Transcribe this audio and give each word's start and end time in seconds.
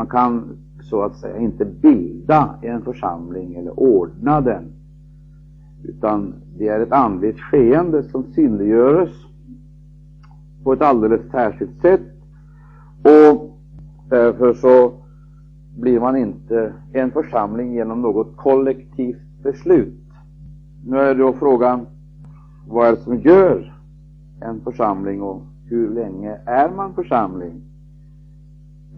Man 0.00 0.06
kan 0.06 0.58
så 0.82 1.02
att 1.02 1.16
säga 1.16 1.38
inte 1.38 1.64
bilda 1.64 2.58
en 2.62 2.82
församling 2.82 3.54
eller 3.54 3.80
ordna 3.80 4.40
den, 4.40 4.64
utan 5.84 6.34
det 6.58 6.68
är 6.68 6.80
ett 6.80 6.92
andligt 6.92 7.40
skeende 7.40 8.02
som 8.02 8.24
synliggörs 8.32 9.26
på 10.64 10.72
ett 10.72 10.82
alldeles 10.82 11.30
särskilt 11.30 11.80
sätt. 11.80 12.00
Och 13.02 13.58
därför 14.08 14.54
så 14.54 14.92
blir 15.78 16.00
man 16.00 16.16
inte 16.16 16.72
en 16.92 17.10
församling 17.10 17.74
genom 17.74 18.02
något 18.02 18.36
kollektivt 18.36 19.42
beslut. 19.42 20.04
Nu 20.86 20.98
är 20.98 21.14
då 21.14 21.32
frågan, 21.32 21.86
vad 22.68 22.86
är 22.88 22.90
det 22.90 23.00
som 23.00 23.20
gör 23.20 23.76
en 24.40 24.60
församling 24.60 25.22
och 25.22 25.42
hur 25.66 25.90
länge 25.90 26.38
är 26.46 26.70
man 26.70 26.94
församling? 26.94 27.69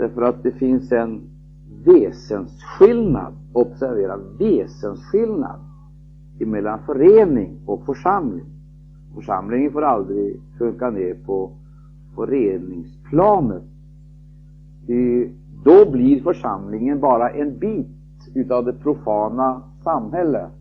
Därför 0.03 0.23
att 0.23 0.43
det 0.43 0.53
finns 0.53 0.93
en 0.93 1.21
väsensskillnad, 1.85 3.35
observera 3.53 4.17
väsensskillnad, 4.39 5.61
emellan 6.41 6.79
förening 6.87 7.59
och 7.67 7.87
församling. 7.87 8.45
Församlingen 9.15 9.73
får 9.73 9.83
aldrig 9.83 10.41
sjunka 10.59 10.91
ner 10.91 11.15
på 11.27 11.51
föreningsplanet. 12.15 13.63
Då 15.65 15.91
blir 15.91 16.23
församlingen 16.23 17.01
bara 17.01 17.31
en 17.31 17.59
bit 17.59 18.31
utav 18.35 18.65
det 18.65 18.73
profana 18.73 19.63
samhället 19.85 20.53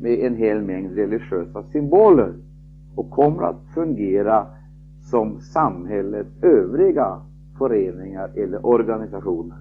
med 0.00 0.18
en 0.18 0.36
hel 0.36 0.62
mängd 0.62 0.94
religiösa 0.94 1.62
symboler 1.62 2.32
och 2.94 3.10
kommer 3.10 3.42
att 3.42 3.62
fungera 3.74 4.46
som 5.00 5.40
samhällets 5.40 6.42
övriga 6.42 7.20
föreningar 7.58 8.30
eller 8.34 8.66
organisationer. 8.66 9.58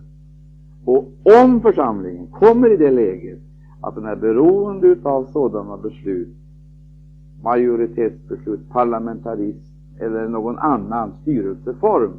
Och 0.86 1.12
om 1.44 1.62
församlingen 1.62 2.28
kommer 2.28 2.74
i 2.74 2.78
det 2.78 2.92
läget 2.92 3.40
att 3.82 3.96
den 3.96 4.06
är 4.06 4.16
beroende 4.16 4.96
av 5.04 5.26
sådana 5.26 5.78
beslut, 5.78 6.36
majoritetsbeslut, 7.42 8.70
parlamentarism 8.70 9.74
eller 10.00 10.28
någon 10.28 10.60
annan 10.60 11.14
styrelseform, 11.22 12.12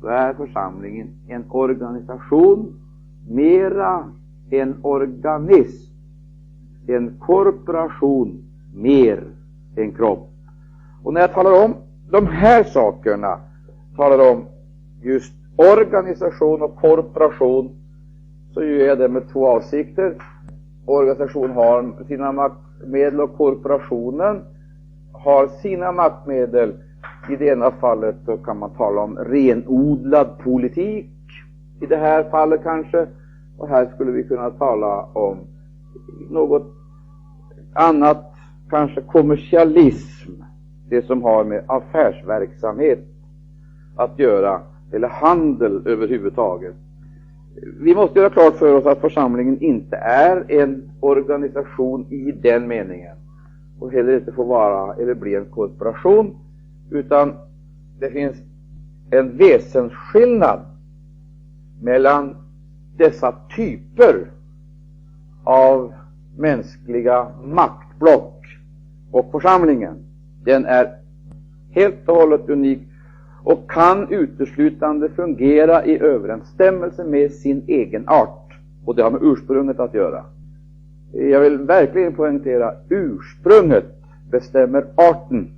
då 0.00 0.08
är 0.08 0.34
församlingen 0.34 1.08
en 1.28 1.44
organisation 1.48 2.74
mera 3.28 4.04
en 4.50 4.74
organism, 4.82 5.92
en 6.86 7.18
korporation 7.18 8.38
mer 8.74 9.24
än 9.76 9.92
kropp. 9.92 10.30
Och 11.02 11.14
när 11.14 11.20
jag 11.20 11.32
talar 11.32 11.64
om 11.64 11.74
de 12.10 12.26
här 12.26 12.64
sakerna, 12.64 13.38
talar 13.96 14.32
om 14.32 14.44
just 15.02 15.32
organisation 15.56 16.62
och 16.62 16.76
korporation, 16.76 17.70
så 18.54 18.64
gör 18.64 18.86
jag 18.86 18.98
det 18.98 19.08
med 19.08 19.28
två 19.32 19.46
avsikter. 19.46 20.14
Organisation 20.86 21.50
har 21.50 22.04
sina 22.08 22.32
maktmedel 22.32 23.20
och 23.20 23.36
korporationen 23.36 24.44
har 25.12 25.48
sina 25.48 25.92
maktmedel. 25.92 26.74
I 27.30 27.36
det 27.36 27.46
ena 27.46 27.70
fallet 27.70 28.16
så 28.24 28.36
kan 28.36 28.58
man 28.58 28.70
tala 28.70 29.00
om 29.00 29.18
renodlad 29.18 30.38
politik, 30.38 31.10
i 31.80 31.86
det 31.86 31.96
här 31.96 32.30
fallet 32.30 32.62
kanske, 32.62 33.06
och 33.58 33.68
här 33.68 33.90
skulle 33.94 34.12
vi 34.12 34.24
kunna 34.24 34.50
tala 34.50 35.02
om 35.02 35.38
något 36.30 36.66
annat, 37.72 38.34
kanske 38.70 39.00
kommersialism, 39.00 40.30
det 40.88 41.06
som 41.06 41.22
har 41.22 41.44
med 41.44 41.64
affärsverksamhet 41.66 42.98
att 43.96 44.18
göra, 44.18 44.60
eller 44.92 45.08
handel 45.08 45.82
överhuvudtaget. 45.86 46.74
Vi 47.80 47.94
måste 47.94 48.18
göra 48.18 48.30
klart 48.30 48.56
för 48.56 48.74
oss 48.74 48.86
att 48.86 49.00
församlingen 49.00 49.60
inte 49.60 49.96
är 49.96 50.44
en 50.48 50.90
organisation 51.00 52.06
i 52.12 52.32
den 52.32 52.68
meningen 52.68 53.16
och 53.78 53.92
heller 53.92 54.16
inte 54.16 54.32
får 54.32 54.44
vara 54.44 54.94
eller 54.94 55.14
bli 55.14 55.34
en 55.34 55.44
korporation, 55.44 56.36
utan 56.90 57.32
det 57.98 58.10
finns 58.10 58.36
en 59.10 59.36
väsensskillnad 59.36 60.60
mellan 61.82 62.36
dessa 62.96 63.34
typer 63.56 64.30
av 65.44 65.92
mänskliga 66.36 67.28
maktblock 67.44 68.46
och 69.10 69.30
församlingen. 69.30 69.94
Den 70.44 70.64
är 70.64 70.96
helt 71.70 72.08
och 72.08 72.14
hållet 72.14 72.48
unik 72.48 72.89
och 73.44 73.70
kan 73.70 74.12
uteslutande 74.12 75.08
fungera 75.08 75.84
i 75.84 75.98
överensstämmelse 75.98 77.04
med 77.04 77.32
sin 77.32 77.62
egen 77.66 78.08
art. 78.08 78.52
Och 78.84 78.96
det 78.96 79.02
har 79.02 79.10
med 79.10 79.22
ursprunget 79.22 79.80
att 79.80 79.94
göra. 79.94 80.24
Jag 81.12 81.40
vill 81.40 81.58
verkligen 81.58 82.14
poängtera, 82.14 82.74
ursprunget 82.88 83.84
bestämmer 84.30 84.86
arten. 84.94 85.48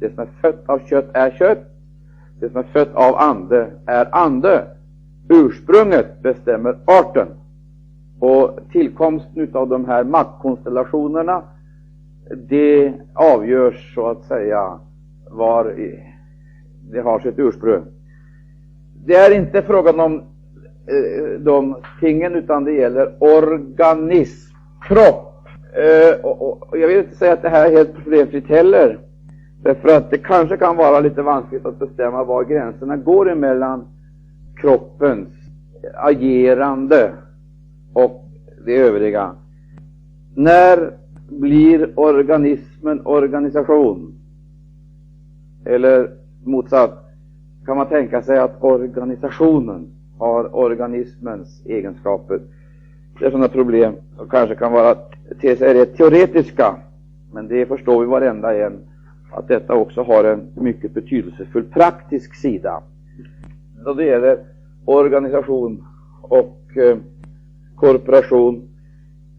Det 0.00 0.14
som 0.14 0.22
är 0.22 0.28
fött 0.40 0.62
av 0.66 0.78
kött 0.78 1.10
är 1.12 1.30
kött. 1.30 1.66
Det 2.40 2.48
som 2.48 2.56
är 2.56 2.62
fött 2.62 2.94
av 2.94 3.16
ande 3.16 3.70
är 3.86 4.08
ande. 4.12 4.66
Ursprunget 5.28 6.22
bestämmer 6.22 6.78
arten. 6.84 7.26
Och 8.18 8.58
tillkomsten 8.72 9.48
av 9.52 9.68
de 9.68 9.84
här 9.84 10.04
maktkonstellationerna, 10.04 11.42
det 12.48 12.92
avgörs 13.14 13.94
så 13.94 14.06
att 14.08 14.24
säga 14.24 14.78
var 15.30 15.74
det 16.92 17.00
har 17.00 17.20
sitt 17.20 17.38
ursprung. 17.38 17.84
Det 19.04 19.14
är 19.14 19.36
inte 19.36 19.62
frågan 19.62 20.00
om 20.00 20.14
eh, 20.86 21.40
de 21.40 21.76
tingen, 22.00 22.34
utan 22.34 22.64
det 22.64 22.72
gäller 22.72 23.14
organism, 23.18 24.54
kropp. 24.88 25.46
Eh, 25.72 26.20
och, 26.24 26.62
och, 26.68 26.78
jag 26.78 26.88
vill 26.88 26.98
inte 26.98 27.16
säga 27.16 27.32
att 27.32 27.42
det 27.42 27.48
här 27.48 27.66
är 27.66 27.76
helt 27.76 27.94
problemfritt 27.94 28.48
heller, 28.48 28.98
därför 29.62 29.96
att 29.96 30.10
det 30.10 30.18
kanske 30.18 30.56
kan 30.56 30.76
vara 30.76 31.00
lite 31.00 31.22
vanskligt 31.22 31.66
att 31.66 31.78
bestämma 31.78 32.24
var 32.24 32.44
gränserna 32.44 32.96
går 32.96 33.30
emellan 33.30 33.88
kroppens 34.56 35.28
agerande 35.94 37.12
och 37.92 38.24
det 38.66 38.76
övriga. 38.76 39.34
När 40.34 40.92
blir 41.28 41.98
organismen 41.98 43.06
organisation? 43.06 44.14
Eller 45.64 46.19
motsatt, 46.44 47.10
kan 47.66 47.76
man 47.76 47.86
tänka 47.86 48.22
sig 48.22 48.38
att 48.38 48.62
organisationen 48.62 49.86
har 50.18 50.56
organismens 50.56 51.62
egenskaper. 51.66 52.40
Det 53.18 53.26
är 53.26 53.30
sådana 53.30 53.48
problem 53.48 53.94
som 54.16 54.28
kanske 54.28 54.54
kan 54.54 54.72
vara 54.72 54.96
sig 55.40 55.74
rätt 55.74 55.96
teoretiska, 55.96 56.76
men 57.32 57.48
det 57.48 57.66
förstår 57.66 58.00
vi 58.00 58.06
varenda 58.06 58.66
en, 58.66 58.78
att 59.32 59.48
detta 59.48 59.74
också 59.74 60.02
har 60.02 60.24
en 60.24 60.48
mycket 60.54 60.94
betydelsefull 60.94 61.64
praktisk 61.64 62.34
sida. 62.34 62.82
Då 63.84 63.94
det 63.94 64.04
gäller 64.04 64.38
organisation 64.84 65.84
och 66.22 66.60
eh, 66.76 66.96
korporation 67.76 68.68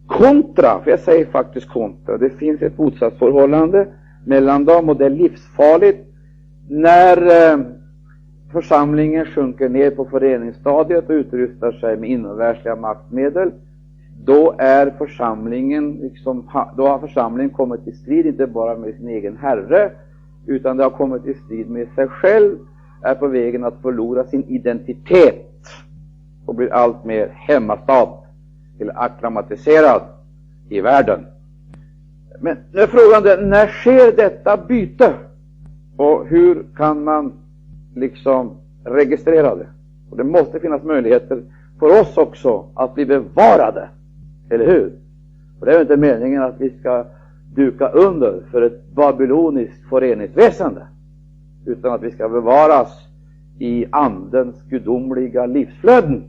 kontra, 0.06 0.80
för 0.84 0.90
jag 0.90 1.00
säger 1.00 1.26
faktiskt 1.26 1.68
kontra, 1.68 2.18
det 2.18 2.30
finns 2.30 2.62
ett 2.62 2.78
motsatsförhållande 2.78 3.86
mellan 4.24 4.64
dem 4.64 4.88
och 4.88 4.96
det 4.96 5.06
är 5.06 5.10
livsfarligt 5.10 6.11
när 6.68 7.16
eh, 7.52 7.60
församlingen 8.52 9.26
sjunker 9.26 9.68
ner 9.68 9.90
på 9.90 10.04
föreningsstadiet 10.04 11.04
och 11.10 11.14
utrustar 11.14 11.72
sig 11.72 11.96
med 11.96 12.10
inomvärldsliga 12.10 12.76
maktmedel, 12.76 13.50
då 14.24 14.54
är 14.58 14.90
församlingen 14.98 15.92
liksom, 15.92 16.50
då 16.76 16.88
har 16.88 16.98
församlingen 16.98 17.50
kommit 17.50 17.86
i 17.86 17.92
strid 17.92 18.26
inte 18.26 18.46
bara 18.46 18.76
med 18.76 18.94
sin 18.94 19.08
egen 19.08 19.36
herre, 19.36 19.90
utan 20.46 20.76
det 20.76 20.82
har 20.82 20.90
kommit 20.90 21.26
i 21.26 21.34
strid 21.34 21.70
med 21.70 21.88
sig 21.94 22.08
själv, 22.08 22.58
är 23.02 23.14
på 23.14 23.26
vägen 23.26 23.64
att 23.64 23.82
förlora 23.82 24.24
sin 24.24 24.44
identitet 24.44 25.66
och 26.46 26.54
blir 26.54 26.72
allt 26.72 27.04
mer 27.04 27.28
hemmastad 27.28 28.08
eller 28.80 29.02
akklimatiserad 29.04 30.02
i 30.68 30.80
världen. 30.80 31.26
Men 32.40 32.56
nu 32.72 32.80
är 32.80 32.86
frågan 32.86 33.48
när 33.50 33.66
sker 33.66 34.16
detta 34.16 34.56
byte? 34.56 35.14
Och 35.96 36.26
hur 36.26 36.64
kan 36.76 37.04
man 37.04 37.32
liksom 37.94 38.50
registrera 38.84 39.54
det? 39.56 39.66
Och 40.10 40.16
det 40.16 40.24
måste 40.24 40.60
finnas 40.60 40.82
möjligheter 40.82 41.42
för 41.78 42.00
oss 42.00 42.16
också 42.16 42.64
att 42.74 42.94
bli 42.94 43.06
bevarade, 43.06 43.88
eller 44.50 44.66
hur? 44.66 44.92
Och 45.60 45.66
det 45.66 45.76
är 45.76 45.80
inte 45.80 45.96
meningen 45.96 46.42
att 46.42 46.60
vi 46.60 46.70
ska 46.80 47.04
duka 47.54 47.88
under 47.88 48.42
för 48.50 48.62
ett 48.62 48.92
babyloniskt 48.94 49.88
föreningsväsende, 49.88 50.86
utan 51.66 51.92
att 51.92 52.02
vi 52.02 52.10
ska 52.10 52.28
bevaras 52.28 52.88
i 53.58 53.86
Andens 53.90 54.62
gudomliga 54.62 55.46
livsflöden, 55.46 56.24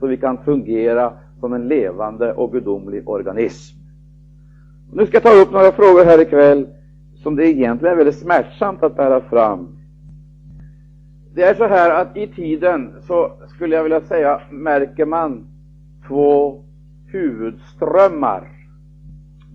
så 0.00 0.06
vi 0.06 0.16
kan 0.16 0.38
fungera 0.38 1.12
som 1.40 1.52
en 1.52 1.68
levande 1.68 2.32
och 2.32 2.52
gudomlig 2.52 3.08
organism. 3.08 3.76
Nu 4.92 5.06
ska 5.06 5.16
jag 5.16 5.22
ta 5.22 5.42
upp 5.42 5.52
några 5.52 5.72
frågor 5.72 6.04
här 6.04 6.20
ikväll 6.20 6.66
som 7.22 7.36
det 7.36 7.46
egentligen 7.46 7.92
är 7.92 7.96
väldigt 7.96 8.18
smärtsamt 8.18 8.82
att 8.82 8.96
bära 8.96 9.20
fram. 9.20 9.68
Det 11.34 11.42
är 11.42 11.54
så 11.54 11.66
här 11.66 12.02
att 12.02 12.16
i 12.16 12.26
tiden 12.26 12.92
så 13.00 13.32
skulle 13.48 13.76
jag 13.76 13.82
vilja 13.82 14.00
säga 14.00 14.40
märker 14.50 15.06
man 15.06 15.46
två 16.08 16.62
huvudströmmar. 17.06 18.48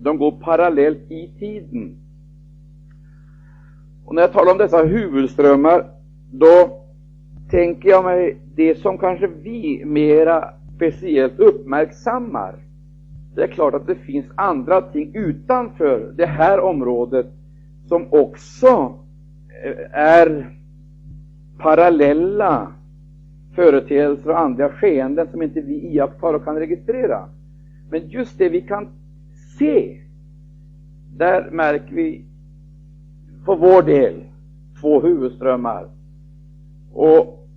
De 0.00 0.18
går 0.18 0.32
parallellt 0.32 1.10
i 1.10 1.30
tiden. 1.38 1.96
Och 4.04 4.14
när 4.14 4.22
jag 4.22 4.32
talar 4.32 4.52
om 4.52 4.58
dessa 4.58 4.82
huvudströmmar, 4.82 5.86
då 6.32 6.80
tänker 7.50 7.88
jag 7.88 8.04
mig 8.04 8.38
det 8.54 8.78
som 8.78 8.98
kanske 8.98 9.26
vi 9.26 9.82
mera 9.84 10.50
speciellt 10.76 11.38
uppmärksammar. 11.38 12.54
Det 13.34 13.42
är 13.42 13.46
klart 13.48 13.74
att 13.74 13.86
det 13.86 13.94
finns 13.94 14.26
andra 14.34 14.82
ting 14.82 15.10
utanför 15.14 16.12
det 16.16 16.26
här 16.26 16.60
området 16.60 17.26
som 17.88 18.06
också 18.10 18.98
eh, 19.64 20.00
är 20.00 20.50
parallella 21.58 22.72
företeelser 23.54 24.30
och 24.30 24.40
andra 24.40 24.68
skeenden 24.68 25.28
som 25.30 25.42
inte 25.42 25.60
vi 25.60 25.74
iakttar 25.74 26.34
och 26.34 26.44
kan 26.44 26.58
registrera. 26.58 27.28
Men 27.90 28.08
just 28.08 28.38
det 28.38 28.48
vi 28.48 28.60
kan 28.60 28.88
se, 29.58 30.00
där 31.16 31.50
märker 31.50 31.94
vi 31.94 32.24
för 33.44 33.56
vår 33.56 33.82
del 33.82 34.24
två 34.80 35.00
huvudströmmar. 35.00 35.88
Och 36.92 37.48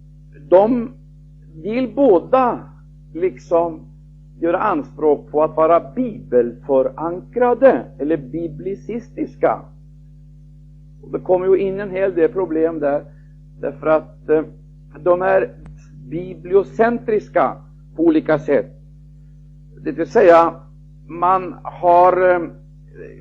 de 0.50 0.92
vill 1.62 1.94
båda 1.96 2.60
liksom 3.14 3.80
göra 4.40 4.58
anspråk 4.58 5.32
på 5.32 5.44
att 5.44 5.56
vara 5.56 5.92
bibelförankrade 5.96 7.86
eller 8.00 8.18
biblicistiska. 8.18 9.62
Och 11.07 11.13
det 11.13 11.19
kommer 11.19 11.45
ju 11.45 11.57
in 11.57 11.80
en 11.80 11.92
hel 11.92 12.15
del 12.15 12.31
problem 12.31 12.80
där, 12.80 13.06
därför 13.59 13.88
att 13.88 14.30
eh, 14.30 14.44
de 15.00 15.21
är 15.21 15.50
bibliocentriska 16.09 17.57
på 17.95 18.04
olika 18.04 18.39
sätt. 18.39 18.71
Det 19.83 19.92
vill 19.92 20.07
säga, 20.07 20.54
man 21.07 21.56
har 21.63 22.30
eh, 22.30 22.42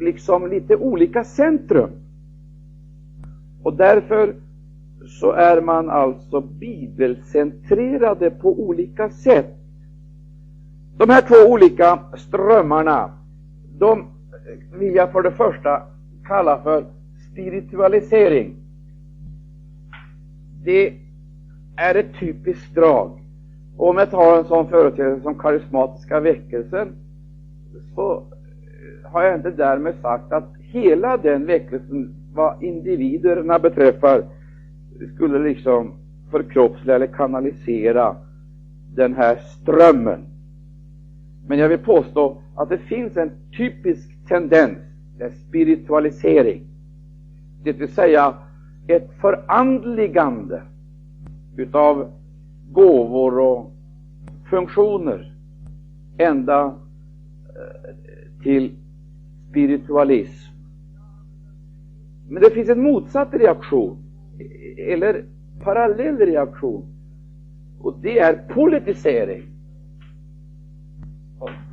liksom 0.00 0.46
lite 0.46 0.76
olika 0.76 1.24
centrum. 1.24 1.90
Och 3.62 3.76
därför 3.76 4.34
så 5.06 5.32
är 5.32 5.60
man 5.60 5.90
alltså 5.90 6.40
bibelcentrerade 6.40 8.30
på 8.30 8.60
olika 8.60 9.10
sätt. 9.10 9.56
De 10.98 11.10
här 11.10 11.22
två 11.22 11.52
olika 11.52 11.98
strömmarna, 12.16 13.10
de 13.78 14.06
vill 14.78 14.94
jag 14.94 15.12
för 15.12 15.22
det 15.22 15.32
första 15.32 15.82
kalla 16.24 16.62
för 16.62 16.84
spiritualisering. 17.36 18.54
Det 20.64 20.92
är 21.76 21.94
ett 21.94 22.18
typiskt 22.20 22.74
drag. 22.74 23.20
Och 23.76 23.88
om 23.88 23.98
jag 23.98 24.10
tar 24.10 24.38
en 24.38 24.44
sån 24.44 24.68
företeelse 24.68 25.22
som 25.22 25.34
karismatiska 25.34 26.20
väckelsen, 26.20 26.88
så 27.94 28.22
har 29.04 29.22
jag 29.22 29.34
inte 29.34 29.50
därmed 29.50 29.94
sagt 30.02 30.32
att 30.32 30.52
hela 30.60 31.16
den 31.16 31.46
väckelsen, 31.46 32.14
vad 32.34 32.62
individerna 32.62 33.58
beträffar, 33.58 34.24
skulle 35.14 35.38
liksom 35.38 35.92
förkroppsliga 36.30 36.96
eller 36.96 37.06
kanalisera 37.06 38.16
den 38.94 39.14
här 39.14 39.36
strömmen. 39.36 40.20
Men 41.46 41.58
jag 41.58 41.68
vill 41.68 41.78
påstå 41.78 42.42
att 42.54 42.68
det 42.68 42.78
finns 42.78 43.16
en 43.16 43.30
typisk 43.56 44.26
tendens, 44.28 44.78
en 45.18 45.32
spiritualisering. 45.32 46.75
Det 47.66 47.72
vill 47.72 47.88
säga 47.88 48.34
ett 48.86 49.10
förandligande 49.20 50.62
utav 51.56 52.12
gåvor 52.72 53.38
och 53.38 53.72
funktioner 54.50 55.32
ända 56.18 56.64
eh, 56.64 57.94
till 58.42 58.76
spiritualism. 59.50 60.52
Men 62.28 62.42
det 62.42 62.50
finns 62.50 62.68
en 62.68 62.82
motsatt 62.82 63.34
reaktion 63.34 63.96
eller 64.76 65.24
parallell 65.62 66.18
reaktion. 66.18 66.84
Och 67.80 67.98
det 68.02 68.18
är 68.18 68.48
politisering. 68.48 69.42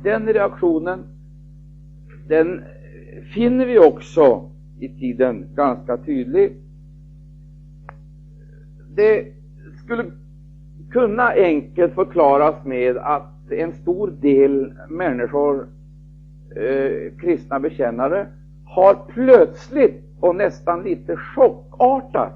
Den 0.02 0.26
reaktionen, 0.26 1.04
den 2.28 2.64
finner 3.34 3.66
vi 3.66 3.78
också 3.78 4.50
i 4.78 4.88
tiden 4.88 5.46
ganska 5.54 5.96
tydlig. 5.96 6.56
Det 8.96 9.26
skulle 9.84 10.04
kunna 10.90 11.28
enkelt 11.28 11.94
förklaras 11.94 12.64
med 12.64 12.96
att 12.96 13.50
en 13.50 13.72
stor 13.72 14.10
del 14.20 14.72
människor, 14.88 15.68
eh, 16.56 17.12
kristna 17.20 17.60
bekännare, 17.60 18.26
har 18.64 18.94
plötsligt 19.08 20.04
och 20.20 20.36
nästan 20.36 20.82
lite 20.82 21.16
chockartat 21.16 22.32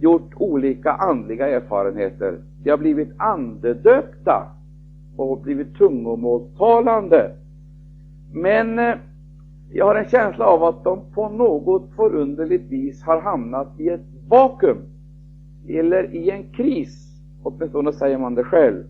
gjort 0.00 0.32
olika 0.36 0.92
andliga 0.92 1.48
erfarenheter. 1.48 2.38
De 2.62 2.70
har 2.70 2.78
blivit 2.78 3.12
andedöpta 3.16 4.46
och 5.16 5.40
blivit 5.40 5.74
tungomålstalande. 5.74 7.30
Men 8.32 8.78
eh, 8.78 8.94
jag 9.72 9.86
har 9.86 9.94
en 9.94 10.08
känsla 10.08 10.46
av 10.46 10.64
att 10.64 10.84
de 10.84 11.00
på 11.14 11.28
något 11.28 11.90
förunderligt 11.96 12.70
vis 12.70 13.02
har 13.02 13.20
hamnat 13.20 13.80
i 13.80 13.88
ett 13.88 14.06
vakuum 14.28 14.78
eller 15.68 16.14
i 16.14 16.30
en 16.30 16.44
kris, 16.52 17.20
åtminstone 17.42 17.92
säger 17.92 18.18
man 18.18 18.34
det 18.34 18.44
själv. 18.44 18.84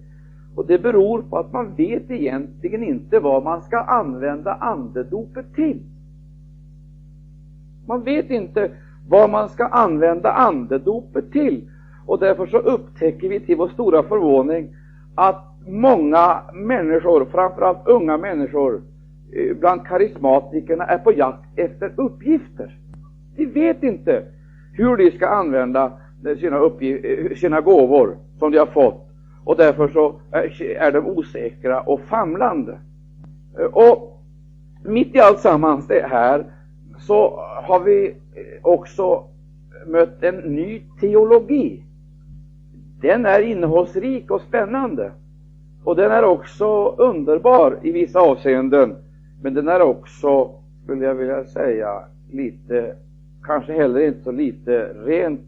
Och 0.54 0.66
det 0.66 0.78
beror 0.78 1.22
på 1.22 1.38
att 1.38 1.52
man 1.52 1.74
vet 1.74 2.10
egentligen 2.10 2.82
inte 2.82 3.18
vad 3.18 3.44
man 3.44 3.62
ska 3.62 3.78
använda 3.78 4.54
andedopet 4.54 5.54
till. 5.54 5.82
Man 7.86 8.02
vet 8.02 8.30
inte 8.30 8.70
vad 9.08 9.30
man 9.30 9.48
ska 9.48 9.66
använda 9.66 10.32
andedopet 10.32 11.32
till. 11.32 11.70
Och 12.06 12.18
därför 12.18 12.46
så 12.46 12.58
upptäcker 12.58 13.28
vi 13.28 13.40
till 13.40 13.56
vår 13.56 13.68
stora 13.68 14.02
förvåning 14.02 14.68
att 15.14 15.44
många 15.66 16.40
människor, 16.52 17.24
framförallt 17.24 17.88
unga 17.88 18.16
människor, 18.16 18.82
Eh, 19.32 19.56
bland 19.56 19.86
karismatikerna 19.86 20.84
är 20.84 20.98
på 20.98 21.12
jakt 21.12 21.58
efter 21.58 21.92
uppgifter. 21.96 22.76
De 23.36 23.46
vet 23.46 23.82
inte 23.82 24.22
hur 24.72 24.96
de 24.96 25.10
ska 25.10 25.28
använda 25.28 25.92
eh, 26.26 26.36
sina, 26.36 26.56
eh, 26.80 27.36
sina 27.36 27.60
gåvor 27.60 28.16
som 28.38 28.52
de 28.52 28.58
har 28.58 28.66
fått 28.66 29.08
och 29.44 29.56
därför 29.56 29.88
så 29.88 30.20
är 30.78 30.92
de 30.92 31.06
osäkra 31.06 31.80
och 31.80 32.00
famlande. 32.00 32.78
Och 33.72 34.22
mitt 34.84 35.14
i 35.14 35.20
allt 35.20 35.40
sammans 35.40 35.86
det 35.86 36.06
här 36.08 36.44
så 36.98 37.40
har 37.62 37.80
vi 37.80 38.14
också 38.62 39.24
mött 39.86 40.22
en 40.22 40.34
ny 40.34 40.82
teologi. 41.00 41.82
Den 43.00 43.26
är 43.26 43.40
innehållsrik 43.40 44.30
och 44.30 44.40
spännande. 44.40 45.12
Och 45.84 45.96
den 45.96 46.12
är 46.12 46.24
också 46.24 46.88
underbar 46.88 47.78
i 47.82 47.92
vissa 47.92 48.20
avseenden. 48.20 48.96
Men 49.42 49.54
den 49.54 49.68
är 49.68 49.82
också, 49.82 50.50
skulle 50.82 51.04
jag 51.04 51.14
vilja 51.14 51.44
säga, 51.44 52.04
lite, 52.30 52.96
kanske 53.42 53.72
heller 53.72 54.00
inte 54.00 54.22
så 54.22 54.32
lite 54.32 54.92
rent 54.92 55.40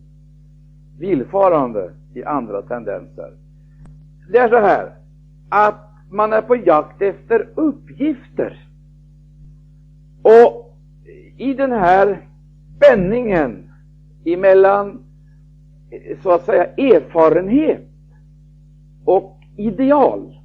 villfarande 0.99 1.91
i 2.15 2.25
andra 2.25 2.63
tendenser. 2.63 3.33
Det 4.33 4.39
är 4.39 4.49
så 4.49 4.59
här 4.59 4.93
att 5.49 5.91
man 6.11 6.33
är 6.33 6.43
på 6.43 6.57
jakt 6.57 7.03
efter 7.03 7.49
uppgifter. 7.55 8.67
Och 10.23 10.77
i 11.37 11.55
den 11.55 11.73
här 11.73 12.27
spänningen 12.77 13.71
emellan 14.25 15.05
så 16.23 16.31
att 16.31 16.45
säga 16.45 16.65
erfarenhet 16.65 17.89
och 19.05 19.39
ideal, 19.57 20.39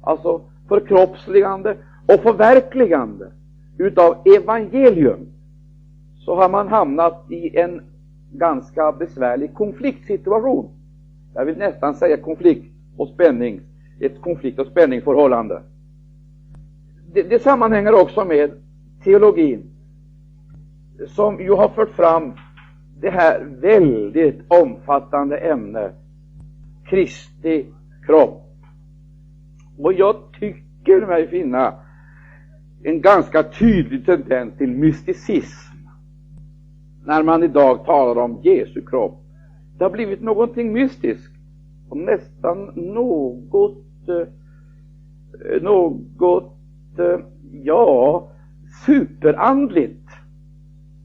alltså 0.00 0.40
förkroppsligande 0.68 1.76
och 2.06 2.20
förverkligande 2.20 3.30
utav 3.78 4.16
evangelium, 4.36 5.26
så 6.16 6.34
har 6.34 6.48
man 6.48 6.68
hamnat 6.68 7.30
i 7.30 7.56
en 7.56 7.80
ganska 8.32 8.92
besvärlig 8.92 9.54
konfliktsituation. 9.54 10.68
Jag 11.34 11.44
vill 11.44 11.58
nästan 11.58 11.94
säga 11.94 12.16
konflikt 12.16 12.64
och 12.96 13.08
spänning, 13.08 13.60
ett 14.00 14.20
konflikt 14.20 14.58
och 14.58 14.66
spänningsförhållande. 14.66 15.62
Det, 17.12 17.22
det 17.22 17.42
sammanhänger 17.42 17.94
också 17.94 18.24
med 18.24 18.50
teologin 19.04 19.70
som 21.08 21.40
ju 21.40 21.52
har 21.52 21.68
fört 21.68 21.90
fram 21.90 22.32
det 23.00 23.10
här 23.10 23.40
väldigt 23.60 24.40
omfattande 24.48 25.36
ämnet 25.36 25.94
Kristi 26.84 27.66
kropp. 28.06 28.42
Och 29.78 29.92
jag 29.92 30.16
tycker 30.40 31.06
mig 31.06 31.28
finna 31.28 31.74
en 32.84 33.00
ganska 33.00 33.42
tydlig 33.42 34.06
tendens 34.06 34.56
till 34.58 34.70
mysticism 34.70 35.76
när 37.04 37.22
man 37.22 37.42
idag 37.42 37.84
talar 37.84 38.22
om 38.22 38.40
Jesu 38.42 38.86
kropp. 38.86 39.22
Det 39.78 39.84
har 39.84 39.90
blivit 39.90 40.22
någonting 40.22 40.72
mystiskt 40.72 41.32
och 41.88 41.96
nästan 41.96 42.70
något, 42.74 44.08
eh, 44.08 45.62
något, 45.62 46.58
eh, 46.98 47.18
ja, 47.52 48.28
superandligt 48.86 50.08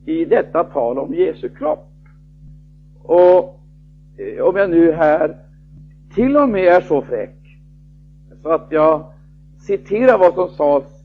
i 0.05 0.25
detta 0.25 0.63
tal 0.63 0.99
om 0.99 1.13
Jesu 1.13 1.49
kropp. 1.49 1.89
Och 3.03 3.59
eh, 4.17 4.43
om 4.43 4.55
jag 4.55 4.69
nu 4.69 4.91
här 4.91 5.37
till 6.15 6.37
och 6.37 6.49
med 6.49 6.63
är 6.63 6.81
så 6.81 7.01
fräck 7.01 7.59
så 8.41 8.49
att 8.49 8.67
jag 8.69 9.05
citerar 9.57 10.17
vad 10.17 10.33
som 10.33 10.49
sades 10.49 10.96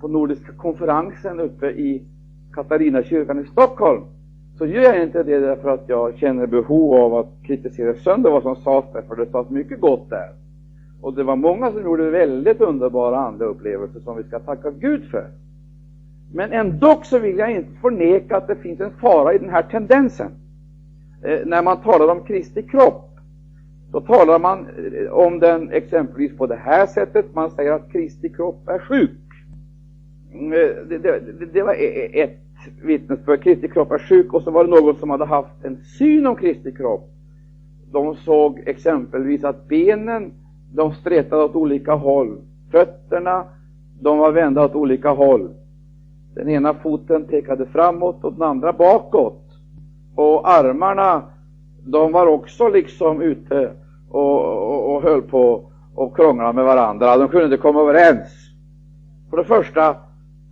på 0.00 0.08
Nordiska 0.08 0.52
konferensen 0.52 1.40
uppe 1.40 1.66
i 1.70 2.02
Katarinakyrkan 2.52 3.40
i 3.40 3.44
Stockholm 3.44 4.02
så 4.58 4.66
gör 4.66 4.82
jag 4.82 5.02
inte 5.02 5.22
det 5.22 5.38
därför 5.38 5.68
att 5.70 5.84
jag 5.86 6.18
känner 6.18 6.46
behov 6.46 6.94
av 6.94 7.14
att 7.14 7.32
kritisera 7.42 7.94
sönder 7.94 8.30
vad 8.30 8.42
som 8.42 8.56
sades 8.56 8.92
där, 8.92 9.02
för 9.02 9.16
det 9.16 9.30
sades 9.30 9.50
mycket 9.50 9.80
gott 9.80 10.10
där. 10.10 10.28
Och 11.00 11.14
det 11.14 11.22
var 11.22 11.36
många 11.36 11.72
som 11.72 11.82
gjorde 11.82 12.10
väldigt 12.10 12.60
underbara 12.60 13.18
andliga 13.18 13.48
upplevelser 13.48 14.00
som 14.00 14.16
vi 14.16 14.22
ska 14.22 14.38
tacka 14.38 14.70
Gud 14.70 15.04
för. 15.10 15.26
Men 16.32 16.52
ändå 16.52 17.00
så 17.02 17.18
vill 17.18 17.38
jag 17.38 17.50
inte 17.50 17.80
förneka 17.80 18.36
att 18.36 18.46
det 18.46 18.56
finns 18.56 18.80
en 18.80 18.90
fara 18.90 19.34
i 19.34 19.38
den 19.38 19.50
här 19.50 19.62
tendensen. 19.62 20.30
Eh, 21.22 21.38
när 21.46 21.62
man 21.62 21.82
talar 21.82 22.08
om 22.08 22.24
Kristi 22.24 22.62
kropp, 22.62 23.10
då 23.92 24.00
talar 24.00 24.38
man 24.38 24.66
eh, 24.66 25.12
om 25.12 25.38
den 25.38 25.72
exempelvis 25.72 26.36
på 26.36 26.46
det 26.46 26.56
här 26.56 26.86
sättet. 26.86 27.34
Man 27.34 27.50
säger 27.50 27.72
att 27.72 27.92
Kristi 27.92 28.28
kropp 28.28 28.68
är 28.68 28.78
sjuk. 28.78 29.27
Mm, 30.32 30.52
eh, 30.52 30.58
det, 30.88 30.98
det, 30.98 31.46
det 31.52 31.62
var 31.62 31.74
e, 31.74 31.84
e, 31.84 32.22
ett 32.22 32.38
vittnesbörd. 32.82 33.42
Kristi 33.42 33.68
kropp 33.68 33.90
var 33.90 33.98
sjuk. 33.98 34.34
Och 34.34 34.42
så 34.42 34.50
var 34.50 34.64
det 34.64 34.70
någon 34.70 34.96
som 34.96 35.10
hade 35.10 35.24
haft 35.24 35.64
en 35.64 35.76
syn 35.76 36.26
om 36.26 36.36
Kristi 36.36 36.72
kropp. 36.72 37.10
De 37.92 38.14
såg 38.16 38.62
exempelvis 38.66 39.44
att 39.44 39.68
benen, 39.68 40.32
de 40.74 40.92
stretade 40.92 41.44
åt 41.44 41.54
olika 41.54 41.94
håll. 41.94 42.40
Fötterna, 42.70 43.44
de 44.00 44.18
var 44.18 44.32
vända 44.32 44.64
åt 44.64 44.74
olika 44.74 45.10
håll. 45.10 45.50
Den 46.34 46.48
ena 46.48 46.74
foten 46.74 47.24
pekade 47.24 47.66
framåt 47.66 48.24
och 48.24 48.32
den 48.32 48.42
andra 48.42 48.72
bakåt. 48.72 49.44
Och 50.14 50.50
armarna, 50.50 51.22
de 51.84 52.12
var 52.12 52.26
också 52.26 52.68
liksom 52.68 53.22
ute 53.22 53.72
och, 54.10 54.44
och, 54.44 54.94
och 54.94 55.02
höll 55.02 55.22
på 55.22 55.70
och 55.94 56.16
krånglade 56.16 56.52
med 56.52 56.64
varandra. 56.64 57.16
De 57.16 57.28
kunde 57.28 57.44
inte 57.44 57.56
komma 57.56 57.80
överens. 57.80 58.28
För 59.30 59.36
det 59.36 59.44
första 59.44 59.96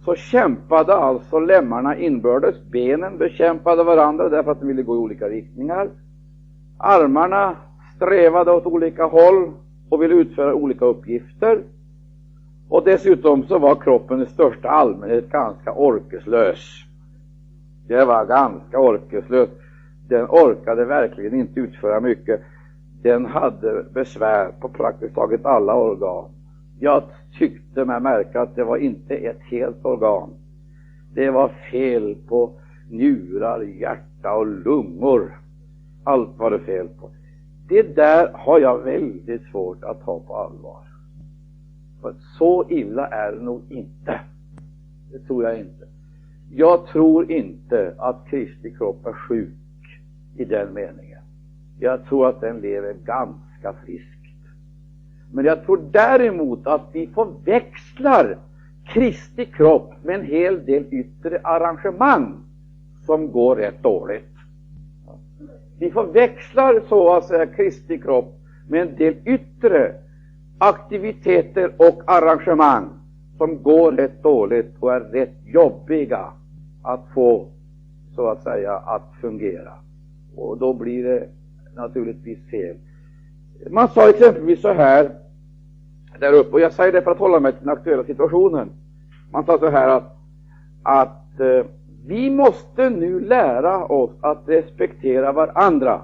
så 0.07 0.15
kämpade 0.15 0.95
alltså 0.95 1.39
lemmarna 1.39 1.97
inbördes. 1.97 2.65
Benen 2.71 3.19
bekämpade 3.19 3.85
varandra 3.85 4.29
därför 4.29 4.51
att 4.51 4.61
de 4.61 4.67
ville 4.67 4.83
gå 4.83 4.95
i 4.95 4.99
olika 4.99 5.29
riktningar. 5.29 5.91
Armarna 6.79 7.57
strävade 7.97 8.53
åt 8.53 8.67
olika 8.67 9.05
håll 9.05 9.53
och 9.89 10.03
ville 10.03 10.15
utföra 10.15 10.55
olika 10.55 10.85
uppgifter. 10.85 11.63
Och 12.69 12.85
dessutom 12.85 13.47
så 13.47 13.59
var 13.59 13.75
kroppen 13.75 14.23
i 14.23 14.27
största 14.27 14.69
allmänhet 14.69 15.31
ganska 15.31 15.73
orkeslös. 15.73 16.59
Det 17.89 18.05
var 18.05 18.27
ganska 18.27 18.79
orkeslös. 18.81 19.49
Den 20.09 20.27
orkade 20.27 20.85
verkligen 20.85 21.35
inte 21.35 21.61
utföra 21.61 22.01
mycket. 22.01 22.41
Den 23.03 23.27
hade 23.27 23.85
besvär 23.95 24.51
på 24.61 24.69
praktiskt 24.69 25.15
taget 25.15 25.47
alla 25.47 25.75
organ. 25.75 26.36
Jag 26.79 27.03
tyckte 27.39 27.85
mig 27.85 28.01
märka 28.01 28.41
att 28.41 28.55
det 28.55 28.65
var 28.65 28.77
inte 28.77 29.15
ett 29.15 29.41
helt 29.41 29.85
organ. 29.85 30.31
Det 31.15 31.31
var 31.31 31.49
fel 31.71 32.17
på 32.29 32.53
njurar, 32.91 33.63
hjärta 33.63 34.35
och 34.35 34.47
lungor. 34.47 35.39
Allt 36.05 36.39
var 36.39 36.51
det 36.51 36.59
fel 36.59 36.89
på. 36.89 37.11
Det 37.69 37.97
där 37.97 38.33
har 38.33 38.61
jag 38.61 38.79
väldigt 38.79 39.43
svårt 39.51 39.85
att 39.85 40.05
ta 40.05 40.21
på 40.21 40.37
allvar. 40.37 40.83
För 42.01 42.15
så 42.39 42.71
illa 42.71 43.07
är 43.07 43.33
det 43.33 43.43
nog 43.43 43.63
inte. 43.69 44.21
Det 45.13 45.19
tror 45.19 45.45
jag 45.45 45.59
inte. 45.59 45.87
Jag 46.51 46.87
tror 46.87 47.31
inte 47.31 47.95
att 47.99 48.27
Kristi 48.27 48.71
kropp 48.71 49.07
är 49.07 49.13
sjuk 49.13 50.01
i 50.37 50.45
den 50.45 50.75
meningen. 50.75 51.23
Jag 51.79 52.05
tror 52.05 52.29
att 52.29 52.41
den 52.41 52.61
lever 52.61 52.95
ganska 53.05 53.73
friskt. 53.85 54.16
Men 55.37 55.45
jag 55.45 55.67
tror 55.67 55.81
däremot 55.91 56.67
att 56.67 56.89
vi 56.93 57.07
förväxlar 57.07 58.39
Kristi 58.85 59.45
kropp 59.45 59.95
med 60.03 60.15
en 60.15 60.27
hel 60.27 60.65
del 60.65 60.85
yttre 60.91 61.41
arrangemang 61.43 62.35
som 63.07 63.33
går 63.33 63.57
rätt 63.57 63.83
dåligt. 63.83 64.35
Vi 65.79 65.91
förväxlar 65.91 66.81
så 66.89 67.13
att 67.13 67.25
säga 67.25 67.47
Kristi 67.47 67.99
kropp 67.99 68.41
med 68.69 68.83
en 68.83 68.97
del 68.97 69.15
yttre 69.25 69.95
aktiviteter 70.59 71.73
och 71.77 72.03
arrangemang 72.07 72.89
som 73.39 73.63
går 73.63 73.93
rätt 73.93 74.23
dåligt 74.23 74.75
och 74.81 74.95
är 74.95 75.01
rätt 75.01 75.37
jobbiga 75.45 76.33
att 76.83 77.05
få, 77.15 77.49
så 78.15 78.29
att 78.29 78.43
säga, 78.43 78.73
att 78.73 79.13
fungera. 79.21 79.73
Och 80.37 80.59
då 80.59 80.75
blir 80.75 81.05
det 81.05 81.29
naturligtvis 81.75 82.51
fel. 82.51 82.77
Man 83.71 83.89
sa 83.89 84.09
exempelvis 84.11 84.61
så 84.61 84.73
här 84.73 85.26
där 86.21 86.33
uppe, 86.33 86.53
och 86.53 86.61
jag 86.61 86.73
säger 86.73 86.93
det 86.93 87.03
för 87.03 87.11
att 87.11 87.19
hålla 87.19 87.41
mig 87.41 87.53
till 87.53 87.67
den 87.67 87.77
aktuella 87.77 88.05
situationen. 88.05 88.71
Man 89.33 89.45
sa 89.45 89.59
så 89.59 89.69
här 89.69 89.89
att, 89.89 90.17
att 90.83 91.41
eh, 91.41 91.67
vi 92.07 92.31
måste 92.31 92.91
nu 92.91 93.21
lära 93.21 93.85
oss 93.85 94.11
att 94.21 94.43
respektera 94.47 95.33
varandra 95.33 96.01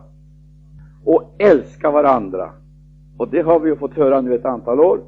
och 1.04 1.34
älska 1.38 1.90
varandra. 1.90 2.50
Och 3.16 3.28
det 3.28 3.42
har 3.42 3.60
vi 3.60 3.70
ju 3.70 3.76
fått 3.76 3.94
höra 3.94 4.20
nu 4.20 4.34
ett 4.34 4.44
antal 4.44 4.80
år, 4.80 5.00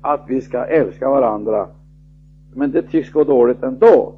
att 0.00 0.24
vi 0.28 0.40
ska 0.40 0.64
älska 0.64 1.10
varandra. 1.10 1.68
Men 2.54 2.70
det 2.70 2.82
tycks 2.82 3.12
gå 3.12 3.24
dåligt 3.24 3.62
ändå, 3.62 4.14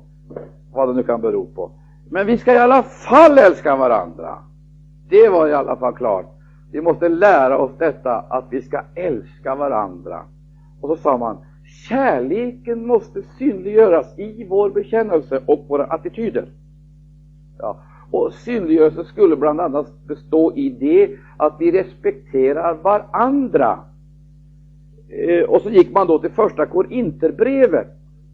vad 0.73 0.89
det 0.89 0.95
nu 0.95 1.03
kan 1.03 1.21
bero 1.21 1.47
på. 1.55 1.71
Men 2.11 2.27
vi 2.27 2.39
ska 2.39 2.55
i 2.55 2.59
alla 2.59 2.83
fall 2.83 3.39
älska 3.39 3.77
varandra. 3.77 4.39
Det 5.09 5.29
var 5.29 5.49
i 5.49 5.53
alla 5.53 5.77
fall 5.77 5.95
klart. 5.95 6.27
Vi 6.73 6.81
måste 6.81 7.09
lära 7.09 7.59
oss 7.59 7.73
detta 7.79 8.15
att 8.19 8.45
vi 8.51 8.63
ska 8.63 8.83
älska 8.95 9.55
varandra. 9.55 10.23
Och 10.81 10.89
så 10.89 10.97
sa 10.97 11.17
man, 11.17 11.37
kärleken 11.89 12.87
måste 12.87 13.23
synliggöras 13.39 14.19
i 14.19 14.47
vår 14.49 14.71
bekännelse 14.71 15.41
och 15.47 15.65
våra 15.69 15.85
attityder. 15.85 16.47
Ja. 17.59 17.83
Och 18.11 18.33
synliggörelse 18.33 19.05
skulle 19.05 19.37
bland 19.37 19.61
annat 19.61 20.05
bestå 20.07 20.53
i 20.55 20.71
det 20.71 21.17
att 21.37 21.57
vi 21.59 21.73
respekterar 21.73 22.75
varandra. 22.75 23.79
Eh, 25.09 25.45
och 25.45 25.63
så 25.63 25.71
gick 25.71 25.93
man 25.93 26.07
då 26.07 26.19
till 26.19 26.31
första 26.31 26.67
Korinterbrevet 26.67 27.89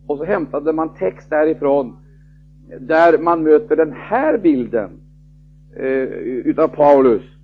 och 0.07 0.18
så 0.18 0.25
hämtade 0.25 0.73
man 0.73 0.95
text 0.95 1.30
därifrån 1.30 1.97
där 2.80 3.18
man 3.18 3.42
möter 3.42 3.76
den 3.76 3.92
här 3.92 4.38
bilden 4.38 4.90
eh, 5.76 6.02
utav 6.23 6.68
Paulus. 6.68 7.38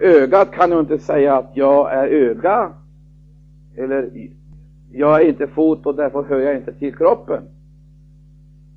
Ögat 0.00 0.52
kan 0.52 0.70
ju 0.70 0.80
inte 0.80 0.98
säga 0.98 1.36
att 1.36 1.50
jag 1.54 1.92
är 1.92 2.06
öga, 2.06 2.72
eller 3.76 4.10
jag 4.92 5.20
är 5.20 5.28
inte 5.28 5.46
fot 5.46 5.86
och 5.86 5.94
därför 5.94 6.22
hör 6.22 6.38
jag 6.38 6.56
inte 6.56 6.72
till 6.72 6.96
kroppen. 6.96 7.42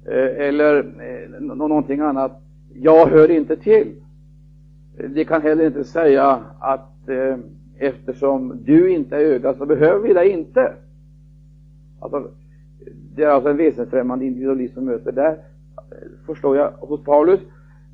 Eh, 0.06 0.48
eller 0.48 0.78
eh, 0.78 1.42
någonting 1.42 2.00
annat. 2.00 2.42
Jag 2.74 3.08
hör 3.08 3.32
inte 3.32 3.56
till. 3.56 3.96
Det 5.10 5.26
kan 5.26 5.42
heller 5.42 5.66
inte 5.66 5.84
säga 5.84 6.40
att 6.60 7.10
eh, 7.10 7.38
eftersom 7.78 8.60
du 8.64 8.92
inte 8.92 9.16
är 9.16 9.20
öga 9.20 9.54
så 9.54 9.66
behöver 9.66 10.08
vi 10.08 10.14
dig 10.14 10.30
inte. 10.30 10.74
Alltså, 12.00 12.28
det 13.16 13.24
är 13.24 13.30
alltså 13.30 13.50
en 13.50 13.58
väsensfrämmande 13.58 14.26
individualism 14.26 14.74
som 14.74 14.86
möter 14.86 15.12
där, 15.12 15.38
förstår 16.26 16.58
jag, 16.58 16.72
hos 16.72 17.04
Paulus. 17.04 17.40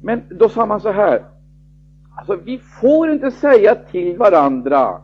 Men 0.02 0.22
då 0.30 0.50
sa 0.50 0.66
man 0.66 0.82
så 0.82 0.92
här, 0.92 1.24
alltså 2.16 2.36
vi 2.36 2.58
får 2.58 3.10
inte 3.10 3.32
säga 3.32 3.76
till 3.76 4.18
varandra, 4.18 5.02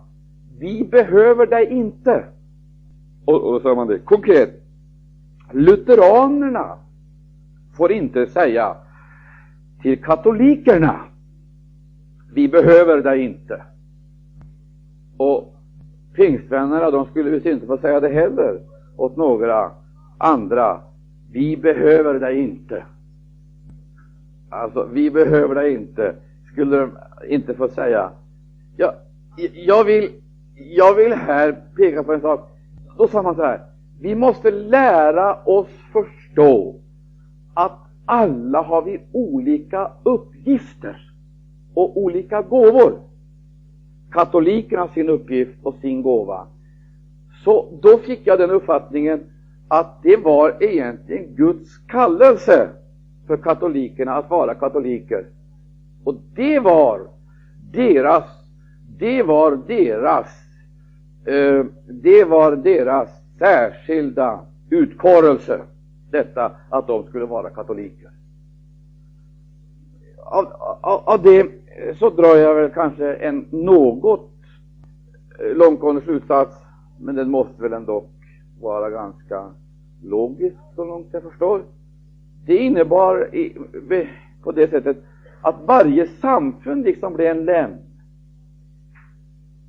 vi 0.59 0.83
behöver 0.83 1.45
dig 1.45 1.65
inte. 1.71 2.25
Och, 3.25 3.43
och 3.43 3.61
då 3.61 3.75
man 3.75 3.87
det 3.87 3.99
konkret, 3.99 4.63
lutheranerna 5.51 6.77
får 7.77 7.91
inte 7.91 8.27
säga 8.27 8.75
till 9.81 10.03
katolikerna, 10.03 10.99
vi 12.33 12.47
behöver 12.47 13.01
dig 13.01 13.21
inte. 13.21 13.63
Och 15.17 15.55
pingstvännerna, 16.13 16.91
de 16.91 17.05
skulle 17.05 17.29
visst 17.29 17.45
inte 17.45 17.67
få 17.67 17.77
säga 17.77 17.99
det 17.99 18.09
heller 18.09 18.61
åt 18.97 19.17
några 19.17 19.71
andra, 20.17 20.81
vi 21.31 21.57
behöver 21.57 22.19
dig 22.19 22.39
inte. 22.39 22.85
Alltså, 24.49 24.89
vi 24.93 25.11
behöver 25.11 25.55
dig 25.55 25.73
inte, 25.73 26.15
skulle 26.55 26.77
de 26.77 26.97
inte 27.29 27.53
få 27.53 27.67
säga. 27.67 28.11
Jag, 28.77 28.93
jag, 29.53 29.83
vill, 29.83 30.11
jag 30.55 30.95
vill 30.95 31.13
här 31.13 31.55
peka 31.75 32.03
på 32.03 32.13
en 32.13 32.21
sak. 32.21 32.49
Då 32.97 33.07
sa 33.07 33.21
man 33.21 33.35
så 33.35 33.43
här, 33.43 33.61
vi 34.01 34.15
måste 34.15 34.51
lära 34.51 35.35
oss 35.43 35.67
förstå 35.93 36.75
att 37.53 37.79
alla 38.05 38.61
har 38.61 38.81
vi 38.81 39.01
olika 39.11 39.91
uppgifter. 40.03 41.01
och 41.73 41.97
olika 41.97 42.41
gåvor. 42.41 42.99
Katolikerna 44.11 44.87
sin 44.87 45.09
uppgift 45.09 45.59
och 45.63 45.75
sin 45.75 46.01
gåva. 46.01 46.47
Så 47.43 47.79
då 47.81 47.97
fick 47.97 48.27
jag 48.27 48.39
den 48.39 48.51
uppfattningen 48.51 49.23
att 49.67 50.03
det 50.03 50.17
var 50.17 50.63
egentligen 50.63 51.35
Guds 51.35 51.77
kallelse 51.77 52.69
för 53.27 53.37
katolikerna 53.37 54.15
att 54.15 54.29
vara 54.29 54.53
katoliker. 54.55 55.25
Och 56.05 56.15
det 56.35 56.59
var 56.59 57.07
deras, 57.71 58.23
det 58.97 59.23
var 59.23 59.59
deras, 59.67 60.27
eh, 61.25 61.65
det 61.87 62.23
var 62.23 62.55
deras 62.55 63.09
särskilda 63.39 64.39
utkårelse, 64.69 65.61
detta 66.11 66.51
att 66.69 66.87
de 66.87 67.03
skulle 67.03 67.25
vara 67.25 67.49
katoliker. 67.49 68.09
Av, 70.25 70.45
av, 70.81 71.01
av 71.05 71.23
det 71.23 71.39
eh, 71.39 71.95
så 71.99 72.09
drar 72.09 72.35
jag 72.35 72.55
väl 72.55 72.71
kanske 72.71 73.13
en 73.13 73.45
något 73.49 74.31
eh, 75.39 75.57
långtgående 75.57 76.01
slutsats, 76.01 76.57
men 76.99 77.15
den 77.15 77.31
måste 77.31 77.61
väl 77.61 77.73
ändå 77.73 78.05
vara 78.61 78.89
ganska 78.89 79.49
logisk 80.03 80.57
så 80.75 80.85
långt 80.85 81.07
jag 81.11 81.23
förstår. 81.23 81.61
Det 82.45 82.57
innebar 82.57 83.35
i, 83.35 83.57
eh, 83.89 84.07
på 84.43 84.51
det 84.51 84.69
sättet 84.69 84.97
att 85.45 85.61
varje 85.65 86.07
samfund 86.07 86.85
liksom 86.85 87.13
blev 87.13 87.37
en 87.37 87.45
lem. 87.45 87.71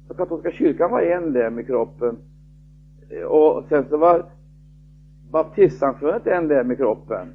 Så 0.08 0.14
katolska 0.14 0.50
kyrkan 0.50 0.90
var 0.90 1.00
en 1.00 1.32
lem 1.32 1.58
i 1.58 1.64
kroppen 1.64 2.16
och 3.28 3.64
sen 3.68 3.84
så 3.88 3.96
var 3.96 4.24
baptistsamfundet 5.30 6.26
en 6.26 6.48
lem 6.48 6.72
i 6.72 6.76
kroppen 6.76 7.34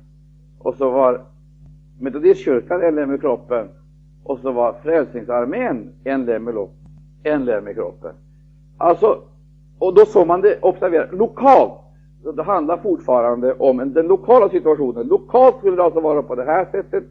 och 0.60 0.75
så 0.75 0.89
var 0.89 1.21
metodistkyrkan 2.00 2.83
en 2.83 2.95
lem 2.95 3.13
i 3.13 3.17
kroppen 3.17 3.67
och 4.24 4.39
så 4.39 4.51
var 4.51 4.74
Frälsningsarmén 4.83 5.93
en 6.03 6.25
lem 6.25 6.50
i, 6.50 6.67
en 7.24 7.45
lem 7.45 7.67
i 7.67 7.74
kroppen. 7.74 8.12
Alltså, 8.77 9.21
och 9.79 9.93
då 9.93 10.05
såg 10.05 10.27
man 10.27 10.41
det, 10.41 10.60
observera, 10.62 11.12
lokalt. 11.12 11.79
Det 12.36 12.43
handlar 12.43 12.77
fortfarande 12.77 13.53
om 13.53 13.93
den 13.93 14.07
lokala 14.07 14.50
situationen. 14.50 15.07
Lokalt 15.07 15.57
skulle 15.57 15.75
det 15.75 15.83
alltså 15.83 16.00
vara 16.00 16.24
på 16.24 16.36
det 16.36 16.45
här 16.45 16.65
sättet 16.71 17.03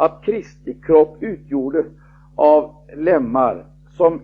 att 0.00 0.22
Kristi 0.22 0.74
kropp 0.74 1.16
utgjordes 1.20 1.86
av 2.34 2.74
lemmar 2.96 3.64
som 3.88 4.20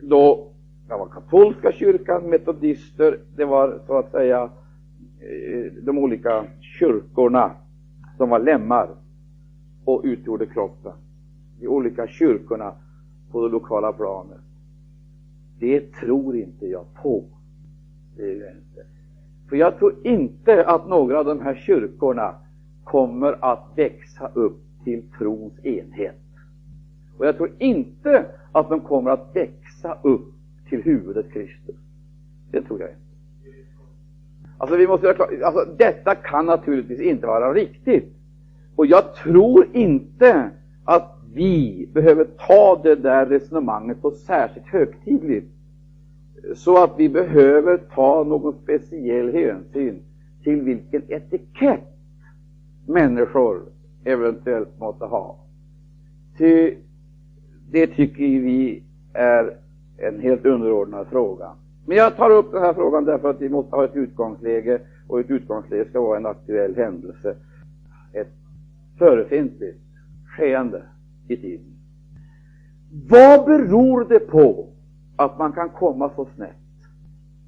då 0.00 0.50
det 0.88 0.94
var 0.94 1.08
katolska 1.08 1.72
kyrkan, 1.72 2.22
metodister, 2.22 3.18
det 3.36 3.44
var 3.44 3.80
så 3.86 3.98
att 3.98 4.10
säga 4.10 4.42
eh, 5.20 5.72
de 5.82 5.98
olika 5.98 6.44
kyrkorna 6.60 7.50
som 8.16 8.28
var 8.28 8.38
lemmar 8.38 8.88
och 9.84 10.00
utgjorde 10.04 10.46
kroppen. 10.46 10.92
De 11.60 11.68
olika 11.68 12.06
kyrkorna 12.06 12.74
på 13.30 13.42
det 13.42 13.52
lokala 13.52 13.92
planet. 13.92 14.40
Det 15.58 15.80
tror 15.80 16.36
inte 16.36 16.66
jag 16.66 16.84
på. 17.02 17.24
Det 18.16 18.22
är 18.22 18.40
jag 18.40 18.50
inte. 18.50 18.86
För 19.48 19.56
jag 19.56 19.78
tror 19.78 20.06
inte 20.06 20.66
att 20.66 20.88
några 20.88 21.18
av 21.18 21.24
de 21.24 21.40
här 21.40 21.54
kyrkorna 21.54 22.34
kommer 22.84 23.44
att 23.44 23.72
växa 23.76 24.30
upp 24.34 24.69
till 24.84 25.02
trons 25.18 25.52
enhet. 25.64 26.20
Och 27.18 27.26
jag 27.26 27.36
tror 27.36 27.50
inte 27.58 28.26
att 28.52 28.68
de 28.68 28.80
kommer 28.80 29.10
att 29.10 29.30
växa 29.36 29.98
upp 30.02 30.34
till 30.68 30.82
huvudet 30.82 31.32
Kristus. 31.32 31.76
Det 32.50 32.62
tror 32.62 32.80
jag 32.80 32.88
inte. 32.88 33.00
Alltså, 34.58 34.76
vi 34.76 34.86
måste 34.86 35.08
alltså, 35.44 35.74
detta 35.78 36.14
kan 36.14 36.46
naturligtvis 36.46 37.00
inte 37.00 37.26
vara 37.26 37.54
riktigt. 37.54 38.16
Och 38.76 38.86
jag 38.86 39.14
tror 39.14 39.66
inte 39.72 40.50
att 40.84 41.18
vi 41.34 41.88
behöver 41.92 42.24
ta 42.24 42.80
det 42.82 42.94
där 42.94 43.26
resonemanget 43.26 44.00
så 44.00 44.10
särskilt 44.10 44.66
högtidligt, 44.66 45.52
så 46.54 46.84
att 46.84 46.94
vi 46.96 47.08
behöver 47.08 47.76
ta 47.76 48.24
någon 48.24 48.54
speciell 48.62 49.32
hänsyn 49.32 50.02
till 50.42 50.62
vilken 50.62 51.02
etikett 51.08 51.96
människor 52.86 53.62
eventuellt 54.04 54.78
måste 54.78 55.04
ha. 55.04 55.36
Ty 56.38 56.76
det 57.70 57.86
tycker 57.86 58.22
vi 58.22 58.82
är 59.12 59.56
en 59.98 60.20
helt 60.20 60.46
underordnad 60.46 61.06
fråga. 61.06 61.50
Men 61.86 61.96
jag 61.96 62.16
tar 62.16 62.30
upp 62.30 62.52
den 62.52 62.62
här 62.62 62.74
frågan 62.74 63.04
därför 63.04 63.30
att 63.30 63.40
vi 63.40 63.48
måste 63.48 63.76
ha 63.76 63.84
ett 63.84 63.96
utgångsläge 63.96 64.80
och 65.08 65.20
ett 65.20 65.30
utgångsläge 65.30 65.84
ska 65.90 66.00
vara 66.00 66.16
en 66.16 66.26
aktuell 66.26 66.76
händelse. 66.76 67.36
Ett 68.12 68.32
förefintligt 68.98 69.80
skeende 70.26 70.82
i 71.28 71.36
tiden. 71.36 71.66
Vad 73.08 73.44
beror 73.44 74.04
det 74.04 74.18
på 74.18 74.68
att 75.16 75.38
man 75.38 75.52
kan 75.52 75.68
komma 75.68 76.10
så 76.16 76.28
snett? 76.34 76.56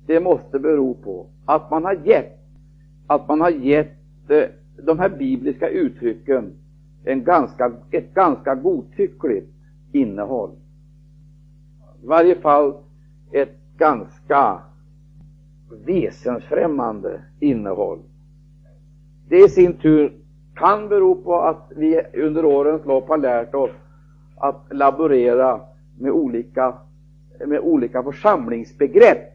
Det 0.06 0.20
måste 0.20 0.58
bero 0.58 0.94
på 0.94 1.26
att 1.44 1.70
man 1.70 1.84
har 1.84 1.94
gett, 2.04 2.38
att 3.06 3.28
man 3.28 3.40
har 3.40 3.50
gett 3.50 4.30
eh, 4.30 4.44
de 4.76 4.98
här 4.98 5.08
bibliska 5.08 5.68
uttrycken 5.68 6.52
en 7.04 7.24
ganska, 7.24 7.72
ett 7.90 8.14
ganska 8.14 8.54
godtyckligt 8.54 9.50
innehåll. 9.92 10.50
I 12.02 12.06
varje 12.06 12.34
fall 12.34 12.74
ett 13.32 13.58
ganska 13.78 14.62
väsensfrämmande 15.86 17.20
innehåll. 17.40 17.98
Det 19.28 19.44
i 19.44 19.48
sin 19.48 19.74
tur 19.74 20.12
kan 20.54 20.88
bero 20.88 21.14
på 21.14 21.40
att 21.40 21.72
vi 21.76 22.00
under 22.14 22.44
årens 22.44 22.84
lopp 22.86 23.08
har 23.08 23.18
lärt 23.18 23.54
oss 23.54 23.70
att 24.36 24.66
laborera 24.70 25.60
med 25.98 26.12
olika, 26.12 26.74
med 27.46 27.60
olika 27.60 28.02
församlingsbegrepp. 28.02 29.31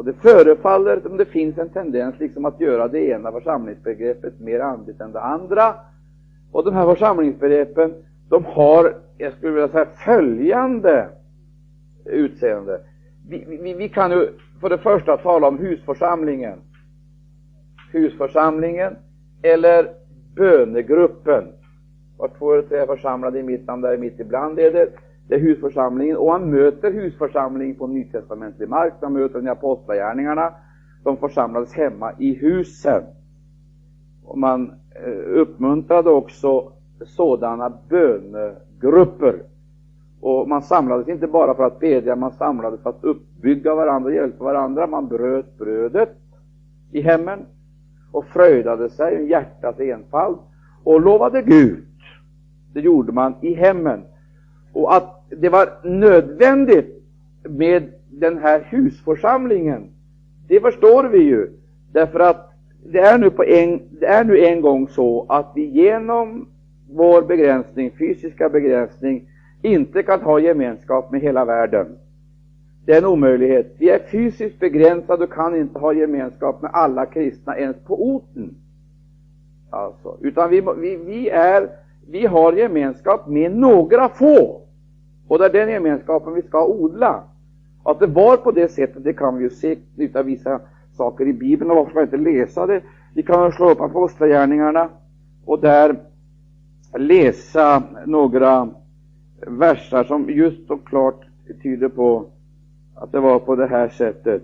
Och 0.00 0.06
det 0.06 0.12
förefaller 0.12 1.00
som 1.00 1.16
det 1.16 1.24
finns 1.24 1.58
en 1.58 1.68
tendens 1.68 2.18
liksom 2.18 2.44
att 2.44 2.60
göra 2.60 2.88
det 2.88 3.00
ena 3.00 3.32
församlingsbegreppet 3.32 4.40
mer 4.40 4.60
andligt 4.60 5.00
än 5.00 5.12
det 5.12 5.20
andra. 5.20 5.74
Och 6.52 6.64
de 6.64 6.74
här 6.74 6.86
församlingsbegreppen, 6.86 7.94
de 8.28 8.44
har, 8.44 8.94
jag 9.18 9.32
skulle 9.32 9.52
vilja 9.52 9.68
säga, 9.68 9.86
följande 10.04 11.08
utseende. 12.04 12.80
Vi, 13.28 13.58
vi, 13.62 13.74
vi 13.74 13.88
kan 13.88 14.10
ju 14.10 14.28
för 14.60 14.68
det 14.68 14.78
första 14.78 15.16
tala 15.16 15.48
om 15.48 15.58
husförsamlingen. 15.58 16.58
Husförsamlingen 17.92 18.96
eller 19.42 19.88
bönegruppen. 20.36 21.44
Var 22.18 22.30
två 22.38 22.52
eller 22.52 22.62
tre 22.62 22.78
är 22.78 22.86
församlade 22.86 23.38
i 23.38 23.42
mitt 23.42 23.66
namn, 23.66 23.82
där 23.82 23.98
mitt 23.98 24.20
ibland 24.20 24.58
är 24.58 24.72
det. 24.72 24.88
Det 25.30 25.36
är 25.36 25.40
husförsamlingen 25.40 26.16
och 26.16 26.26
man 26.26 26.50
möter 26.50 26.92
husförsamlingen 26.92 27.76
på 27.76 27.86
nytestamentlig 27.86 28.68
mark. 28.68 28.92
Man 29.02 29.12
möter 29.12 29.34
den 29.34 29.46
i 29.46 29.50
apostlagärningarna. 29.50 30.54
De 31.04 31.16
församlades 31.16 31.74
hemma 31.74 32.12
i 32.18 32.34
husen. 32.34 33.02
Och 34.24 34.38
man 34.38 34.72
eh, 35.04 35.40
uppmuntrade 35.40 36.10
också 36.10 36.72
sådana 37.04 37.72
bönegrupper. 37.88 39.42
Och 40.20 40.48
man 40.48 40.62
samlades 40.62 41.08
inte 41.08 41.26
bara 41.26 41.54
för 41.54 41.64
att 41.64 41.80
bedja, 41.80 42.16
man 42.16 42.32
samlades 42.32 42.82
för 42.82 42.90
att 42.90 43.04
uppbygga 43.04 43.74
varandra 43.74 44.12
hjälpa 44.12 44.44
varandra. 44.44 44.86
Man 44.86 45.08
bröt 45.08 45.58
brödet 45.58 46.16
i 46.92 47.00
hemmen 47.00 47.38
och 48.12 48.24
fröjdade 48.24 48.90
sig 48.90 49.14
i 49.14 49.30
hjärtats 49.30 49.80
enfald 49.80 50.38
och 50.84 51.00
lovade 51.00 51.42
Gud. 51.42 51.84
Det 52.72 52.80
gjorde 52.80 53.12
man 53.12 53.34
i 53.40 53.54
hemmen. 53.54 54.04
Och 54.72 54.96
att 54.96 55.19
det 55.36 55.48
var 55.48 55.68
nödvändigt 55.84 57.02
med 57.48 57.92
den 58.10 58.38
här 58.38 58.66
husförsamlingen, 58.68 59.90
det 60.48 60.60
förstår 60.60 61.04
vi 61.04 61.18
ju. 61.18 61.50
Därför 61.92 62.20
att 62.20 62.50
det 62.86 62.98
är 62.98 63.18
nu, 63.18 63.30
på 63.30 63.44
en, 63.44 63.80
det 64.00 64.06
är 64.06 64.24
nu 64.24 64.38
en 64.38 64.60
gång 64.60 64.88
så 64.88 65.26
att 65.28 65.52
vi 65.54 65.64
genom 65.64 66.48
vår 66.90 67.22
begränsning, 67.22 67.90
fysiska 67.90 68.48
begränsning, 68.48 69.28
inte 69.62 70.02
kan 70.02 70.20
ha 70.20 70.40
gemenskap 70.40 71.10
med 71.12 71.20
hela 71.20 71.44
världen. 71.44 71.86
Det 72.84 72.92
är 72.92 72.98
en 72.98 73.06
omöjlighet. 73.06 73.74
Vi 73.78 73.90
är 73.90 73.98
fysiskt 73.98 74.60
begränsade 74.60 75.24
och 75.24 75.32
kan 75.32 75.56
inte 75.56 75.78
ha 75.78 75.92
gemenskap 75.92 76.62
med 76.62 76.70
alla 76.74 77.06
kristna 77.06 77.58
ens 77.58 77.76
på 77.86 78.14
orten. 78.14 78.54
Alltså, 79.70 80.18
utan 80.20 80.50
vi, 80.50 80.62
vi, 80.78 80.96
vi, 80.96 81.28
är, 81.28 81.68
vi 82.10 82.26
har 82.26 82.52
gemenskap 82.52 83.28
med 83.28 83.56
några 83.56 84.08
få. 84.08 84.60
Och 85.30 85.38
det 85.38 85.44
är 85.44 85.50
den 85.50 85.68
gemenskapen 85.68 86.34
vi 86.34 86.42
ska 86.42 86.66
odla. 86.66 87.22
Att 87.82 87.98
det 87.98 88.06
var 88.06 88.36
på 88.36 88.50
det 88.50 88.68
sättet, 88.68 89.04
det 89.04 89.12
kan 89.12 89.36
vi 89.36 89.44
ju 89.44 89.50
se 89.50 89.76
utav 89.96 90.24
vissa 90.24 90.60
saker 90.96 91.28
i 91.28 91.32
Bibeln, 91.32 91.70
och 91.70 91.76
varför 91.76 91.90
ska 91.90 92.02
inte 92.02 92.16
läsa 92.16 92.66
det? 92.66 92.82
Vi 93.14 93.22
kan 93.22 93.52
slå 93.52 93.70
upp 93.70 93.80
Apostlagärningarna 93.80 94.88
och 95.44 95.60
där 95.60 95.96
läsa 96.98 97.82
några 98.06 98.68
versar 99.46 100.04
som 100.04 100.30
just 100.30 100.70
och 100.70 100.86
klart 100.86 101.24
tyder 101.62 101.88
på 101.88 102.24
att 102.94 103.12
det 103.12 103.20
var 103.20 103.38
på 103.38 103.56
det 103.56 103.66
här 103.66 103.88
sättet. 103.88 104.42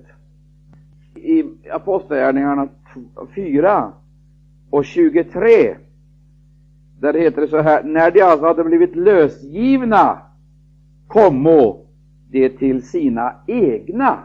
I 1.14 1.44
Apostlagärningarna 1.70 2.68
4 3.34 3.92
och 4.70 4.84
23 4.84 5.76
där 7.00 7.14
heter 7.14 7.40
det 7.40 7.48
så 7.48 7.60
här, 7.60 7.82
när 7.82 8.10
de 8.10 8.22
alltså 8.22 8.46
hade 8.46 8.64
blivit 8.64 8.96
lösgivna 8.96 10.18
kommo 11.06 11.86
det 12.30 12.48
till 12.48 12.82
sina 12.82 13.32
egna. 13.46 14.18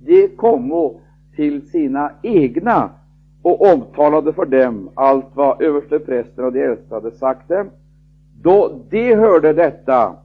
De 0.00 0.28
kommo 0.28 1.00
till 1.36 1.68
sina 1.68 2.10
egna 2.22 2.90
och 3.42 3.72
omtalade 3.72 4.32
för 4.32 4.46
dem 4.46 4.90
allt 4.94 5.26
vad 5.34 5.62
översteprästen 5.62 6.44
och 6.44 6.52
de 6.52 6.62
äldste 6.62 6.94
hade 6.94 7.10
sagt 7.10 7.48
dem. 7.48 7.70
Då 8.42 8.84
de 8.90 9.14
hörde 9.14 9.52
detta 9.52 10.16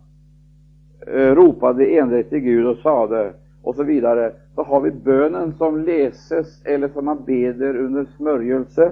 eh, 1.07 1.35
ropade 1.35 1.85
enligt 1.85 2.29
till 2.29 2.39
Gud 2.39 2.65
och 2.65 2.77
sade 2.77 3.33
och 3.61 3.75
så 3.75 3.83
vidare. 3.83 4.31
Så 4.55 4.63
har 4.63 4.81
vi 4.81 4.91
bönen 4.91 5.53
som 5.57 5.83
läses 5.83 6.65
eller 6.65 6.87
som 6.87 7.05
man 7.05 7.23
beder 7.25 7.77
under 7.77 8.05
smörjelse 8.17 8.91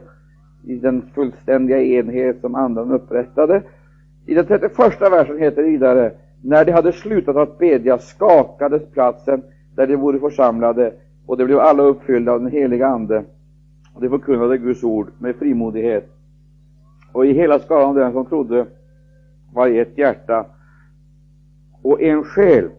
i 0.63 0.75
den 0.75 1.01
fullständiga 1.13 1.81
enhet 1.81 2.41
som 2.41 2.55
anden 2.55 2.91
upprättade. 2.91 3.61
I 4.25 4.33
den 4.33 4.45
31 4.45 5.01
versen 5.01 5.39
heter 5.39 5.61
det 5.61 5.69
vidare, 5.69 6.11
när 6.41 6.65
de 6.65 6.71
hade 6.71 6.91
slutat 6.91 7.35
att 7.35 7.57
bedja 7.57 7.97
skakades 7.97 8.91
platsen 8.91 9.43
där 9.75 9.87
de 9.87 9.95
vore 9.95 10.19
församlade 10.19 10.93
och 11.25 11.37
de 11.37 11.45
blev 11.45 11.59
alla 11.59 11.83
uppfyllda 11.83 12.31
av 12.31 12.39
den 12.41 12.51
heliga 12.51 12.87
Ande 12.87 13.23
och 13.93 14.01
de 14.01 14.09
förkunnade 14.09 14.57
Guds 14.57 14.83
ord 14.83 15.11
med 15.19 15.35
frimodighet. 15.35 16.09
Och 17.11 17.25
i 17.25 17.33
hela 17.33 17.59
skalan 17.59 17.95
den 17.95 18.13
som 18.13 18.25
trodde 18.25 18.65
var 19.53 19.67
i 19.67 19.79
ett 19.79 19.97
hjärta 19.97 20.45
och 21.81 22.01
en 22.01 22.23
själ. 22.23 22.69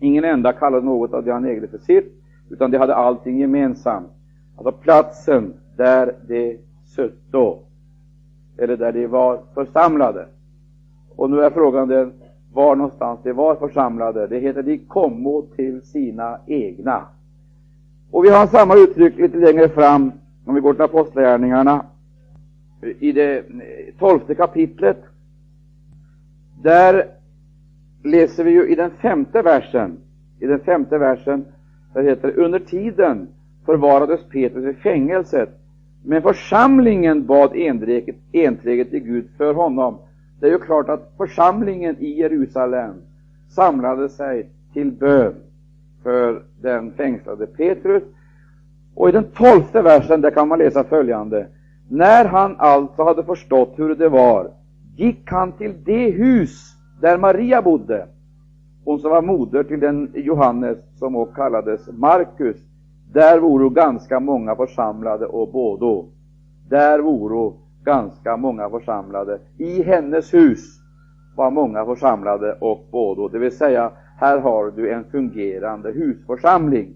Ingen 0.00 0.24
enda 0.24 0.52
kallade 0.52 0.86
något 0.86 1.12
av 1.12 1.24
det 1.24 1.32
han 1.32 1.44
ägde 1.44 1.68
för 1.68 1.78
sitt, 1.78 2.12
utan 2.50 2.70
de 2.70 2.78
hade 2.78 2.94
allting 2.94 3.38
gemensamt. 3.38 4.08
Alltså 4.56 4.72
platsen 4.72 5.52
där 5.76 6.14
de 6.28 6.58
sutto, 6.84 7.58
eller 8.58 8.76
där 8.76 8.92
de 8.92 9.06
var 9.06 9.40
församlade. 9.54 10.26
Och 11.16 11.30
nu 11.30 11.40
är 11.40 11.50
frågan 11.50 11.88
den, 11.88 12.12
var 12.52 12.76
någonstans 12.76 13.20
de 13.22 13.32
var 13.32 13.54
församlade. 13.54 14.26
Det 14.26 14.38
heter 14.38 14.62
de 14.62 14.78
kommo 14.78 15.42
till 15.56 15.82
sina 15.82 16.38
egna. 16.46 17.06
Och 18.10 18.24
vi 18.24 18.28
har 18.28 18.46
samma 18.46 18.74
uttryck 18.74 19.18
lite 19.18 19.38
längre 19.38 19.68
fram, 19.68 20.12
om 20.44 20.54
vi 20.54 20.60
går 20.60 20.74
till 20.74 20.82
Apostlagärningarna, 20.82 21.84
i 22.98 23.12
det 23.12 23.38
eh, 23.38 23.44
tolfte 23.98 24.34
kapitlet. 24.34 25.04
Där 26.62 27.06
läser 28.04 28.44
vi 28.44 28.50
ju 28.50 28.68
i 28.68 28.74
den 28.74 28.90
femte 28.90 29.42
versen, 29.42 29.96
i 30.40 30.46
den 30.46 30.60
femte 30.60 30.98
versen, 30.98 31.44
där 31.94 32.02
heter 32.02 32.28
det, 32.28 32.34
under 32.34 32.58
tiden 32.58 33.28
förvarades 33.66 34.20
Petrus 34.28 34.76
i 34.76 34.80
fängelset, 34.80 35.48
men 36.04 36.22
församlingen 36.22 37.26
bad 37.26 37.56
enträget, 37.56 38.16
enträget 38.32 38.90
till 38.90 39.00
Gud 39.00 39.28
för 39.36 39.54
honom. 39.54 39.98
Det 40.44 40.48
är 40.48 40.52
ju 40.52 40.58
klart 40.58 40.88
att 40.88 41.12
församlingen 41.16 41.96
i 41.98 42.18
Jerusalem 42.18 42.94
samlade 43.48 44.08
sig 44.08 44.50
till 44.72 44.92
bön 44.92 45.34
för 46.02 46.42
den 46.60 46.92
fängslade 46.92 47.46
Petrus. 47.46 48.02
Och 48.94 49.08
i 49.08 49.12
den 49.12 49.24
tolfte 49.24 49.82
versen 49.82 50.20
där 50.20 50.30
kan 50.30 50.48
man 50.48 50.58
läsa 50.58 50.84
följande. 50.84 51.46
När 51.88 52.24
han 52.24 52.56
alltså 52.58 53.02
hade 53.02 53.24
förstått 53.24 53.72
hur 53.76 53.94
det 53.94 54.08
var, 54.08 54.50
gick 54.96 55.30
han 55.30 55.52
till 55.52 55.84
det 55.84 56.10
hus 56.10 56.76
där 57.00 57.18
Maria 57.18 57.62
bodde, 57.62 58.06
hon 58.84 58.98
som 58.98 59.10
var 59.10 59.22
moder 59.22 59.62
till 59.62 59.80
den 59.80 60.12
Johannes 60.14 60.78
som 60.98 61.16
också 61.16 61.34
kallades 61.34 61.88
Markus. 61.92 62.56
Där 63.12 63.38
voro 63.38 63.70
ganska 63.70 64.20
många 64.20 64.56
församlade 64.56 65.26
och 65.26 65.52
bådo. 65.52 66.08
Där 66.68 66.98
voro 66.98 67.63
ganska 67.84 68.36
många 68.36 68.70
församlade. 68.70 69.38
I 69.58 69.82
hennes 69.82 70.34
hus 70.34 70.80
var 71.36 71.50
många 71.50 71.84
församlade 71.84 72.56
och 72.60 72.88
bådo. 72.90 73.28
Det 73.28 73.38
vill 73.38 73.56
säga, 73.56 73.92
här 74.16 74.38
har 74.38 74.70
du 74.70 74.90
en 74.90 75.04
fungerande 75.04 75.92
husförsamling. 75.92 76.94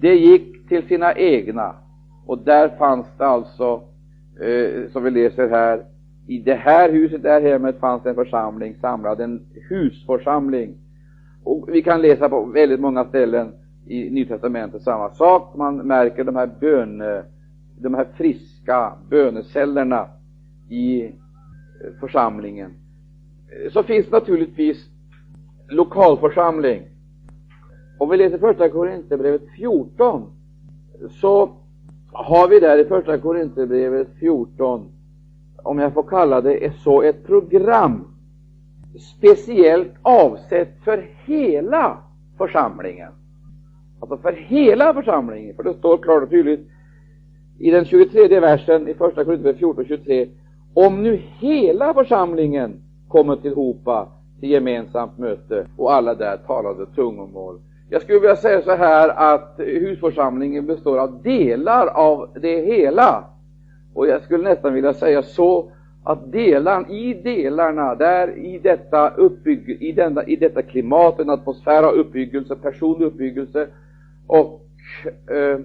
Det 0.00 0.14
gick 0.14 0.68
till 0.68 0.86
sina 0.86 1.14
egna 1.14 1.74
och 2.26 2.38
där 2.38 2.68
fanns 2.68 3.06
det 3.18 3.26
alltså, 3.26 3.82
eh, 4.40 4.90
som 4.92 5.04
vi 5.04 5.10
läser 5.10 5.48
här, 5.48 5.84
i 6.26 6.38
det 6.38 6.54
här 6.54 6.90
huset, 6.92 7.22
det 7.22 7.30
här 7.30 7.40
hemmet, 7.40 7.80
fanns 7.80 8.06
en 8.06 8.14
församling 8.14 8.74
samlad, 8.80 9.20
en 9.20 9.46
husförsamling. 9.68 10.74
Och 11.44 11.68
vi 11.68 11.82
kan 11.82 12.02
läsa 12.02 12.28
på 12.28 12.44
väldigt 12.44 12.80
många 12.80 13.04
ställen 13.04 13.52
i 13.86 14.10
Nya 14.10 14.26
Testamentet 14.26 14.82
samma 14.82 15.10
sak. 15.10 15.56
Man 15.56 15.76
märker 15.76 16.24
de 16.24 16.36
här 16.36 16.50
böne 16.60 17.22
de 17.82 17.94
här 17.94 18.06
friska 18.16 18.92
bönecellerna 19.08 20.08
i 20.68 21.04
eh, 21.04 21.10
församlingen. 22.00 22.70
Eh, 23.50 23.72
så 23.72 23.82
finns 23.82 24.10
naturligtvis 24.10 24.88
lokalförsamling. 25.68 26.82
Om 27.98 28.08
vi 28.08 28.16
läser 28.16 28.38
första 28.38 28.68
Korinthierbrevet 28.68 29.42
14 29.56 30.26
så 31.10 31.50
har 32.12 32.48
vi 32.48 32.60
där 32.60 32.78
i 32.78 32.84
första 32.84 33.18
Korinthierbrevet 33.18 34.08
14 34.18 34.88
om 35.62 35.78
jag 35.78 35.94
får 35.94 36.02
kalla 36.02 36.40
det 36.40 36.76
så, 36.76 37.02
ett 37.02 37.26
program 37.26 38.04
speciellt 39.16 39.92
avsett 40.02 40.84
för 40.84 41.08
hela 41.24 41.98
församlingen. 42.38 43.12
Alltså 44.00 44.16
för 44.16 44.32
hela 44.32 44.94
församlingen, 44.94 45.56
för 45.56 45.62
det 45.62 45.74
står 45.74 45.98
klart 45.98 46.22
och 46.22 46.30
tydligt 46.30 46.68
i 47.60 47.70
den 47.70 47.84
23 47.84 48.40
versen 48.40 48.88
i 48.88 48.94
första 48.94 49.24
Korinthierbrevet 49.24 49.58
14, 49.58 49.84
23. 49.84 50.28
Om 50.74 51.02
nu 51.02 51.20
hela 51.38 51.94
församlingen 51.94 52.82
kommer 53.08 53.36
tillhopa 53.36 54.08
till 54.40 54.50
gemensamt 54.50 55.18
möte 55.18 55.66
och 55.76 55.92
alla 55.92 56.14
där 56.14 56.36
talade 56.36 56.86
tungomål. 56.86 57.60
Jag 57.90 58.02
skulle 58.02 58.18
vilja 58.18 58.36
säga 58.36 58.62
så 58.62 58.74
här 58.74 59.08
att 59.08 59.54
husförsamlingen 59.58 60.66
består 60.66 60.98
av 60.98 61.22
delar 61.22 61.86
av 61.86 62.28
det 62.40 62.60
hela. 62.60 63.24
Och 63.94 64.06
jag 64.06 64.22
skulle 64.22 64.48
nästan 64.48 64.74
vilja 64.74 64.94
säga 64.94 65.22
så 65.22 65.72
att 66.04 66.32
delar, 66.32 66.90
i 66.92 67.14
delarna, 67.14 67.94
där 67.94 68.38
i 68.38 68.58
detta, 68.58 69.10
uppbygg, 69.10 69.82
i, 69.82 69.92
denna, 69.92 70.24
i 70.24 70.36
detta 70.36 70.62
klimat, 70.62 71.20
en 71.20 71.30
atmosfär 71.30 71.82
av 71.82 71.94
uppbyggelse, 71.94 72.56
personlig 72.56 73.06
uppbyggelse 73.06 73.68
och 74.26 74.60
eh, 75.30 75.58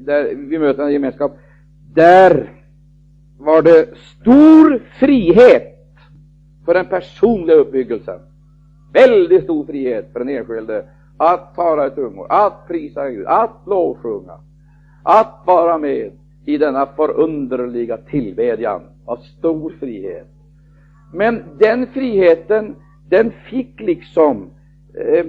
där 0.00 0.34
vi 0.34 0.58
möter 0.58 0.82
en 0.82 0.92
gemenskap, 0.92 1.38
där 1.94 2.50
var 3.38 3.62
det 3.62 3.96
stor 3.96 4.82
frihet 4.98 5.74
för 6.64 6.74
den 6.74 6.86
personliga 6.86 7.56
uppbyggelsen. 7.56 8.20
Väldigt 8.92 9.44
stor 9.44 9.66
frihet 9.66 10.12
för 10.12 10.18
den 10.18 10.28
enskilde 10.28 10.84
att 11.16 11.54
tala 11.54 11.86
i 11.86 11.90
tungor, 11.90 12.26
att 12.28 12.68
prisa 12.68 13.10
Gud, 13.10 13.26
att 13.26 13.62
lovsjunga, 13.66 14.38
att 15.02 15.42
vara 15.46 15.78
med 15.78 16.12
i 16.44 16.58
denna 16.58 16.86
förunderliga 16.86 17.96
tillbedjan 17.96 18.82
av 19.04 19.16
stor 19.16 19.72
frihet. 19.80 20.28
Men 21.12 21.42
den 21.58 21.86
friheten, 21.86 22.74
den 23.08 23.32
fick 23.50 23.80
liksom 23.80 24.50
eh, 24.94 25.24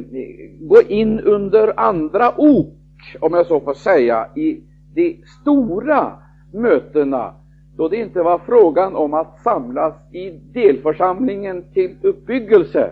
gå 0.60 0.82
in 0.82 1.20
under 1.20 1.80
andra 1.80 2.34
ok, 2.38 2.74
om 3.20 3.34
jag 3.34 3.46
så 3.46 3.60
får 3.60 3.74
säga, 3.74 4.28
i 4.36 4.62
de 4.94 5.22
stora 5.42 6.12
mötena, 6.52 7.34
då 7.78 7.88
det 7.88 7.98
inte 7.98 8.24
var 8.24 8.38
frågan 8.46 8.96
om 8.96 9.14
att 9.14 9.40
samlas 9.44 9.94
i 10.12 10.30
delförsamlingen 10.30 11.64
till 11.74 11.96
uppbyggelse, 12.02 12.92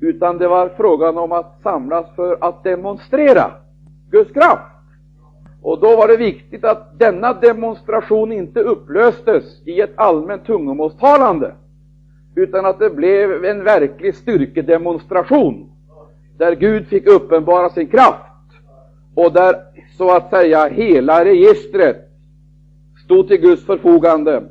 utan 0.00 0.38
det 0.38 0.48
var 0.48 0.68
frågan 0.68 1.18
om 1.18 1.32
att 1.32 1.60
samlas 1.62 2.06
för 2.16 2.38
att 2.40 2.64
demonstrera 2.64 3.50
Guds 4.10 4.32
kraft. 4.32 4.72
Och 5.62 5.80
då 5.80 5.96
var 5.96 6.08
det 6.08 6.16
viktigt 6.16 6.64
att 6.64 6.98
denna 6.98 7.32
demonstration 7.32 8.32
inte 8.32 8.60
upplöstes 8.60 9.62
i 9.66 9.80
ett 9.80 9.92
allmänt 9.94 10.46
tungomålstalande, 10.46 11.54
utan 12.34 12.66
att 12.66 12.78
det 12.78 12.90
blev 12.90 13.44
en 13.44 13.64
verklig 13.64 14.14
styrkedemonstration, 14.14 15.70
där 16.38 16.52
Gud 16.54 16.86
fick 16.86 17.06
uppenbara 17.06 17.70
sin 17.70 17.86
kraft 17.86 18.31
och 19.14 19.32
där 19.32 19.54
så 19.98 20.10
att 20.10 20.30
säga 20.30 20.68
hela 20.68 21.24
registret 21.24 22.08
stod 23.04 23.28
till 23.28 23.40
Guds 23.40 23.66
förfogande. 23.66 24.42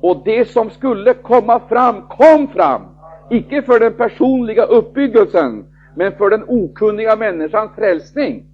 Och 0.00 0.22
det 0.24 0.48
som 0.48 0.70
skulle 0.70 1.14
komma 1.14 1.60
fram, 1.68 2.02
kom 2.08 2.48
fram, 2.48 2.82
icke 3.30 3.62
för 3.62 3.80
den 3.80 3.92
personliga 3.92 4.64
uppbyggelsen, 4.64 5.64
men 5.96 6.12
för 6.12 6.30
den 6.30 6.44
okunniga 6.48 7.16
människans 7.16 7.70
frälsning. 7.74 8.44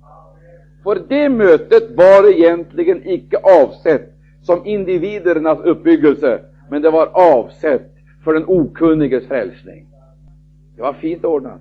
För 0.82 1.02
det 1.08 1.28
mötet 1.28 1.96
var 1.96 2.30
egentligen 2.30 3.08
icke 3.08 3.36
avsett 3.36 4.14
som 4.42 4.66
individernas 4.66 5.60
uppbyggelse, 5.60 6.40
men 6.70 6.82
det 6.82 6.90
var 6.90 7.06
avsett 7.06 7.94
för 8.24 8.34
den 8.34 8.44
okunniges 8.46 9.26
frälsning. 9.26 9.86
Det 10.76 10.82
var 10.82 10.92
fint 10.92 11.24
ordnat. 11.24 11.60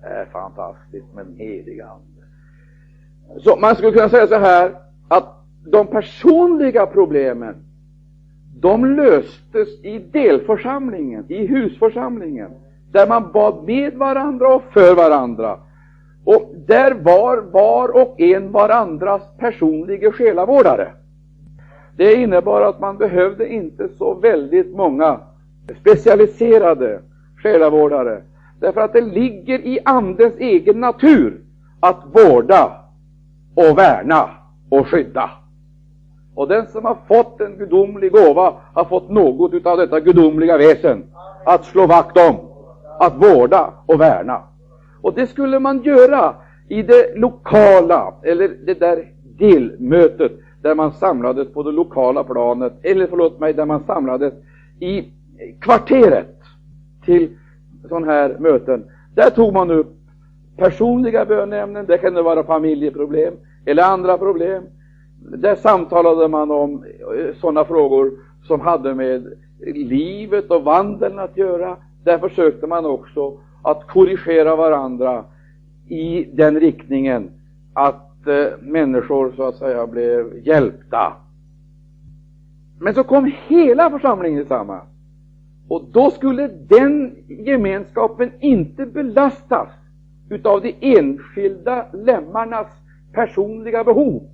Det 0.00 0.06
är 0.06 0.26
fantastiskt 0.26 1.14
med 1.14 1.26
den 1.26 1.36
heliga 1.36 1.86
Ande. 1.86 2.17
Så 3.36 3.56
man 3.56 3.76
skulle 3.76 3.92
kunna 3.92 4.08
säga 4.08 4.26
så 4.26 4.38
här, 4.38 4.74
att 5.08 5.44
de 5.64 5.86
personliga 5.86 6.86
problemen, 6.86 7.54
de 8.60 8.84
löstes 8.84 9.84
i 9.84 9.98
delförsamlingen, 9.98 11.24
i 11.28 11.46
husförsamlingen, 11.46 12.50
där 12.92 13.08
man 13.08 13.32
bad 13.32 13.64
med 13.64 13.94
varandra 13.94 14.54
och 14.54 14.62
för 14.72 14.94
varandra. 14.94 15.58
Och 16.24 16.52
där 16.66 16.94
var 16.94 17.36
var 17.36 17.88
och 17.88 18.20
en 18.20 18.52
varandras 18.52 19.22
personliga 19.38 20.12
själavårdare. 20.12 20.88
Det 21.96 22.14
innebar 22.14 22.62
att 22.62 22.80
man 22.80 22.98
behövde 22.98 23.48
inte 23.48 23.88
så 23.98 24.14
väldigt 24.14 24.76
många 24.76 25.20
specialiserade 25.80 27.00
själavårdare, 27.42 28.22
därför 28.60 28.80
att 28.80 28.92
det 28.92 29.00
ligger 29.00 29.58
i 29.58 29.78
Andens 29.84 30.34
egen 30.38 30.80
natur 30.80 31.40
att 31.80 32.04
vårda 32.12 32.87
och 33.58 33.78
värna 33.78 34.30
och 34.68 34.88
skydda. 34.88 35.30
Och 36.34 36.48
den 36.48 36.66
som 36.66 36.84
har 36.84 36.96
fått 37.08 37.40
en 37.40 37.58
gudomlig 37.58 38.12
gåva 38.12 38.54
har 38.74 38.84
fått 38.84 39.10
något 39.10 39.54
utav 39.54 39.78
detta 39.78 40.00
gudomliga 40.00 40.58
väsen 40.58 41.04
att 41.46 41.64
slå 41.64 41.86
vakt 41.86 42.16
om, 42.16 42.36
att 43.00 43.16
vårda 43.16 43.72
och 43.86 44.00
värna. 44.00 44.42
Och 45.02 45.14
det 45.14 45.26
skulle 45.26 45.58
man 45.58 45.82
göra 45.82 46.34
i 46.68 46.82
det 46.82 47.16
lokala, 47.16 48.14
eller 48.22 48.48
det 48.48 48.80
där 48.80 49.04
delmötet, 49.38 50.32
där 50.62 50.74
man 50.74 50.92
samlades 50.92 51.52
på 51.52 51.62
det 51.62 51.72
lokala 51.72 52.24
planet, 52.24 52.72
eller 52.82 53.06
förlåt 53.06 53.40
mig, 53.40 53.52
där 53.52 53.66
man 53.66 53.84
samlades 53.84 54.34
i 54.80 55.04
kvarteret 55.60 56.40
till 57.04 57.28
sådana 57.88 58.06
här 58.06 58.36
möten. 58.38 58.84
Där 59.14 59.30
tog 59.30 59.52
man 59.52 59.70
upp 59.70 59.96
personliga 60.56 61.24
bönämnen, 61.24 61.86
det 61.86 61.98
kunde 61.98 62.22
vara 62.22 62.44
familjeproblem 62.44 63.34
eller 63.68 63.82
andra 63.82 64.18
problem. 64.18 64.62
Där 65.18 65.56
samtalade 65.56 66.28
man 66.28 66.50
om 66.50 66.84
eh, 66.84 67.34
sådana 67.40 67.64
frågor 67.64 68.12
som 68.42 68.60
hade 68.60 68.94
med 68.94 69.32
livet 69.66 70.50
och 70.50 70.64
vandeln 70.64 71.18
att 71.18 71.36
göra. 71.36 71.76
Där 72.04 72.18
försökte 72.18 72.66
man 72.66 72.86
också 72.86 73.38
att 73.62 73.86
korrigera 73.88 74.56
varandra 74.56 75.24
i 75.88 76.24
den 76.24 76.60
riktningen 76.60 77.30
att 77.72 78.26
eh, 78.26 78.46
människor 78.60 79.32
så 79.36 79.42
att 79.42 79.56
säga 79.56 79.86
blev 79.86 80.46
hjälpta. 80.46 81.12
Men 82.80 82.94
så 82.94 83.04
kom 83.04 83.32
hela 83.46 83.90
församlingen 83.90 84.40
tillsammans. 84.40 84.84
Och 85.68 85.84
då 85.92 86.10
skulle 86.10 86.48
den 86.48 87.16
gemenskapen 87.28 88.30
inte 88.40 88.86
belastas 88.86 89.68
utav 90.30 90.62
de 90.62 90.74
enskilda 90.80 91.86
lemmarnas 91.92 92.68
personliga 93.12 93.84
behov, 93.84 94.30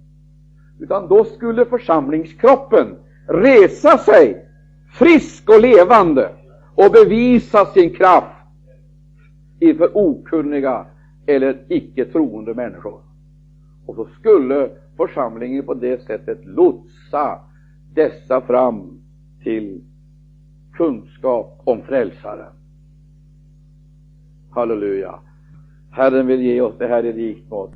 utan 0.79 1.09
då 1.09 1.25
skulle 1.25 1.65
församlingskroppen 1.65 2.97
resa 3.29 3.99
sig 3.99 4.47
frisk 4.93 5.49
och 5.49 5.61
levande 5.61 6.31
och 6.75 6.91
bevisa 6.93 7.67
sin 7.67 7.95
kraft 7.95 8.37
inför 9.59 9.97
okunniga 9.97 10.87
eller 11.27 11.65
icke 11.69 12.05
troende 12.05 12.55
människor. 12.55 13.01
Och 13.87 13.95
så 13.95 14.09
skulle 14.19 14.71
församlingen 14.97 15.65
på 15.65 15.75
det 15.75 16.07
sättet 16.07 16.45
lotsa 16.45 17.41
dessa 17.95 18.41
fram 18.41 19.01
till 19.43 19.81
kunskap 20.73 21.61
om 21.65 21.83
Frälsaren. 21.83 22.53
Halleluja. 24.51 25.19
Herren 25.91 26.27
vill 26.27 26.43
ge 26.43 26.61
oss 26.61 26.75
det 26.79 26.87
här 26.87 27.05
i 27.05 27.13
rikt 27.13 27.51
mått. 27.51 27.73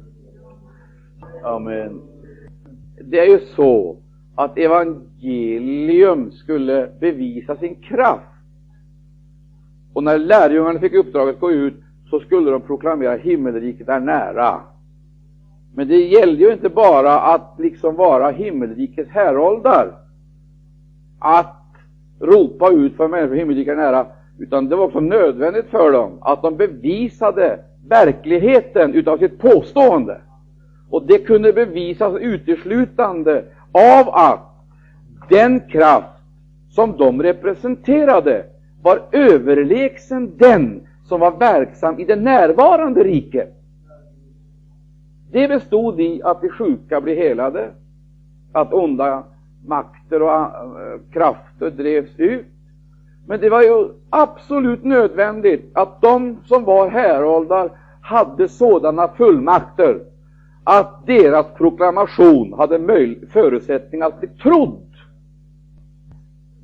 Amen. 1.42 2.01
Det 3.01 3.18
är 3.18 3.27
ju 3.27 3.38
så 3.38 3.96
att 4.35 4.59
evangelium 4.59 6.33
skulle 6.33 6.88
bevisa 7.01 7.57
sin 7.57 7.74
kraft. 7.74 8.22
Och 9.92 10.05
när 10.05 10.18
lärjungarna 10.18 10.81
fick 10.81 10.94
uppdraget 10.94 11.35
att 11.35 11.40
gå 11.40 11.53
ut 11.53 11.83
så 12.11 12.20
skulle 12.20 12.51
de 12.51 12.61
proklamera 12.61 13.16
himmelriket 13.16 13.88
är 13.88 14.01
nära. 14.01 14.61
Men 15.74 15.88
det 15.88 15.96
gällde 15.96 16.44
ju 16.44 16.53
inte 16.53 16.68
bara 16.68 17.20
att 17.20 17.55
liksom 17.59 17.94
vara 17.94 18.31
himmelrikets 18.31 19.11
häroldar, 19.11 19.94
att 21.18 21.55
ropa 22.20 22.70
ut 22.70 22.96
för 22.96 23.09
människor 23.09 23.35
himmelriket 23.35 23.72
är 23.72 23.77
nära, 23.77 24.07
utan 24.38 24.68
det 24.68 24.77
var 24.77 24.85
också 24.85 25.01
nödvändigt 25.01 25.66
för 25.66 25.92
dem 25.92 26.18
att 26.20 26.42
de 26.42 26.57
bevisade 26.57 27.59
verkligheten 27.88 28.94
utav 28.94 29.18
sitt 29.18 29.38
påstående. 29.38 30.20
Och 30.90 31.07
det 31.07 31.18
kunde 31.18 31.53
bevisas 31.53 32.16
uteslutande 32.20 33.44
av 33.72 34.09
att 34.09 34.40
den 35.29 35.61
kraft 35.61 36.22
som 36.70 36.96
de 36.96 37.22
representerade 37.22 38.44
var 38.83 39.03
överlägsen 39.12 40.37
den 40.37 40.81
som 41.05 41.20
var 41.20 41.31
verksam 41.31 42.01
i 42.01 42.05
det 42.05 42.16
närvarande 42.16 43.05
riket. 43.05 43.55
Det 45.31 45.48
bestod 45.48 46.01
i 46.01 46.22
att 46.24 46.40
de 46.40 46.48
sjuka 46.48 47.01
blev 47.01 47.16
helade, 47.16 47.70
att 48.53 48.72
onda 48.72 49.24
makter 49.66 50.22
och 50.22 50.31
eh, 50.31 51.01
krafter 51.12 51.70
drevs 51.70 52.18
ut. 52.18 52.46
Men 53.27 53.40
det 53.40 53.51
var 53.51 53.62
ju 53.62 53.88
absolut 54.11 54.85
nödvändigt 54.85 55.70
att 55.74 56.01
de 56.01 56.37
som 56.44 56.64
var 56.64 56.88
häroldar 56.88 57.70
hade 58.01 58.48
sådana 58.48 59.09
fullmakter 59.09 60.01
att 60.70 61.07
deras 61.07 61.46
proklamation 61.57 62.52
hade 62.52 62.78
förutsättning 63.33 64.02
att 64.02 64.20
bli 64.20 64.28
trodd. 64.28 64.87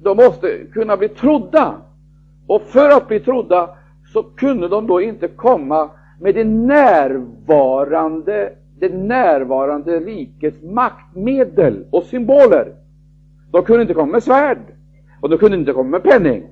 De 0.03 0.17
måste 0.17 0.49
kunna 0.73 0.97
bli 0.97 1.09
trodda. 1.09 1.75
Och 2.47 2.63
för 2.63 2.91
att 2.91 3.09
bli 3.09 3.21
trodda 3.21 3.71
så 4.13 4.23
kunde 4.23 4.69
de 4.69 4.87
då 4.87 5.01
inte 5.01 5.29
komma 5.29 5.91
med 6.21 6.35
det 6.35 6.45
närvarande, 6.45 7.33
det 8.79 8.89
närvarande 8.89 10.01
rikets 10.01 10.63
maktmedel 10.63 11.85
och 11.91 12.05
symboler. 12.05 12.75
De 13.51 13.63
kunde 13.63 13.83
inte 13.83 13.95
komma 13.95 14.13
med 14.13 14.23
svärd, 14.23 14.59
och 15.21 15.29
de 15.31 15.39
kunde 15.39 15.57
inte 15.57 15.73
komma 15.73 15.91
med 15.91 16.03
penning. 16.03 16.47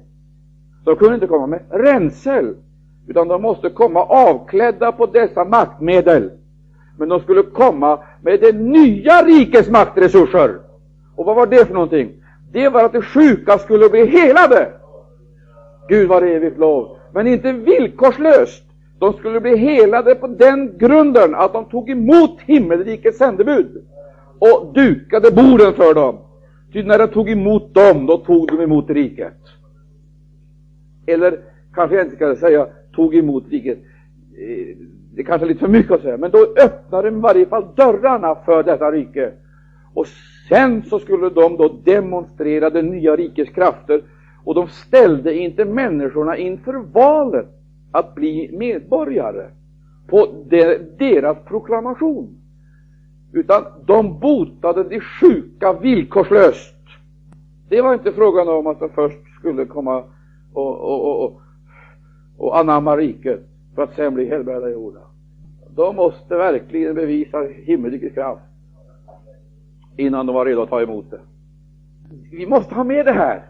De 0.85 0.97
kunde 0.97 1.15
inte 1.15 1.27
komma 1.27 1.47
med 1.47 1.61
ränsel, 1.71 2.57
utan 3.07 3.29
de 3.29 3.43
måste 3.43 3.71
komma 3.71 4.03
avklädda 4.03 4.93
på 4.93 5.07
dessa 5.07 5.45
maktmedel. 5.45 6.31
Men 7.03 7.09
de 7.09 7.21
skulle 7.21 7.43
komma 7.43 7.99
med 8.21 8.41
det 8.41 8.53
nya 8.53 9.23
rikets 9.23 9.71
maktresurser. 9.71 10.59
Och 11.17 11.25
vad 11.25 11.37
var 11.37 11.47
det 11.47 11.67
för 11.67 11.75
någonting? 11.75 12.13
Det 12.53 12.69
var 12.69 12.85
att 12.85 12.93
de 12.93 13.03
sjuka 13.03 13.59
skulle 13.59 13.89
bli 13.89 14.07
helade. 14.07 14.73
Gud 15.89 16.09
var 16.09 16.23
evigt 16.23 16.59
lov. 16.59 16.97
Men 17.13 17.27
inte 17.27 17.53
villkorslöst. 17.53 18.65
De 18.99 19.13
skulle 19.13 19.41
bli 19.41 19.57
helade 19.57 20.15
på 20.15 20.27
den 20.27 20.79
grunden 20.79 21.35
att 21.35 21.53
de 21.53 21.65
tog 21.65 21.91
emot 21.91 22.41
himmelrikets 22.41 23.19
sändebud 23.19 23.85
och 24.39 24.73
dukade 24.75 25.31
borden 25.31 25.73
för 25.73 25.95
dem. 25.95 26.19
Ty 26.73 26.83
när 26.83 26.99
de 26.99 27.09
tog 27.09 27.31
emot 27.31 27.75
dem, 27.75 28.07
då 28.07 28.19
tog 28.19 28.49
de 28.49 28.61
emot 28.61 28.91
riket. 28.91 29.39
Eller 31.07 31.39
kanske 31.75 31.97
jag 31.97 32.07
inte 32.07 32.17
ska 32.17 32.37
säga 32.37 32.67
tog 32.95 33.15
emot 33.15 33.45
riket. 33.51 33.79
Eh, 34.39 34.77
det 35.15 35.23
är 35.23 35.25
kanske 35.25 35.47
är 35.47 35.49
lite 35.49 35.61
för 35.61 35.69
mycket 35.69 35.93
att 35.93 36.03
säga, 36.03 36.17
men 36.17 36.31
då 36.31 36.39
öppnade 36.65 37.11
de 37.11 37.17
i 37.17 37.21
varje 37.21 37.47
fall 37.47 37.67
dörrarna 37.77 38.35
för 38.35 38.63
detta 38.63 38.93
rike. 38.93 39.33
Och 39.95 40.07
sen 40.49 40.83
så 40.83 40.99
skulle 40.99 41.31
de 41.31 41.57
då 41.57 41.69
demonstrera 41.85 42.71
det 42.71 42.83
nya 42.83 43.17
rikets 43.17 43.53
krafter 43.53 44.03
och 44.45 44.55
de 44.55 44.69
ställde 44.69 45.35
inte 45.35 45.65
människorna 45.65 46.37
inför 46.37 46.75
valet 46.75 47.49
att 47.91 48.15
bli 48.15 48.51
medborgare 48.59 49.47
på 50.07 50.27
deras 50.99 51.39
proklamation. 51.45 52.37
Utan 53.33 53.65
de 53.87 54.21
botade 54.21 54.85
de 54.85 55.01
sjuka 55.01 55.73
villkorslöst. 55.73 56.77
Det 57.69 57.83
var 57.83 57.95
inte 57.95 58.13
frågan 58.13 58.49
om 58.49 58.67
att 58.67 58.81
de 58.81 58.89
först 58.89 59.19
skulle 59.39 59.65
komma 59.65 60.05
och, 60.53 60.81
och, 60.81 61.25
och, 61.25 61.41
och 62.37 62.59
anamma 62.59 62.97
riket 62.97 63.52
för 63.75 63.83
att 63.83 63.95
sen 63.95 64.15
bli 64.15 64.29
helbrägdagjorda. 64.29 65.01
De 65.75 65.97
måste 65.97 66.37
verkligen 66.37 66.95
bevisa 66.95 67.43
himmelrikets 67.43 68.15
kraft 68.15 68.43
innan 69.97 70.27
de 70.27 70.35
var 70.35 70.47
redo 70.47 70.63
att 70.63 70.71
ta 70.71 70.83
emot 70.83 71.11
det. 71.11 71.21
Vi 72.31 72.47
måste 72.47 72.75
ha 72.75 72.85
med 72.85 73.07
det 73.07 73.13
här. 73.13 73.43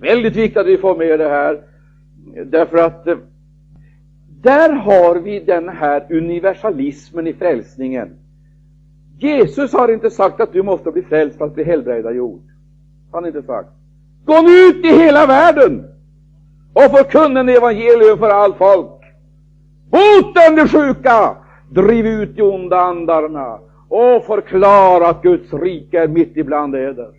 Väldigt 0.00 0.36
viktigt 0.36 0.56
att 0.56 0.66
vi 0.66 0.76
får 0.76 0.96
med 0.96 1.18
det 1.18 1.28
här, 1.28 1.62
därför 2.44 2.76
att 2.76 3.06
eh, 3.06 3.18
där 4.42 4.72
har 4.72 5.16
vi 5.16 5.40
den 5.40 5.68
här 5.68 6.06
universalismen 6.10 7.26
i 7.26 7.32
frälsningen. 7.32 8.16
Jesus 9.18 9.72
har 9.72 9.88
inte 9.88 10.10
sagt 10.10 10.40
att 10.40 10.52
du 10.52 10.62
måste 10.62 10.90
bli 10.90 11.02
frälst 11.02 11.38
för 11.38 11.44
att 11.44 11.54
bli 11.54 11.64
helbrägdagjord. 11.64 12.42
Han 13.12 13.22
har 13.22 13.28
inte 13.28 13.42
sagt. 13.42 13.68
Gå 14.24 14.42
nu 14.42 14.50
ut 14.50 14.84
i 14.84 14.88
hela 14.88 15.26
världen 15.26 15.84
och 16.72 16.82
förkunna 16.82 17.52
evangelium 17.52 18.18
för 18.18 18.30
allt 18.30 18.56
folk. 18.56 18.93
Boten 19.90 20.56
de 20.56 20.68
sjuka, 20.68 21.36
driv 21.70 22.06
ut 22.06 22.36
de 22.36 22.42
onda 22.42 22.80
andarna 22.80 23.58
och 23.88 24.24
förklara 24.24 25.08
att 25.08 25.22
Guds 25.22 25.52
rike 25.52 26.02
är 26.02 26.08
mitt 26.08 26.36
ibland 26.36 26.74
eder. 26.74 27.10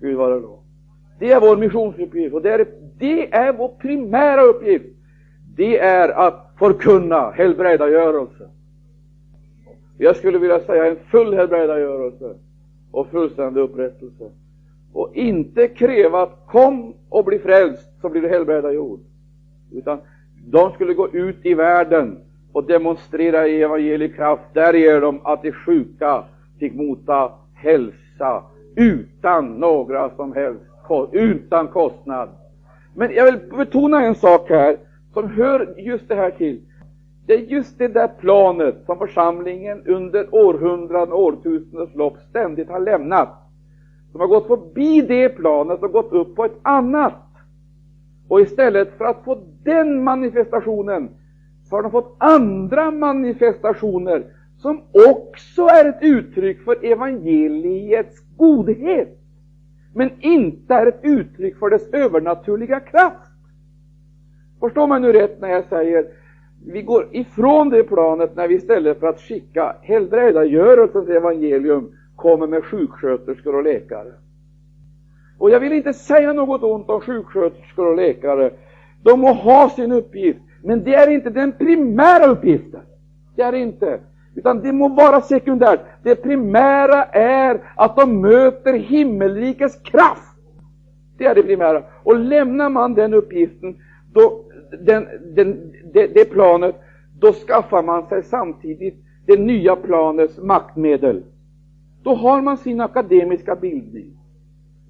Gud 0.00 0.16
vare 0.16 0.40
lov. 0.40 0.58
Det 1.18 1.32
är 1.32 1.40
vår 1.40 1.56
missionsuppgift 1.56 2.34
och 2.34 2.42
det 2.42 2.52
är, 2.52 2.66
det 2.98 3.34
är 3.34 3.52
vår 3.52 3.68
primära 3.68 4.42
uppgift. 4.42 4.86
Det 5.56 5.78
är 5.78 6.08
att 6.08 6.52
förkunna 6.58 7.30
helbrägdagörelse. 7.30 8.48
Jag 9.98 10.16
skulle 10.16 10.38
vilja 10.38 10.60
säga 10.60 10.86
en 10.86 10.96
full 11.10 11.34
helbrägdagörelse 11.34 12.34
och 12.90 13.10
fullständig 13.10 13.60
upprättelse. 13.60 14.30
Och 14.92 15.10
inte 15.14 15.68
kräva 15.68 16.22
att 16.22 16.46
kom 16.46 16.94
och 17.08 17.24
bli 17.24 17.38
frälst 17.38 18.00
så 18.00 18.08
blir 18.08 18.22
du 18.22 18.28
helbrägdagjord. 18.28 19.00
Utan 19.72 19.98
de 20.46 20.72
skulle 20.72 20.94
gå 20.94 21.08
ut 21.08 21.46
i 21.46 21.54
världen 21.54 22.18
och 22.52 22.64
demonstrera 22.64 23.46
evangelisk 23.46 24.16
kraft 24.16 24.42
därigenom 24.52 25.20
att 25.24 25.42
de 25.42 25.52
sjuka 25.52 26.24
fick 26.58 26.74
mota 26.74 27.32
hälsa 27.54 28.42
utan 28.76 29.46
några 29.46 30.10
som 30.10 30.32
helst 30.32 30.60
utan 31.12 31.68
kostnad. 31.68 32.28
Men 32.94 33.14
jag 33.14 33.24
vill 33.24 33.40
betona 33.56 34.02
en 34.02 34.14
sak 34.14 34.50
här 34.50 34.76
som 35.12 35.30
hör 35.30 35.74
just 35.78 36.08
det 36.08 36.14
här 36.14 36.30
till. 36.30 36.60
Det 37.26 37.34
är 37.34 37.38
just 37.38 37.78
det 37.78 37.88
där 37.88 38.08
planet 38.20 38.82
som 38.86 38.98
församlingen 38.98 39.82
under 39.86 40.34
århundraden 40.34 41.12
och 41.12 41.22
årtusendens 41.22 41.94
lopp 41.94 42.16
ständigt 42.30 42.68
har 42.68 42.80
lämnat. 42.80 43.28
De 44.12 44.20
har 44.20 44.28
gått 44.28 44.46
förbi 44.46 45.00
det 45.00 45.28
planet 45.28 45.82
och 45.82 45.92
gått 45.92 46.12
upp 46.12 46.36
på 46.36 46.44
ett 46.44 46.58
annat. 46.62 47.14
Och 48.28 48.40
istället 48.40 48.98
för 48.98 49.04
att 49.04 49.24
få 49.24 49.44
den 49.62 50.04
manifestationen 50.04 51.08
så 51.62 51.76
har 51.76 51.82
de 51.82 51.90
fått 51.90 52.16
andra 52.18 52.90
manifestationer 52.90 54.24
som 54.56 54.82
också 54.92 55.62
är 55.62 55.88
ett 55.88 55.98
uttryck 56.02 56.64
för 56.64 56.84
evangeliets 56.84 58.20
godhet, 58.36 59.18
men 59.94 60.10
inte 60.20 60.74
är 60.74 60.86
ett 60.86 61.00
uttryck 61.02 61.58
för 61.58 61.70
dess 61.70 61.88
övernaturliga 61.92 62.80
kraft. 62.80 63.30
Förstår 64.60 64.86
man 64.86 65.02
nu 65.02 65.12
rätt 65.12 65.40
när 65.40 65.48
jag 65.48 65.64
säger 65.64 66.06
vi 66.66 66.82
går 66.82 67.08
ifrån 67.12 67.70
det 67.70 67.82
planet 67.82 68.36
när 68.36 68.48
vi 68.48 68.54
istället 68.54 69.00
för 69.00 69.06
att 69.06 69.20
skicka 69.20 69.76
helbrägdagörelsens 69.82 71.08
evangelium 71.08 71.92
kommer 72.16 72.46
med 72.46 72.64
sjuksköterskor 72.64 73.54
och 73.54 73.64
läkare. 73.64 74.12
Och 75.38 75.50
jag 75.50 75.60
vill 75.60 75.72
inte 75.72 75.92
säga 75.92 76.32
något 76.32 76.62
ont 76.62 76.90
om 76.90 77.00
sjuksköterskor 77.00 77.86
och 77.86 77.96
läkare. 77.96 78.50
De 79.02 79.20
må 79.20 79.32
ha 79.32 79.68
sin 79.68 79.92
uppgift, 79.92 80.40
men 80.62 80.84
det 80.84 80.94
är 80.94 81.10
inte 81.10 81.30
den 81.30 81.52
primära 81.52 82.26
uppgiften. 82.26 82.80
Det 83.36 83.42
är 83.42 83.52
inte. 83.52 84.00
Utan 84.34 84.60
det 84.60 84.72
må 84.72 84.88
vara 84.88 85.20
sekundärt. 85.20 85.80
Det 86.02 86.14
primära 86.14 87.04
är 87.04 87.60
att 87.76 87.96
de 87.96 88.20
möter 88.20 88.72
himmelrikets 88.72 89.76
kraft. 89.82 90.38
Det 91.18 91.24
är 91.26 91.34
det 91.34 91.42
primära. 91.42 91.82
Och 92.02 92.18
lämnar 92.18 92.68
man 92.68 92.94
den 92.94 93.14
uppgiften, 93.14 93.76
då, 94.12 94.44
den, 94.80 95.08
den, 95.34 95.72
det, 95.92 96.06
det 96.06 96.24
planet, 96.24 96.80
då 97.20 97.32
skaffar 97.32 97.82
man 97.82 98.06
sig 98.06 98.22
samtidigt 98.22 98.94
det 99.26 99.38
nya 99.38 99.76
planets 99.76 100.38
maktmedel. 100.38 101.22
Då 102.02 102.14
har 102.14 102.42
man 102.42 102.56
sin 102.56 102.80
akademiska 102.80 103.56
bildning. 103.56 104.18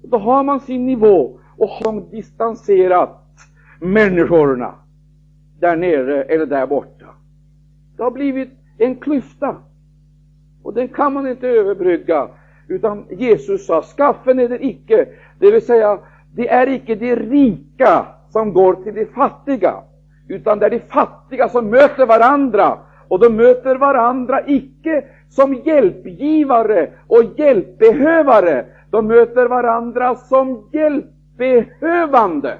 Då 0.07 0.17
har 0.17 0.43
man 0.43 0.59
sin 0.59 0.85
nivå 0.85 1.39
och 1.57 1.69
har 1.69 2.11
distanserat 2.11 3.21
människorna 3.79 4.73
där 5.59 5.75
nere 5.75 6.23
eller 6.23 6.45
där 6.45 6.67
borta. 6.67 7.05
Det 7.97 8.03
har 8.03 8.11
blivit 8.11 8.49
en 8.77 8.95
klyfta. 8.95 9.55
Och 10.63 10.73
den 10.73 10.87
kan 10.87 11.13
man 11.13 11.27
inte 11.27 11.47
överbrygga. 11.47 12.27
Utan 12.67 13.05
Jesus 13.09 13.65
sa, 13.65 13.81
skaffen 13.81 14.39
är 14.39 14.49
det 14.49 14.65
icke. 14.65 15.07
Det 15.39 15.51
vill 15.51 15.65
säga, 15.65 15.99
det 16.35 16.49
är 16.49 16.67
icke 16.67 16.95
de 16.95 17.15
rika 17.15 18.05
som 18.29 18.53
går 18.53 18.73
till 18.73 18.95
de 18.95 19.05
fattiga. 19.05 19.73
Utan 20.27 20.59
det 20.59 20.65
är 20.65 20.69
de 20.69 20.79
fattiga 20.79 21.49
som 21.49 21.69
möter 21.69 22.05
varandra. 22.05 22.77
Och 23.07 23.19
de 23.19 23.29
möter 23.29 23.75
varandra 23.75 24.47
icke 24.47 25.03
som 25.29 25.53
hjälpgivare 25.53 26.89
och 27.07 27.23
hjälpbehövare. 27.37 28.65
De 28.95 29.07
möter 29.07 29.45
varandra 29.45 30.15
som 30.15 30.69
hjälpbehövande. 30.71 32.57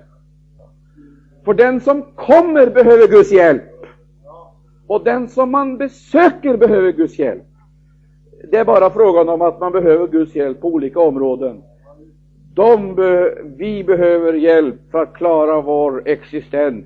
För 1.46 1.54
den 1.54 1.82
som 1.82 2.02
kommer 2.02 2.70
behöver 2.70 3.08
Guds 3.08 3.32
hjälp. 3.32 3.86
Och 4.88 5.04
den 5.04 5.28
som 5.28 5.52
man 5.52 5.78
besöker 5.78 6.58
behöver 6.58 6.92
Guds 6.92 7.20
hjälp. 7.20 7.44
Det 8.52 8.58
är 8.58 8.66
bara 8.66 8.90
frågan 8.90 9.30
om 9.30 9.42
att 9.42 9.60
man 9.60 9.72
behöver 9.72 10.08
Guds 10.08 10.36
hjälp 10.36 10.62
på 10.62 10.68
olika 10.68 11.00
områden. 11.00 11.64
De 12.56 12.96
be 12.96 13.36
vi 13.58 13.84
behöver 13.84 14.34
hjälp 14.34 14.92
för 14.92 15.00
att 15.00 15.14
klara 15.14 15.62
vår 15.62 16.04
existens. 16.06 16.86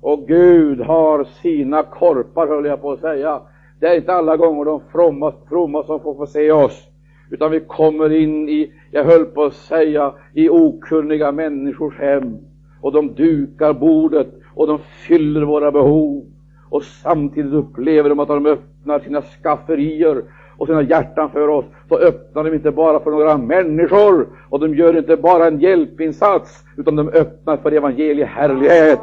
Och 0.00 0.28
Gud 0.28 0.80
har 0.80 1.24
sina 1.24 1.82
korpar, 1.82 2.46
höll 2.46 2.64
jag 2.64 2.82
på 2.82 2.92
att 2.92 3.00
säga. 3.00 3.40
Det 3.80 3.86
är 3.86 3.96
inte 3.96 4.12
alla 4.12 4.36
gånger 4.36 4.64
de 4.64 4.80
fromma, 4.92 5.32
fromma 5.48 5.84
som 5.84 6.00
får 6.00 6.14
få 6.14 6.26
se 6.26 6.52
oss. 6.52 6.93
Utan 7.30 7.50
vi 7.50 7.60
kommer 7.60 8.12
in 8.12 8.48
i, 8.48 8.72
jag 8.90 9.04
höll 9.04 9.24
på 9.24 9.44
att 9.44 9.54
säga, 9.54 10.12
i 10.34 10.48
okunniga 10.48 11.32
människors 11.32 11.98
hem. 11.98 12.36
Och 12.80 12.92
de 12.92 13.14
dukar 13.14 13.72
bordet 13.72 14.28
och 14.54 14.66
de 14.66 14.78
fyller 14.78 15.42
våra 15.42 15.72
behov 15.72 16.24
och 16.70 16.82
samtidigt 16.84 17.52
upplever 17.52 18.08
de 18.08 18.20
att 18.20 18.28
de 18.28 18.46
öppnar 18.46 18.98
sina 18.98 19.22
skafferier 19.22 20.22
och 20.56 20.66
sina 20.66 20.82
hjärtan 20.82 21.30
för 21.30 21.48
oss, 21.48 21.64
så 21.88 21.98
öppnar 21.98 22.44
de 22.44 22.54
inte 22.54 22.70
bara 22.70 23.00
för 23.00 23.10
några 23.10 23.36
människor 23.38 24.26
och 24.50 24.60
de 24.60 24.74
gör 24.74 24.98
inte 24.98 25.16
bara 25.16 25.46
en 25.46 25.60
hjälpinsats, 25.60 26.64
utan 26.76 26.96
de 26.96 27.08
öppnar 27.08 27.56
för 27.56 27.72
evangeliet. 27.72 28.28
härlighet. 28.28 29.00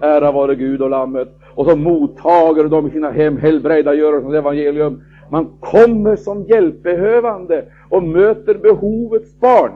Ära 0.00 0.32
vare 0.32 0.54
Gud 0.54 0.82
och 0.82 0.90
Lammet. 0.90 1.28
Och 1.54 1.66
så 1.66 1.76
mottager 1.76 2.64
de 2.64 2.86
i 2.86 2.90
sina 2.90 3.10
hem 3.10 3.36
helbrägdagörelsens 3.36 4.34
evangelium. 4.34 5.02
Man 5.34 5.48
kommer 5.60 6.16
som 6.16 6.42
hjälpbehövande 6.42 7.64
och 7.88 8.02
möter 8.02 8.54
behovets 8.54 9.40
barn, 9.40 9.72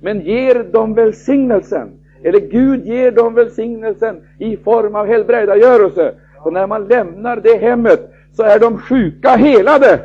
men 0.00 0.20
ger 0.20 0.64
dem 0.72 0.94
välsignelsen, 0.94 1.90
eller 2.22 2.40
Gud 2.40 2.86
ger 2.86 3.10
dem 3.10 3.34
välsignelsen 3.34 4.20
i 4.38 4.56
form 4.56 4.94
av 4.94 5.06
helbrägdagörelse, 5.06 6.14
och 6.38 6.52
när 6.52 6.66
man 6.66 6.88
lämnar 6.88 7.36
det 7.36 7.56
hemmet 7.56 8.10
så 8.32 8.42
är 8.42 8.58
de 8.58 8.78
sjuka 8.78 9.28
helade. 9.28 10.00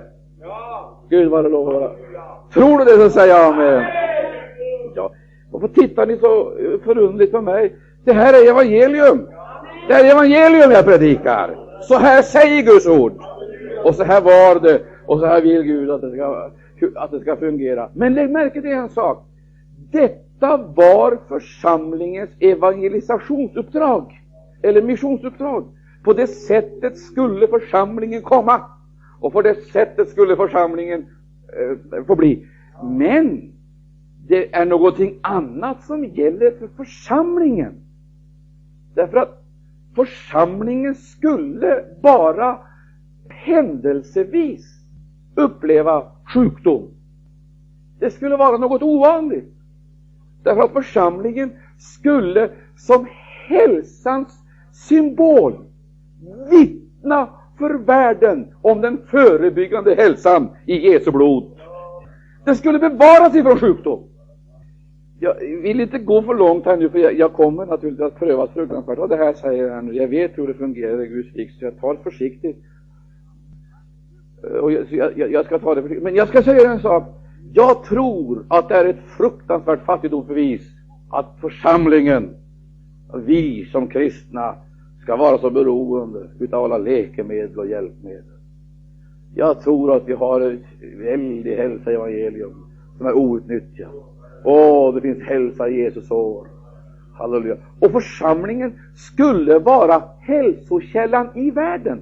Gud 1.10 1.30
vad 1.30 1.44
det 1.46 1.50
lovar. 1.50 1.96
Tror 2.54 2.80
du 2.80 2.86
det 2.86 2.98
så 2.98 3.10
säger 3.10 3.36
jag 3.36 3.54
amen. 3.54 3.84
Ja. 4.96 5.12
Varför 5.52 5.68
tittar 5.68 6.06
ni 6.06 6.18
så 6.18 6.54
förundligt 6.84 7.32
på 7.32 7.42
mig? 7.42 7.76
Det 8.04 8.14
här 8.14 8.34
är 8.34 8.50
evangelium. 8.50 9.28
Det 9.88 9.94
är 9.94 10.12
evangelium 10.12 10.72
jag 10.72 10.86
predikar. 10.86 11.58
Så 11.82 11.98
här 11.98 12.22
säger 12.22 12.62
Guds 12.64 12.88
ord. 12.88 13.14
Och 13.90 13.96
så 13.96 14.04
här 14.04 14.22
var 14.22 14.60
det. 14.60 14.82
Och 15.06 15.20
så 15.20 15.26
här 15.26 15.42
vill 15.42 15.62
Gud 15.62 15.90
att 15.92 16.02
det 16.02 16.12
ska, 16.12 16.52
att 16.96 17.12
det 17.12 17.20
ska 17.20 17.36
fungera. 17.36 17.90
Men 17.94 18.14
lägg 18.14 18.30
märke 18.30 18.62
till 18.62 18.72
en 18.72 18.90
sak. 18.90 19.26
Detta 19.92 20.58
var 20.58 21.20
församlingens 21.28 22.30
evangelisationsuppdrag. 22.40 24.22
Eller 24.62 24.82
missionsuppdrag. 24.82 25.68
På 26.04 26.14
det 26.14 26.28
sättet 26.28 26.98
skulle 26.98 27.48
församlingen 27.48 28.22
komma. 28.22 28.62
Och 29.20 29.34
på 29.34 29.42
det 29.42 29.56
sättet 29.56 30.10
skulle 30.10 30.36
församlingen 30.36 31.06
eh, 31.60 32.04
få 32.06 32.16
bli. 32.16 32.48
Men 32.84 33.52
det 34.28 34.56
är 34.56 34.66
någonting 34.66 35.20
annat 35.22 35.84
som 35.84 36.06
gäller 36.06 36.52
för 36.60 36.68
församlingen. 36.68 37.74
Därför 38.96 39.18
att 39.18 39.44
församlingen 39.96 40.96
skulle 40.96 41.84
bara 42.02 42.60
händelsevis 43.44 44.80
uppleva 45.36 46.04
sjukdom. 46.34 46.88
Det 48.00 48.12
skulle 48.12 48.38
vara 48.38 48.58
något 48.58 48.82
ovanligt. 48.82 49.54
Därför 50.44 50.62
att 50.62 50.74
församlingen 50.74 51.52
skulle 51.78 52.50
som 52.78 53.08
hälsans 53.48 54.44
symbol 54.72 55.54
vittna 56.52 57.30
för 57.58 57.74
världen 57.74 58.48
om 58.62 58.82
den 58.82 58.98
förebyggande 59.06 59.96
hälsan 59.96 60.50
i 60.66 60.92
Jesu 60.92 61.12
blod. 61.12 61.52
Det 62.46 62.56
skulle 62.56 62.80
bevaras 62.80 63.36
ifrån 63.36 63.58
sjukdom. 63.58 64.04
Jag 65.20 65.36
vill 65.62 65.80
inte 65.82 66.00
gå 66.00 66.22
för 66.22 66.34
långt 66.34 66.66
här 66.66 66.78
nu, 66.78 66.90
för 66.90 67.00
jag, 67.00 67.14
jag 67.14 67.34
kommer 67.34 67.66
naturligtvis 67.66 68.06
att 68.06 68.20
prövas 68.20 68.50
fruktansvärt 68.50 69.00
av 69.00 69.10
det 69.10 69.16
här 69.16 69.34
säger 69.34 69.70
han. 69.70 69.86
nu. 69.86 69.94
Jag 69.94 70.08
vet 70.08 70.38
hur 70.38 70.48
det 70.48 70.54
fungerar 70.54 71.02
i 71.04 71.08
Guds 71.08 71.36
rik, 71.36 71.52
så 71.52 71.66
jag 71.66 71.80
tar 71.80 71.94
det 71.94 72.04
försiktigt. 72.04 72.58
Eh, 74.50 74.56
och 74.56 74.72
jag, 74.72 74.86
jag, 74.92 75.32
jag, 75.32 75.46
ska 75.46 75.60
ta 75.60 75.76
det 75.76 75.82
för 75.82 75.90
Men 75.90 76.16
jag 76.16 76.28
ska 76.28 76.44
säga 76.44 76.72
en 76.72 76.80
sak. 76.80 77.16
Jag 77.54 77.84
tror 77.84 78.46
att 78.48 78.70
det 78.70 78.76
är 78.76 78.86
ett 78.86 79.04
fruktansvärt 79.18 79.86
fattigdomsbevis 79.86 80.62
att 81.10 81.38
församlingen, 81.42 82.30
vi 83.14 83.66
som 83.66 83.88
kristna, 83.88 84.56
ska 85.02 85.16
vara 85.16 85.38
så 85.38 85.50
beroende 85.50 86.30
utav 86.40 86.64
alla 86.64 86.78
läkemedel 86.78 87.60
och 87.60 87.68
hjälpmedel. 87.68 88.24
Jag 89.36 89.62
tror 89.62 89.96
att 89.96 90.08
vi 90.08 90.14
har 90.14 90.42
en 90.42 90.64
väldig 91.04 91.56
hälsa 91.56 91.92
i 91.92 91.96
evangelium 91.96 92.66
som 92.98 93.06
är 93.06 93.14
outnyttjad. 93.14 93.90
Åh, 94.44 94.96
det 94.96 95.02
finns 95.02 95.24
hälsa 95.24 95.70
i 95.70 95.78
Jesus 95.78 96.12
år. 96.12 96.48
Halleluja. 97.14 97.58
Och 97.80 97.92
församlingen 97.92 98.74
skulle 98.96 99.60
vara 99.60 100.04
hälsokällan 100.20 101.28
i 101.36 101.52
världen. 101.52 102.02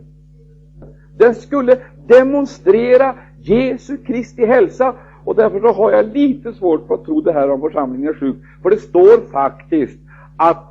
Den 1.17 1.35
skulle 1.35 1.77
demonstrera 2.07 3.15
Jesu 3.39 3.97
Kristi 3.97 4.45
hälsa 4.45 4.93
och 5.25 5.35
därför 5.35 5.59
så 5.59 5.67
har 5.67 5.91
jag 5.91 6.05
lite 6.05 6.53
svårt 6.53 6.87
för 6.87 6.93
att 6.93 7.05
tro 7.05 7.21
det 7.21 7.33
här 7.33 7.51
om 7.51 7.61
församlingen 7.61 8.09
är 8.09 8.13
sjuk. 8.13 8.35
För 8.63 8.69
det 8.69 8.77
står 8.77 9.31
faktiskt 9.31 9.99
att 10.37 10.63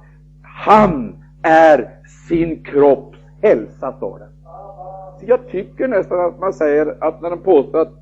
han 0.42 1.16
är 1.42 1.90
sin 2.28 2.64
kropps 2.64 3.18
hälsa, 3.42 3.92
står 3.92 4.18
det. 4.18 4.28
Så 5.20 5.26
jag 5.26 5.48
tycker 5.50 5.88
nästan 5.88 6.20
att 6.20 6.40
man 6.40 6.52
säger 6.52 6.96
att 7.00 7.22
när 7.22 7.30
de 7.30 7.38
påstår 7.38 7.78
att 7.78 7.92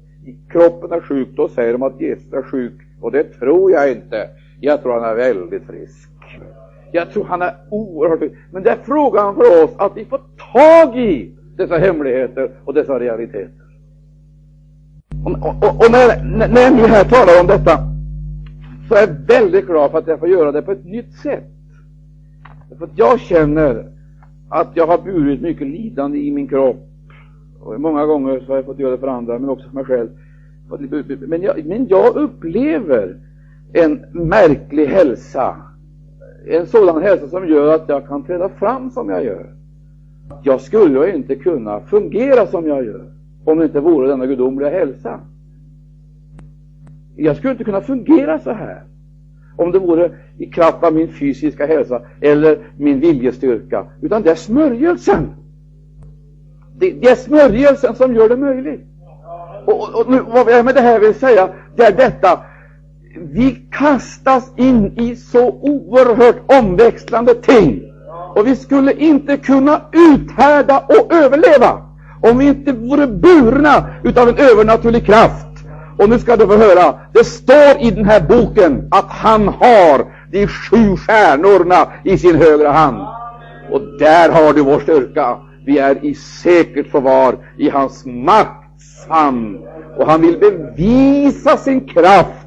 kroppen 0.49 0.93
är 0.93 1.01
sjuk, 1.01 1.29
då 1.37 1.49
säger 1.49 1.73
de 1.73 1.83
att 1.83 2.01
Jesus 2.01 2.33
är 2.33 2.43
sjuk. 2.43 2.81
Och 3.01 3.13
det 3.13 3.25
tror 3.25 3.73
jag 3.73 3.93
inte. 3.93 4.29
Jag 4.61 4.83
tror 4.83 4.93
han 4.93 5.11
är 5.11 5.15
väldigt 5.15 5.67
frisk. 5.67 6.11
Jag 6.93 7.11
tror 7.11 7.25
han 7.25 7.43
är 7.43 7.55
oerhört 7.71 8.19
frisk. 8.19 8.35
Men 8.51 8.63
det 8.63 8.71
är 8.71 8.79
frågan 8.85 9.35
för 9.35 9.65
oss 9.65 9.71
att 9.77 9.97
vi 9.97 10.05
får 10.05 10.21
tag 10.53 10.99
i 10.99 11.33
dessa 11.57 11.79
hemligheter 11.79 12.51
och 12.65 12.75
dessa 12.75 12.99
realiteter. 12.99 13.65
Och, 15.25 15.47
och, 15.47 15.85
och 15.85 15.91
när, 15.91 16.25
när 16.49 16.71
nu 16.71 16.83
här 16.83 17.05
talar 17.05 17.41
om 17.41 17.47
detta 17.47 17.79
så 18.89 18.95
är 18.95 19.01
jag 19.01 19.39
väldigt 19.39 19.67
glad 19.67 19.91
för 19.91 19.99
att 19.99 20.07
jag 20.07 20.19
får 20.19 20.29
göra 20.29 20.53
det 20.53 20.63
på 20.63 20.73
ett 20.73 20.85
nytt 20.85 21.13
sätt. 21.13 21.51
För 22.79 22.85
att 22.85 22.99
jag 22.99 23.21
känner 23.21 23.89
att 24.49 24.71
jag 24.75 24.87
har 24.87 24.99
burit 24.99 25.41
mycket 25.41 25.67
lidande 25.67 26.19
i 26.19 26.31
min 26.31 26.49
kropp. 26.49 26.89
Och 27.61 27.81
många 27.81 28.07
gånger 28.07 28.41
så 28.41 28.47
har 28.47 28.57
jag 28.57 28.65
fått 28.65 28.79
göra 28.79 28.91
det 28.91 28.99
för 28.99 29.09
andra, 29.09 29.39
men 29.39 29.51
också 29.51 29.69
för 29.69 29.75
mig 29.75 29.85
själv. 29.85 30.09
Men 31.29 31.43
jag, 31.43 31.67
men 31.67 31.87
jag 31.89 32.17
upplever 32.17 33.17
en 33.73 34.05
märklig 34.13 34.87
hälsa. 34.87 35.57
En 36.47 36.67
sådan 36.67 37.03
hälsa 37.03 37.29
som 37.29 37.49
gör 37.49 37.75
att 37.75 37.89
jag 37.89 38.09
kan 38.09 38.25
träda 38.25 38.49
fram 38.49 38.91
som 38.91 39.09
jag 39.09 39.25
gör. 39.25 39.55
Jag 40.43 40.61
skulle 40.61 41.15
inte 41.15 41.37
kunna 41.37 41.81
fungera 41.81 42.47
som 42.47 42.67
jag 42.67 42.85
gör 42.85 43.05
om 43.45 43.59
det 43.59 43.65
inte 43.65 43.81
vore 43.81 44.09
denna 44.09 44.27
gudomliga 44.27 44.71
hälsa. 44.71 45.21
Jag 47.17 47.37
skulle 47.37 47.53
inte 47.53 47.65
kunna 47.65 47.81
fungera 47.81 48.39
så 48.39 48.51
här 48.51 48.83
om 49.57 49.73
det 49.73 49.79
vore 49.79 50.11
i 50.39 50.47
kraft 50.47 50.85
av 50.85 50.95
min 50.95 51.09
fysiska 51.09 51.67
hälsa 51.67 52.03
eller 52.21 52.59
min 52.79 53.01
viljestyrka, 53.01 53.87
utan 54.03 54.23
det 54.23 54.31
är 54.31 54.35
smörjelsen. 54.35 55.31
Det, 56.79 56.91
det 56.91 57.09
är 57.09 57.15
smörjelsen 57.15 57.95
som 57.95 58.15
gör 58.15 58.29
det 58.29 58.37
möjligt. 58.37 58.81
Och, 59.65 59.81
och, 59.81 60.01
och 60.01 60.11
nu, 60.11 60.21
vad 60.27 60.53
jag 60.53 60.65
med 60.65 60.75
det 60.75 60.81
här 60.81 61.01
vill 61.01 61.15
säga, 61.15 61.49
det 61.77 61.83
är 61.83 61.93
detta. 61.93 62.41
Vi 63.17 63.67
kastas 63.71 64.53
in 64.57 64.99
i 64.99 65.17
så 65.17 65.51
oerhört 65.51 66.63
omväxlande 66.63 67.35
ting. 67.35 67.94
Och 68.37 68.47
vi 68.47 68.57
skulle 68.57 68.93
inte 68.93 69.37
kunna 69.37 69.81
uthärda 69.93 70.79
och 70.79 71.13
överleva 71.15 71.83
om 72.23 72.39
vi 72.39 72.47
inte 72.47 72.73
vore 72.73 73.07
burna 73.07 73.87
utav 74.05 74.29
en 74.29 74.39
övernaturlig 74.39 75.07
kraft. 75.07 75.47
Och 75.99 76.09
nu 76.09 76.19
ska 76.19 76.37
du 76.37 76.47
få 76.47 76.57
höra, 76.57 76.95
det 77.13 77.25
står 77.25 77.77
i 77.81 77.91
den 77.91 78.05
här 78.05 78.21
boken 78.21 78.89
att 78.91 79.09
han 79.09 79.49
har 79.49 80.07
de 80.33 80.47
sju 80.47 80.97
stjärnorna 80.97 81.93
i 82.05 82.19
sin 82.19 82.37
högra 82.37 82.71
hand. 82.73 83.07
Och 83.71 83.81
där 83.99 84.31
har 84.31 84.53
du 84.53 84.63
vår 84.63 84.81
styrka. 84.81 85.37
Vi 85.67 85.79
är 85.79 86.05
i 86.05 86.15
säkert 86.15 86.91
förvar 86.91 87.37
i 87.59 87.71
hans 87.71 88.05
makts 88.07 89.07
hand. 89.09 89.59
Och 89.99 90.07
han 90.07 90.21
vill 90.21 90.39
bevisa 90.39 91.57
sin 91.57 91.89
kraft 91.89 92.47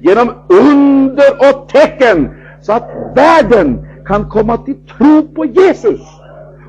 genom 0.00 0.32
under 0.48 1.30
och 1.38 1.68
tecken 1.68 2.30
så 2.62 2.72
att 2.72 2.90
världen 3.14 3.85
kan 4.06 4.28
komma 4.28 4.56
till 4.56 4.86
tro 4.86 5.34
på 5.34 5.44
Jesus 5.44 6.00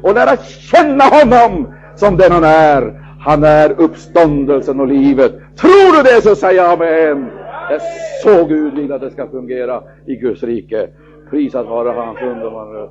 och 0.04 0.14
lära 0.14 0.38
känna 0.38 1.04
honom 1.04 1.74
som 1.96 2.18
den 2.18 2.32
han 2.32 2.44
är. 2.44 3.04
Han 3.20 3.44
är 3.44 3.82
uppståndelsen 3.82 4.80
och 4.80 4.88
livet. 4.88 5.32
Tror 5.56 5.98
du 5.98 6.04
det 6.04 6.22
så 6.22 6.36
säg 6.36 6.60
amen. 6.60 7.30
Det 7.70 7.76
är 7.76 7.82
så 8.24 8.46
Gud 8.46 8.74
vill 8.74 8.92
att 8.92 9.02
det 9.02 9.12
ska 9.12 9.28
fungera 9.28 9.84
i 10.06 10.16
Guds 10.16 10.44
rike. 10.44 10.90
Prisat 11.30 11.68
vare 11.68 11.90
hans 11.90 12.22
underbara 12.22 12.90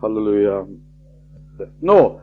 Halleluja. 0.00 0.66
Nå, 1.80 2.20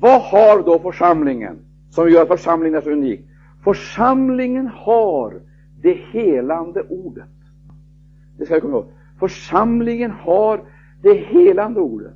vad 0.00 0.20
har 0.20 0.62
då 0.62 0.78
församlingen 0.78 1.58
som 1.90 2.10
gör 2.10 2.26
församlingen 2.26 2.82
så 2.82 2.90
unik? 2.90 3.20
Församlingen 3.64 4.66
har 4.66 5.40
det 5.82 5.98
helande 6.12 6.82
ordet. 6.88 7.24
Det 8.38 8.44
ska 8.44 8.54
vi 8.54 8.60
komma 8.60 8.76
ihåg. 8.76 8.86
Församlingen 9.20 10.10
har 10.10 10.60
det 11.02 11.14
helande 11.14 11.80
ordet. 11.80 12.14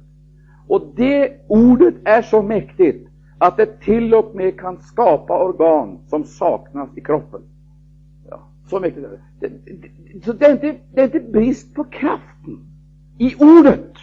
Och 0.66 0.92
det 0.96 1.32
ordet 1.48 1.94
är 2.04 2.22
så 2.22 2.42
mäktigt 2.42 3.08
att 3.38 3.56
det 3.56 3.80
till 3.80 4.14
och 4.14 4.34
med 4.34 4.60
kan 4.60 4.78
skapa 4.82 5.44
organ 5.44 5.98
som 6.06 6.24
saknas 6.24 6.88
i 6.96 7.00
kroppen. 7.00 7.40
Ja, 8.30 8.40
så 8.66 8.80
mäktigt 8.80 9.06
är 9.06 9.10
det. 9.10 9.48
det, 9.48 9.48
det 9.64 10.24
så 10.24 10.32
det 10.32 10.46
är, 10.46 10.52
inte, 10.52 10.76
det 10.94 11.00
är 11.00 11.04
inte 11.04 11.20
brist 11.20 11.74
på 11.74 11.84
kraften 11.84 12.58
i 13.18 13.34
ordet. 13.38 13.94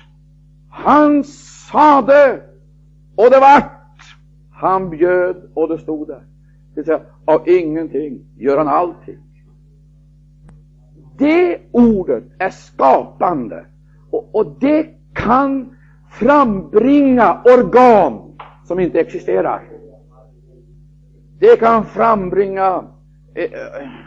Han 0.70 1.24
sade 1.72 2.42
och 3.16 3.30
det 3.32 3.40
vart. 3.40 3.74
Han 4.52 4.90
bjöd 4.90 5.52
och 5.54 5.70
det 5.70 5.78
stod 5.78 6.08
där. 6.08 6.24
Det 6.74 6.82
vill 6.82 6.86
säga, 6.86 7.02
av 7.26 7.50
ingenting 7.50 8.26
gör 8.38 8.58
han 8.58 8.68
allting. 8.68 9.18
Det 11.18 11.60
ordet 11.72 12.24
är 12.40 12.50
skapande 12.50 13.66
och, 14.10 14.36
och 14.36 14.56
det 14.60 14.90
kan 15.14 15.76
frambringa 16.10 17.42
organ 17.46 18.38
som 18.64 18.80
inte 18.80 19.00
existerar. 19.00 19.64
Det 21.40 21.60
kan 21.60 21.86
frambringa 21.86 22.84
eh, 23.36 23.50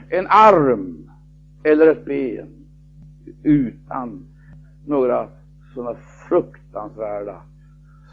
en 0.08 0.26
arm 0.28 1.10
eller 1.62 1.86
ett 1.86 2.04
ben 2.04 2.48
utan 3.42 4.26
några 4.86 5.28
sådana 5.74 5.96
fruktansvärda 6.28 7.42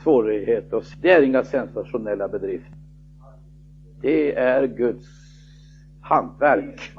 svårigheter. 0.04 0.84
Det 1.02 1.12
är 1.12 1.22
inga 1.22 1.44
sensationella 1.44 2.28
bedrifter. 2.28 2.78
Det 4.02 4.36
är 4.36 4.68
Guds 4.68 5.08
hantverk. 6.02 6.92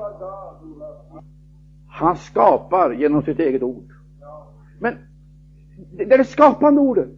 Han 1.89 2.17
skapar 2.17 2.93
genom 2.93 3.23
sitt 3.23 3.39
eget 3.39 3.63
ord. 3.63 3.98
Men 4.79 4.95
det 5.97 6.15
är 6.15 6.19
det 6.19 6.25
skapande 6.25 6.81
ordet. 6.81 7.09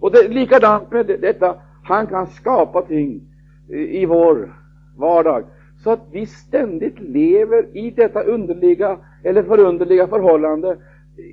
Och 0.00 0.12
det 0.12 0.18
är 0.18 0.28
likadant 0.28 0.90
med 0.90 1.06
detta. 1.06 1.56
Han 1.84 2.06
kan 2.06 2.26
skapa 2.26 2.82
ting 2.82 3.20
i 3.68 4.06
vår 4.06 4.54
vardag 4.96 5.44
så 5.82 5.90
att 5.90 6.00
vi 6.12 6.26
ständigt 6.26 7.00
lever 7.00 7.76
i 7.76 7.90
detta 7.90 8.22
underliga 8.22 8.98
eller 9.24 9.42
förunderliga 9.42 10.06
förhållande 10.06 10.76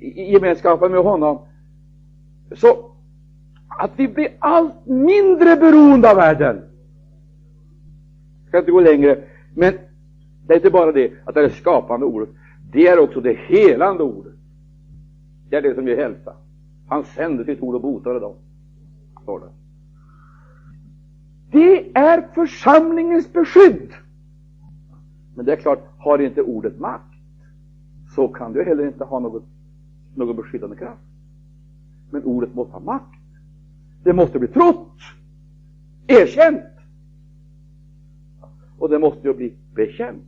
i 0.02 0.32
gemenskapen 0.32 0.92
med 0.92 1.00
honom. 1.00 1.38
Så 2.52 2.90
att 3.68 3.90
vi 3.96 4.08
blir 4.08 4.28
allt 4.38 4.86
mindre 4.86 5.56
beroende 5.56 6.10
av 6.10 6.16
världen. 6.16 6.62
Jag 8.40 8.48
ska 8.48 8.58
inte 8.58 8.70
gå 8.70 8.80
längre, 8.80 9.22
men 9.54 9.74
det 10.46 10.54
är 10.54 10.56
inte 10.56 10.70
bara 10.70 10.92
det 10.92 11.12
att 11.24 11.34
det 11.34 11.40
är 11.40 11.48
det 11.48 11.54
skapande 11.54 12.06
ordet, 12.06 12.28
det 12.72 12.86
är 12.86 12.98
också 12.98 13.20
det 13.20 13.32
helande 13.32 14.02
ordet. 14.02 14.35
Det 15.48 15.56
är 15.56 15.62
det 15.62 15.74
som 15.74 15.88
ger 15.88 15.96
hälsa. 15.96 16.34
Han 16.86 17.04
sände 17.04 17.44
sitt 17.44 17.60
ord 17.60 17.74
och 17.74 17.80
botade 17.80 18.20
dem 18.20 18.34
står 19.26 19.40
det. 19.40 19.50
Det 21.50 21.98
är 21.98 22.28
församlingens 22.34 23.32
beskydd. 23.32 23.92
Men 25.34 25.46
det 25.46 25.52
är 25.52 25.56
klart, 25.56 25.88
har 25.98 26.18
inte 26.18 26.42
ordet 26.42 26.78
makt, 26.78 27.14
så 28.14 28.28
kan 28.28 28.52
du 28.52 28.64
heller 28.64 28.86
inte 28.86 29.04
ha 29.04 29.20
något, 29.20 29.44
någon 30.14 30.36
beskyddande 30.36 30.76
kraft. 30.76 31.00
Men 32.10 32.24
ordet 32.24 32.54
måste 32.54 32.72
ha 32.72 32.80
makt. 32.80 33.20
Det 34.02 34.12
måste 34.12 34.38
bli 34.38 34.48
trott, 34.48 34.98
erkänt. 36.06 36.64
Och 38.78 38.88
det 38.88 38.98
måste 38.98 39.28
ju 39.28 39.34
bli 39.34 39.54
bekänt. 39.74 40.24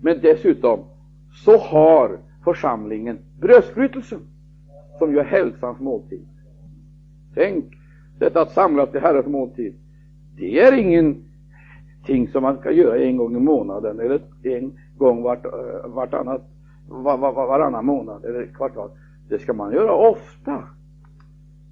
Men 0.00 0.20
dessutom 0.20 0.84
så 1.32 1.56
har 1.56 2.18
församlingen 2.44 3.18
brödsbrytelsen, 3.40 4.20
som 4.98 5.12
ju 5.12 5.18
är 5.18 5.24
hälsans 5.24 5.80
måltid. 5.80 6.26
Tänk 7.34 7.64
detta 8.18 8.40
att 8.40 8.52
samlas 8.52 8.90
till 8.90 9.00
Herrens 9.00 9.26
måltid, 9.26 9.74
det 10.36 10.60
är 10.60 10.72
ingenting 10.72 12.28
som 12.32 12.42
man 12.42 12.58
ska 12.58 12.70
göra 12.70 12.98
en 12.98 13.16
gång 13.16 13.36
i 13.36 13.40
månaden 13.40 14.00
eller 14.00 14.20
en 14.42 14.72
gång 14.96 15.22
vart, 15.22 15.44
eh, 15.44 15.88
vartannat, 15.88 16.42
var, 16.88 17.18
var, 17.18 17.32
varannan 17.32 17.86
månad 17.86 18.24
eller 18.24 18.46
kvartal. 18.46 18.90
Det 19.28 19.38
ska 19.38 19.52
man 19.52 19.72
göra 19.72 19.92
ofta. 19.92 20.62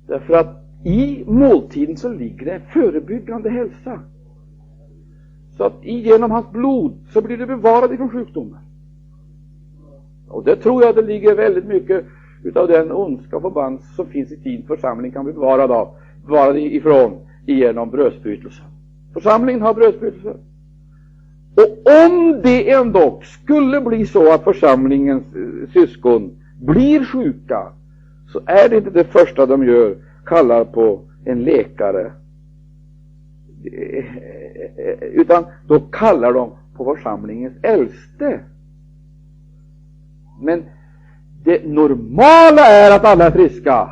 Därför 0.06 0.34
att 0.34 0.62
i 0.84 1.24
måltiden 1.26 1.96
så 1.96 2.12
ligger 2.12 2.46
det 2.46 2.60
förebyggande 2.60 3.50
hälsa. 3.50 4.00
Så 5.56 5.64
att 5.64 5.84
genom 5.84 6.30
hans 6.30 6.50
blod 6.50 6.92
så 7.12 7.22
blir 7.22 7.36
du 7.36 7.46
bevarad 7.46 7.92
ifrån 7.92 8.10
sjukdomen. 8.10 8.61
Och 10.32 10.44
det 10.44 10.56
tror 10.56 10.84
jag 10.84 10.94
det 10.94 11.02
ligger 11.02 11.34
väldigt 11.34 11.64
mycket 11.64 12.04
utav 12.44 12.68
den 12.68 12.92
ondska 12.92 13.36
och 13.36 13.42
förbannelse 13.42 13.86
som 13.96 14.06
finns 14.06 14.32
i 14.32 14.36
tid 14.36 14.64
församlingen 14.66 15.12
kan 15.12 15.24
bli 15.24 15.32
bevarad 15.32 15.70
av, 15.70 15.88
bevarad 16.26 16.58
ifrån 16.58 17.26
genom 17.46 17.90
brödsbrytelse. 17.90 18.62
Församlingen 19.12 19.62
har 19.62 19.74
brödsbrytelse. 19.74 20.36
Och 21.54 21.92
om 22.06 22.40
det 22.42 22.70
ändå 22.70 23.20
skulle 23.22 23.80
bli 23.80 24.06
så 24.06 24.32
att 24.32 24.44
församlingens 24.44 25.24
eh, 25.36 25.70
syskon 25.72 26.30
blir 26.60 27.04
sjuka, 27.04 27.72
så 28.32 28.40
är 28.46 28.68
det 28.68 28.76
inte 28.76 28.90
det 28.90 29.04
första 29.04 29.46
de 29.46 29.66
gör, 29.66 29.96
kallar 30.26 30.64
på 30.64 31.00
en 31.24 31.42
läkare. 31.42 32.12
Eh, 33.64 34.16
eh, 34.86 35.08
utan 35.12 35.44
då 35.68 35.80
kallar 35.80 36.32
de 36.32 36.50
på 36.76 36.84
församlingens 36.84 37.54
äldste. 37.62 38.40
Men 40.42 40.64
det 41.44 41.66
normala 41.66 42.62
är 42.62 42.96
att 42.96 43.04
alla 43.04 43.26
är 43.26 43.30
friska. 43.30 43.88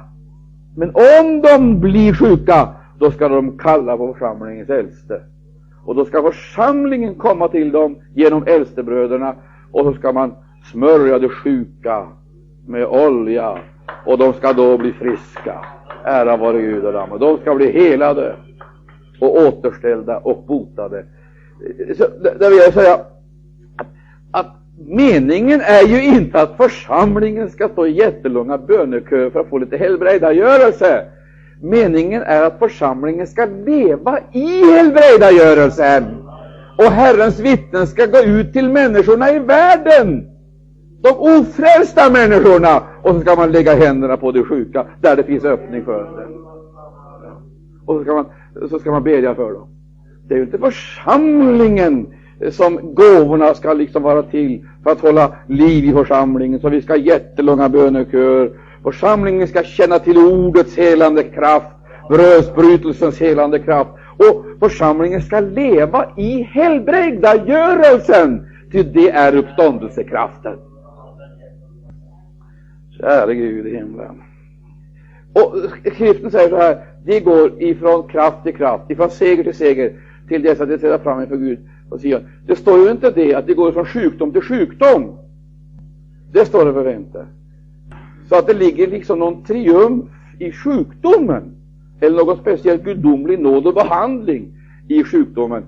Men 0.77 0.89
om 0.89 1.43
de 1.43 1.81
blir 1.81 2.15
sjuka, 2.15 2.69
då 2.99 3.11
ska 3.11 3.29
de 3.29 3.59
kalla 3.59 3.97
på 3.97 4.13
församlingens 4.13 4.71
äldste. 4.71 5.21
Och 5.85 5.95
då 5.95 6.05
ska 6.05 6.23
församlingen 6.23 7.15
komma 7.15 7.49
till 7.49 7.73
dem 7.73 7.97
genom 8.15 8.45
äldstebröderna 8.47 9.35
och 9.73 9.85
så 9.85 9.93
ska 9.93 10.13
man 10.13 10.35
smörja 10.73 11.19
de 11.19 11.29
sjuka 11.29 12.07
med 12.67 12.87
olja 12.87 13.59
och 14.07 14.19
de 14.19 14.33
ska 14.33 14.53
då 14.53 14.79
bli 14.79 14.93
friska. 14.93 15.65
Ära 16.05 16.37
vare 16.37 16.63
Gud 16.63 16.85
och 16.85 16.93
Lamm. 16.93 17.19
De 17.21 17.39
ska 17.39 17.55
bli 17.55 17.73
helade 17.73 18.37
och 19.21 19.37
återställda 19.37 20.19
och 20.19 20.45
botade. 20.47 21.05
Så, 21.97 22.05
där 22.23 22.51
vill 22.51 22.59
jag 22.59 22.75
säga 22.75 22.95
att, 22.95 23.07
att 24.31 24.57
meningen 24.87 25.61
är 25.61 25.83
ju 25.83 26.05
inte 26.05 26.43
att 26.43 26.57
församlingen 26.57 27.51
ska 27.51 27.69
stå 27.69 27.87
i 27.87 27.91
jättelånga 27.91 28.59
böneköer 28.59 29.31
för 29.31 29.41
att 29.41 29.49
få 29.49 29.59
lite 29.59 29.77
helbrägdagörelse. 29.77 31.07
Meningen 31.63 32.23
är 32.23 32.43
att 32.43 32.59
församlingen 32.59 33.27
ska 33.27 33.45
leva 33.67 34.19
i 34.33 34.65
helbrägdagörelsen. 34.73 36.05
Och 36.79 36.85
Herrens 36.85 37.41
vittnen 37.41 37.87
ska 37.87 38.07
gå 38.07 38.19
ut 38.19 38.53
till 38.53 38.69
människorna 38.69 39.31
i 39.31 39.39
världen. 39.39 40.27
De 41.03 41.11
ofrälsta 41.11 42.11
människorna. 42.11 42.83
Och 43.03 43.15
så 43.15 43.21
ska 43.21 43.37
man 43.37 43.53
lägga 43.53 43.75
händerna 43.75 44.17
på 44.17 44.33
de 44.33 44.45
sjuka 44.45 44.87
där 45.01 45.17
det 45.17 45.23
finns 45.23 45.45
öppning 45.45 45.85
för 45.85 46.05
det. 46.05 46.27
Och 47.87 47.97
så 47.97 48.03
ska 48.03 48.15
man, 48.15 48.27
så 48.69 48.79
ska 48.79 48.91
man 48.91 49.03
bedja 49.03 49.35
för 49.35 49.53
dem. 49.53 49.69
Det 50.29 50.35
är 50.35 50.39
ju 50.39 50.45
inte 50.45 50.59
församlingen 50.59 52.07
som 52.51 52.95
gåvorna 52.95 53.55
ska 53.55 53.73
liksom 53.73 54.03
vara 54.03 54.23
till 54.23 54.67
för 54.83 54.91
att 54.91 55.01
hålla 55.01 55.33
liv 55.47 55.85
i 55.85 55.93
församlingen, 55.93 56.61
så 56.61 56.69
vi 56.69 56.83
ska 56.83 56.93
ha 56.93 56.99
jättelånga 56.99 57.69
böneköer 57.69 58.51
Församlingen 58.83 59.49
ska 59.49 59.63
känna 59.63 59.99
till 59.99 60.19
ordets 60.19 60.77
helande 60.77 61.23
kraft, 61.23 61.71
brödsbrytelsens 62.09 63.21
helande 63.21 63.59
kraft. 63.59 63.91
Och 64.17 64.45
församlingen 64.61 65.23
ska 65.23 65.41
leva 65.41 66.07
i 66.17 66.43
helbrägdagörelsen, 66.43 68.47
ty 68.73 68.83
det 68.83 69.11
är 69.11 69.37
uppståndelsekraften. 69.37 70.57
Käre 73.01 73.35
Gud 73.35 73.67
i 73.67 73.77
himlen. 73.77 74.23
Och 75.33 75.55
skriften 75.95 76.31
säger 76.31 76.49
så 76.49 76.57
här, 76.57 76.85
de 77.05 77.21
går 77.21 77.63
ifrån 77.63 78.09
kraft 78.09 78.43
till 78.43 78.57
kraft, 78.57 78.91
ifrån 78.91 79.11
seger 79.11 79.45
till 79.45 79.55
seger, 79.55 79.93
till 80.29 80.43
dess 80.43 80.61
att 80.61 80.69
de 80.69 80.79
träder 80.79 80.99
fram 80.99 81.21
inför 81.21 81.37
Gud 81.37 81.59
och 81.91 82.01
Sion. 82.01 82.21
Det 82.47 82.57
står 82.57 82.79
ju 82.79 82.91
inte 82.91 83.11
det 83.11 83.35
att 83.35 83.47
de 83.47 83.55
går 83.55 83.73
från 83.73 83.87
sjukdom 83.87 84.33
till 84.33 84.43
sjukdom. 84.43 85.19
Det 86.33 86.45
står 86.45 86.65
det 86.65 86.73
väl 86.73 86.95
inte. 86.95 87.27
Så 88.29 88.37
att 88.37 88.47
det 88.47 88.55
ligger 88.55 88.87
liksom 88.87 89.19
någon 89.19 89.45
triumf 89.45 90.05
i 90.39 90.53
sjukdomen, 90.53 91.43
eller 92.01 92.17
någon 92.17 92.37
speciell 92.37 92.79
gudomlig 92.79 93.39
nåd 93.39 93.67
och 93.67 93.75
behandling 93.75 94.49
i 94.89 95.05
sjukdomen. 95.05 95.63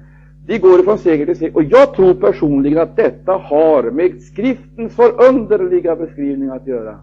De 0.46 0.58
går 0.58 0.82
från 0.82 0.98
seger 0.98 1.26
till 1.26 1.36
seger. 1.36 1.56
Och 1.56 1.62
jag 1.62 1.94
tror 1.94 2.14
personligen 2.14 2.78
att 2.78 2.96
detta 2.96 3.32
har 3.32 3.90
med 3.90 4.22
skriftens 4.22 4.94
förunderliga 4.94 5.96
beskrivning 5.96 6.48
att 6.48 6.66
göra. 6.66 6.98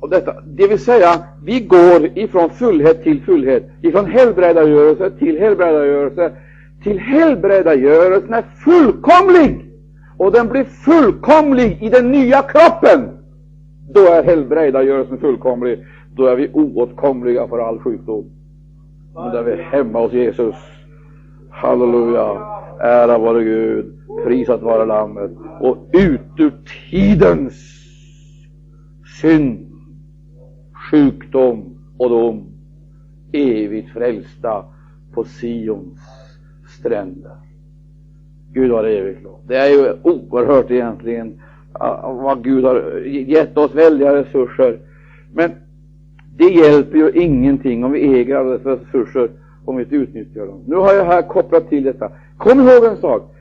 Och 0.00 0.10
detta, 0.10 0.34
det 0.46 0.68
vill 0.68 0.78
säga, 0.78 1.08
vi 1.44 1.60
går 1.60 2.18
ifrån 2.18 2.50
fullhet 2.50 3.02
till 3.02 3.22
fullhet, 3.22 3.70
ifrån 3.82 4.06
helbrägdagörelse 4.06 5.10
till 5.10 5.38
helbrägdagörelse, 5.38 6.32
till 6.88 6.98
helbrägdagörelsen 6.98 8.34
är 8.34 8.42
fullkomlig! 8.42 9.64
Och 10.16 10.32
den 10.32 10.48
blir 10.48 10.64
fullkomlig 10.64 11.82
i 11.82 11.88
den 11.88 12.10
nya 12.10 12.42
kroppen! 12.42 13.08
Då 13.94 14.00
är 14.00 14.22
helbrägdagörelsen 14.22 15.18
fullkomlig. 15.18 15.84
Då 16.16 16.26
är 16.26 16.36
vi 16.36 16.50
oåtkomliga 16.52 17.48
för 17.48 17.58
all 17.58 17.78
sjukdom. 17.78 18.30
Men 19.14 19.32
då 19.32 19.38
är 19.38 19.42
vi 19.42 19.62
hemma 19.62 20.00
hos 20.00 20.12
Jesus. 20.12 20.54
Halleluja. 21.50 22.26
Ära 22.80 23.18
vare 23.18 23.44
Gud. 23.44 23.98
Prisat 24.24 24.62
vare 24.62 24.84
Lammet. 24.84 25.30
Och 25.60 25.76
ut 25.92 26.20
ur 26.38 26.52
tidens 26.90 27.54
synd, 29.20 29.66
sjukdom 30.90 31.78
och 31.98 32.10
dom 32.10 32.46
evigt 33.32 33.92
frälsta 33.92 34.64
på 35.14 35.24
Sions 35.24 36.17
stränder. 36.78 37.32
Gud 38.52 38.70
har 38.70 38.84
evigt 38.84 39.22
lov. 39.22 39.40
Det 39.46 39.56
är 39.56 39.68
ju 39.68 39.92
oerhört 40.02 40.70
egentligen 40.70 41.40
vad 42.02 42.44
Gud 42.44 42.64
har 42.64 43.00
gett 43.06 43.56
oss 43.56 43.74
väldiga 43.74 44.14
resurser. 44.14 44.78
Men 45.34 45.50
det 46.36 46.44
hjälper 46.44 46.98
ju 46.98 47.10
ingenting 47.10 47.84
om 47.84 47.92
vi 47.92 48.20
äger 48.20 48.36
alla 48.36 48.50
dessa 48.50 48.70
resurser 48.70 49.30
om 49.64 49.76
vi 49.76 49.82
inte 49.82 49.96
utnyttjar 49.96 50.46
dem. 50.46 50.62
Nu 50.66 50.76
har 50.76 50.94
jag 50.94 51.04
här 51.04 51.22
kopplat 51.22 51.68
till 51.68 51.84
detta. 51.84 52.10
Kom 52.36 52.60
ihåg 52.60 52.84
en 52.84 52.96
sak. 52.96 53.34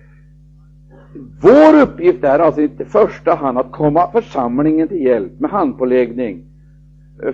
Vår 1.42 1.82
uppgift 1.82 2.24
är 2.24 2.40
alltså 2.40 2.62
inte 2.62 2.84
i 2.84 2.86
första 2.86 3.36
hand 3.36 3.58
att 3.58 3.72
komma 3.72 4.12
församlingen 4.12 4.88
till 4.88 5.04
hjälp 5.04 5.40
med 5.40 5.50
handpåläggning 5.50 6.44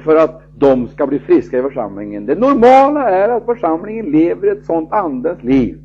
för 0.04 0.16
att 0.16 0.42
de 0.58 0.88
ska 0.88 1.08
bli 1.08 1.20
friska 1.20 1.60
i 1.60 1.62
församlingen. 1.62 2.26
Det 2.26 2.36
normala 2.36 3.10
är 3.10 3.30
att 3.30 3.46
församlingen 3.46 4.06
lever 4.06 4.52
ett 4.52 4.66
sådant 4.66 4.92
andens 4.92 5.44
liv 5.44 5.83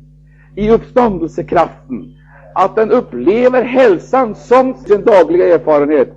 i 0.55 0.69
uppståndelsekraften 0.71 2.13
att 2.55 2.75
den 2.75 2.91
upplever 2.91 3.63
hälsan 3.63 4.35
som 4.35 4.73
sin 4.73 5.05
dagliga 5.05 5.55
erfarenhet. 5.55 6.13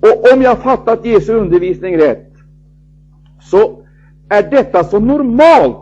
Och 0.00 0.32
om 0.34 0.42
jag 0.42 0.58
fattat 0.58 1.04
Jesu 1.04 1.32
undervisning 1.32 1.98
rätt, 1.98 2.32
så 3.40 3.84
är 4.28 4.50
detta 4.50 4.84
så 4.84 4.98
normalt 4.98 5.76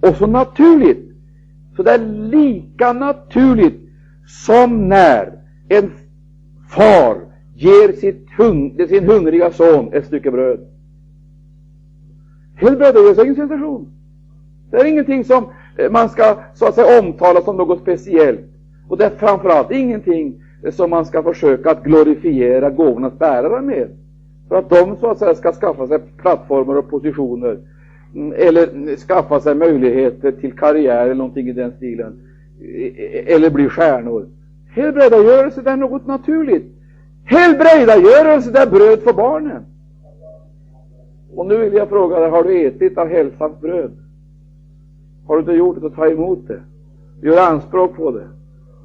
och 0.00 0.16
så 0.16 0.26
naturligt, 0.26 1.12
så 1.76 1.82
det 1.82 1.90
är 1.90 1.98
lika 2.30 2.92
naturligt 2.92 3.80
som 4.26 4.88
när 4.88 5.32
en 5.68 5.92
far 6.68 7.16
ger 7.54 7.92
sitt 7.92 8.28
hung 8.38 8.86
sin 8.88 9.04
hungriga 9.04 9.52
son 9.52 9.92
ett 9.92 10.06
stycke 10.06 10.30
bröd. 10.30 10.60
Helbrägdagörelse 12.54 13.20
är 13.20 13.24
ingen 13.24 13.36
sensation. 13.36 13.92
Det 14.70 14.76
är 14.76 14.84
ingenting 14.84 15.24
som 15.24 15.46
Eh, 15.76 15.90
man 15.90 16.08
ska 16.08 16.36
så 16.54 16.66
att 16.66 16.74
säga 16.74 17.00
omtalas 17.00 17.44
som 17.44 17.56
något 17.56 17.80
speciellt. 17.80 18.40
Och 18.88 18.98
det 18.98 19.04
är 19.04 19.10
framförallt 19.10 19.70
ingenting 19.70 20.42
eh, 20.64 20.72
som 20.72 20.90
man 20.90 21.06
ska 21.06 21.22
försöka 21.22 21.70
att 21.70 21.84
glorifiera 21.84 22.70
gåvornas 22.70 23.18
bärare 23.18 23.62
med. 23.62 23.88
För 24.48 24.56
att 24.56 24.70
de 24.70 24.96
så 24.96 25.10
att 25.10 25.18
säga 25.18 25.34
ska 25.34 25.52
skaffa 25.52 25.86
sig 25.86 25.98
plattformar 25.98 26.74
och 26.74 26.90
positioner 26.90 27.58
mm, 28.14 28.34
eller 28.36 28.68
mm, 28.68 28.96
skaffa 28.96 29.40
sig 29.40 29.54
möjligheter 29.54 30.32
till 30.32 30.52
karriär 30.52 31.04
eller 31.04 31.14
någonting 31.14 31.48
i 31.48 31.52
den 31.52 31.72
stilen. 31.72 32.20
Eh, 32.60 33.34
eller 33.34 33.50
bli 33.50 33.68
stjärnor. 33.68 34.28
Helbrägdagörelse, 34.74 35.62
det 35.62 35.70
är 35.70 35.76
något 35.76 36.06
naturligt. 36.06 36.74
Helbrägdagörelse, 37.24 38.50
det 38.50 38.58
är 38.58 38.70
bröd 38.70 39.00
för 39.02 39.12
barnen. 39.12 39.64
Och 41.34 41.46
nu 41.46 41.56
vill 41.56 41.72
jag 41.72 41.88
fråga 41.88 42.20
dig, 42.20 42.30
har 42.30 42.44
du 42.44 42.66
ätit 42.66 42.98
av 42.98 43.08
hälsans 43.08 43.60
bröd? 43.60 43.99
Har 45.30 45.36
du 45.36 45.40
inte 45.40 45.52
gjort 45.52 45.74
det, 45.74 45.80
så 45.80 45.90
ta 45.90 46.06
emot 46.06 46.48
det. 46.48 46.60
Gör 47.22 47.50
anspråk 47.50 47.96
på 47.96 48.10
det 48.10 48.28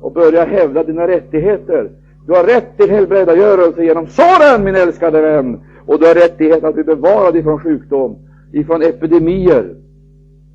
och 0.01 0.11
börja 0.11 0.45
hävda 0.45 0.83
dina 0.83 1.07
rättigheter. 1.07 1.89
Du 2.27 2.33
har 2.33 2.43
rätt 2.43 2.77
till 2.77 2.89
helbrägdagörelse 2.89 3.83
genom 3.83 4.07
såren, 4.07 4.63
min 4.63 4.75
älskade 4.75 5.21
vän. 5.21 5.59
Och 5.85 5.99
du 5.99 6.07
har 6.07 6.13
rättighet 6.15 6.63
att 6.63 6.73
bli 6.75 6.83
bevarad 6.83 7.35
ifrån 7.35 7.59
sjukdom, 7.59 8.15
ifrån 8.51 8.81
epidemier 8.81 9.75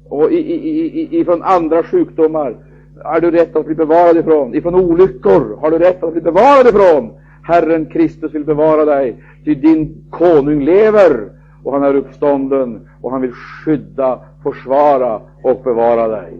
och 0.08 0.32
ifrån 0.32 1.42
andra 1.42 1.82
sjukdomar. 1.82 2.56
Har 3.04 3.20
du 3.20 3.30
rätt 3.30 3.56
att 3.56 3.66
bli 3.66 3.74
bevarad 3.74 4.16
ifrån. 4.16 4.54
Ifrån 4.54 4.74
olyckor 4.74 5.56
har 5.60 5.70
du 5.70 5.78
rätt 5.78 6.02
att 6.02 6.12
bli 6.12 6.20
bevarad 6.20 6.66
ifrån. 6.66 7.10
Herren 7.42 7.86
Kristus 7.86 8.34
vill 8.34 8.44
bevara 8.44 8.84
dig, 8.84 9.16
ty 9.44 9.54
din 9.54 10.04
konung 10.10 10.64
lever 10.64 11.30
och 11.64 11.72
han 11.72 11.82
är 11.82 11.94
uppstånden 11.94 12.88
och 13.00 13.10
han 13.10 13.20
vill 13.20 13.32
skydda, 13.32 14.20
försvara 14.42 15.22
och 15.42 15.62
bevara 15.62 16.08
dig. 16.08 16.38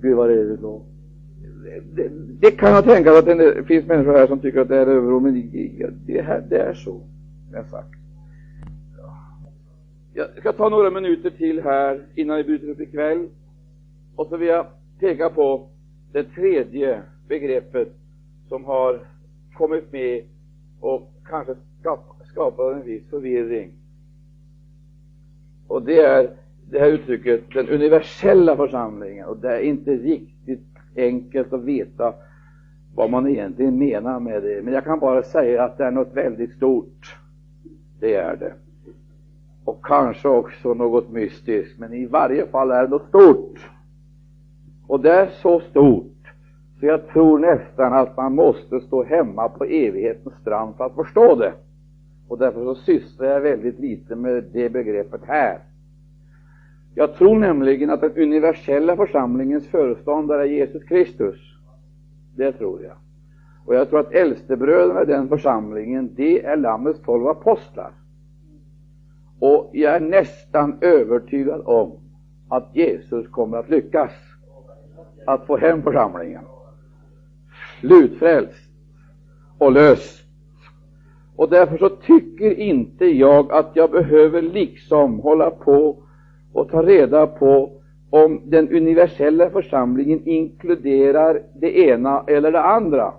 Gud 0.00 0.16
var 0.16 0.28
evigt 0.28 0.62
lov 0.62 0.82
det, 1.82 2.08
det 2.40 2.50
kan 2.50 2.72
jag 2.72 2.84
tänka 2.84 3.18
att 3.18 3.26
det 3.26 3.64
finns 3.66 3.86
människor 3.86 4.12
här 4.12 4.26
som 4.26 4.38
tycker 4.38 4.60
att 4.60 4.68
det 4.68 4.76
är 4.76 4.86
överord, 4.86 5.22
men 5.22 5.50
det, 6.06 6.22
här, 6.22 6.44
det 6.48 6.58
är 6.58 6.74
så, 6.74 7.00
jag 7.52 7.66
sagt. 7.66 7.88
Jag 10.14 10.28
ska 10.38 10.52
ta 10.52 10.68
några 10.68 10.90
minuter 10.90 11.30
till 11.30 11.62
här 11.62 12.06
innan 12.14 12.36
vi 12.36 12.44
bryter 12.44 12.68
upp 12.68 12.80
ikväll. 12.80 13.28
Och 14.14 14.26
så 14.26 14.36
vill 14.36 14.48
jag 14.48 14.66
peka 15.00 15.30
på 15.30 15.68
det 16.12 16.24
tredje 16.24 17.02
begreppet 17.28 17.88
som 18.48 18.64
har 18.64 19.00
kommit 19.54 19.92
med 19.92 20.24
och 20.80 21.12
kanske 21.28 21.54
skapat 22.32 22.74
en 22.74 22.84
viss 22.84 23.10
förvirring. 23.10 23.72
Och 25.66 25.82
det 25.82 25.98
är 25.98 26.30
det 26.70 26.78
här 26.78 26.86
uttrycket, 26.86 27.44
den 27.54 27.68
universella 27.68 28.56
församlingen. 28.56 29.26
Och 29.26 29.36
det 29.36 29.56
är 29.56 29.60
inte 29.60 29.90
riktigt 29.90 30.66
enkelt 30.96 31.52
att 31.52 31.64
veta 31.64 32.14
vad 32.94 33.10
man 33.10 33.28
egentligen 33.28 33.78
menar 33.78 34.20
med 34.20 34.42
det. 34.42 34.62
Men 34.64 34.74
jag 34.74 34.84
kan 34.84 35.00
bara 35.00 35.22
säga 35.22 35.64
att 35.64 35.78
det 35.78 35.84
är 35.84 35.90
något 35.90 36.14
väldigt 36.14 36.52
stort. 36.52 37.16
Det 38.00 38.14
är 38.14 38.36
det. 38.36 38.52
Och 39.64 39.86
kanske 39.86 40.28
också 40.28 40.74
något 40.74 41.10
mystiskt, 41.10 41.78
men 41.78 41.92
i 41.92 42.06
varje 42.06 42.46
fall 42.46 42.70
är 42.70 42.82
det 42.82 42.88
något 42.88 43.08
stort. 43.08 43.70
Och 44.86 45.00
det 45.00 45.12
är 45.12 45.26
så 45.26 45.60
stort 45.60 46.12
så 46.80 46.86
jag 46.86 47.08
tror 47.08 47.38
nästan 47.38 47.92
att 47.92 48.16
man 48.16 48.34
måste 48.34 48.80
stå 48.80 49.04
hemma 49.04 49.48
på 49.48 49.64
evighetens 49.64 50.34
strand 50.40 50.76
för 50.76 50.84
att 50.84 50.94
förstå 50.94 51.34
det. 51.34 51.52
Och 52.28 52.38
därför 52.38 52.64
så 52.64 52.74
sysslar 52.74 53.26
jag 53.26 53.40
väldigt 53.40 53.78
lite 53.78 54.16
med 54.16 54.44
det 54.52 54.68
begreppet 54.68 55.20
här. 55.26 55.58
Jag 56.98 57.14
tror 57.14 57.38
nämligen 57.38 57.90
att 57.90 58.00
den 58.00 58.16
universella 58.16 58.96
församlingens 58.96 59.68
föreståndare 59.68 60.42
är 60.42 60.46
Jesus 60.46 60.84
Kristus. 60.84 61.36
Det 62.36 62.52
tror 62.52 62.82
jag. 62.82 62.96
Och 63.66 63.74
jag 63.74 63.88
tror 63.90 64.00
att 64.00 64.12
äldstebröderna 64.12 65.02
i 65.02 65.06
den 65.06 65.28
församlingen, 65.28 66.14
det 66.14 66.44
är 66.44 66.56
Lammets 66.56 67.00
tolv 67.00 67.26
apostlar. 67.26 67.92
Och 69.40 69.70
jag 69.72 69.94
är 69.94 70.00
nästan 70.00 70.78
övertygad 70.80 71.62
om 71.64 72.00
att 72.48 72.70
Jesus 72.76 73.28
kommer 73.28 73.56
att 73.56 73.70
lyckas 73.70 74.12
att 75.26 75.46
få 75.46 75.56
hem 75.56 75.82
församlingen. 75.82 76.44
Slutfrälst 77.80 78.70
och 79.58 79.72
löst. 79.72 80.24
Och 81.36 81.50
därför 81.50 81.78
så 81.78 81.88
tycker 81.88 82.58
inte 82.58 83.04
jag 83.04 83.52
att 83.52 83.70
jag 83.74 83.90
behöver 83.90 84.42
liksom 84.42 85.18
hålla 85.20 85.50
på 85.50 86.05
och 86.56 86.68
ta 86.68 86.82
reda 86.82 87.26
på 87.26 87.70
om 88.10 88.40
den 88.44 88.68
universella 88.68 89.50
församlingen 89.50 90.20
inkluderar 90.24 91.42
det 91.54 91.78
ena 91.78 92.24
eller 92.26 92.52
det 92.52 92.62
andra. 92.62 93.12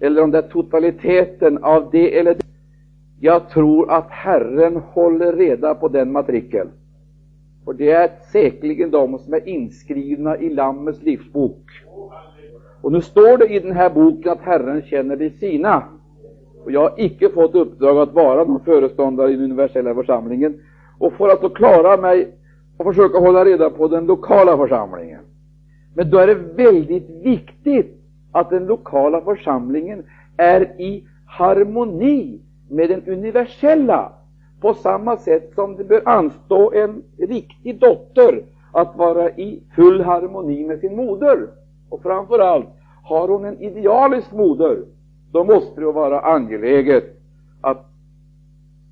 Eller 0.00 0.22
om 0.22 0.30
det 0.30 0.38
är 0.38 0.42
totaliteten 0.42 1.64
av 1.64 1.90
det 1.90 2.18
eller 2.18 2.34
det. 2.34 2.42
Jag 3.20 3.48
tror 3.48 3.90
att 3.90 4.10
Herren 4.10 4.76
håller 4.76 5.32
reda 5.32 5.74
på 5.74 5.88
den 5.88 6.12
matrikeln. 6.12 6.68
Och 7.64 7.76
det 7.76 7.90
är 7.90 8.10
säkerligen 8.32 8.90
de 8.90 9.18
som 9.18 9.34
är 9.34 9.48
inskrivna 9.48 10.38
i 10.38 10.48
Lammets 10.48 11.02
livsbok. 11.02 11.70
Och 12.80 12.92
nu 12.92 13.00
står 13.00 13.38
det 13.38 13.46
i 13.46 13.58
den 13.58 13.72
här 13.72 13.90
boken 13.90 14.32
att 14.32 14.40
Herren 14.40 14.82
känner 14.82 15.16
de 15.16 15.30
sina. 15.30 15.82
Och 16.64 16.72
jag 16.72 16.80
har 16.80 16.94
icke 16.96 17.28
fått 17.28 17.54
uppdrag 17.54 17.98
att 17.98 18.12
vara 18.12 18.44
någon 18.44 18.64
föreståndare 18.64 19.30
i 19.30 19.34
den 19.34 19.44
universella 19.44 19.94
församlingen. 19.94 20.60
Och 20.98 21.12
för 21.12 21.28
att 21.28 21.42
då 21.42 21.48
klara 21.48 21.96
mig 21.96 22.34
och 22.76 22.84
försöka 22.84 23.18
hålla 23.18 23.44
reda 23.44 23.70
på 23.70 23.88
den 23.88 24.06
lokala 24.06 24.56
församlingen. 24.56 25.20
Men 25.94 26.10
då 26.10 26.18
är 26.18 26.26
det 26.26 26.34
väldigt 26.34 27.10
viktigt 27.10 28.00
att 28.32 28.50
den 28.50 28.66
lokala 28.66 29.20
församlingen 29.20 30.04
är 30.36 30.80
i 30.80 31.04
harmoni 31.26 32.40
med 32.68 32.88
den 32.88 33.02
universella 33.06 34.12
på 34.60 34.74
samma 34.74 35.16
sätt 35.16 35.52
som 35.54 35.76
det 35.76 35.84
bör 35.84 36.02
anstå 36.08 36.72
en 36.72 37.02
riktig 37.18 37.80
dotter 37.80 38.44
att 38.72 38.96
vara 38.96 39.30
i 39.30 39.62
full 39.76 40.00
harmoni 40.00 40.66
med 40.66 40.80
sin 40.80 40.96
moder. 40.96 41.48
Och 41.88 42.02
framför 42.02 42.38
allt, 42.38 42.68
har 43.04 43.28
hon 43.28 43.44
en 43.44 43.62
idealisk 43.62 44.32
moder, 44.32 44.84
då 45.32 45.44
måste 45.44 45.80
det 45.80 45.92
vara 45.92 46.20
angeläget 46.20 47.04
att 47.60 47.86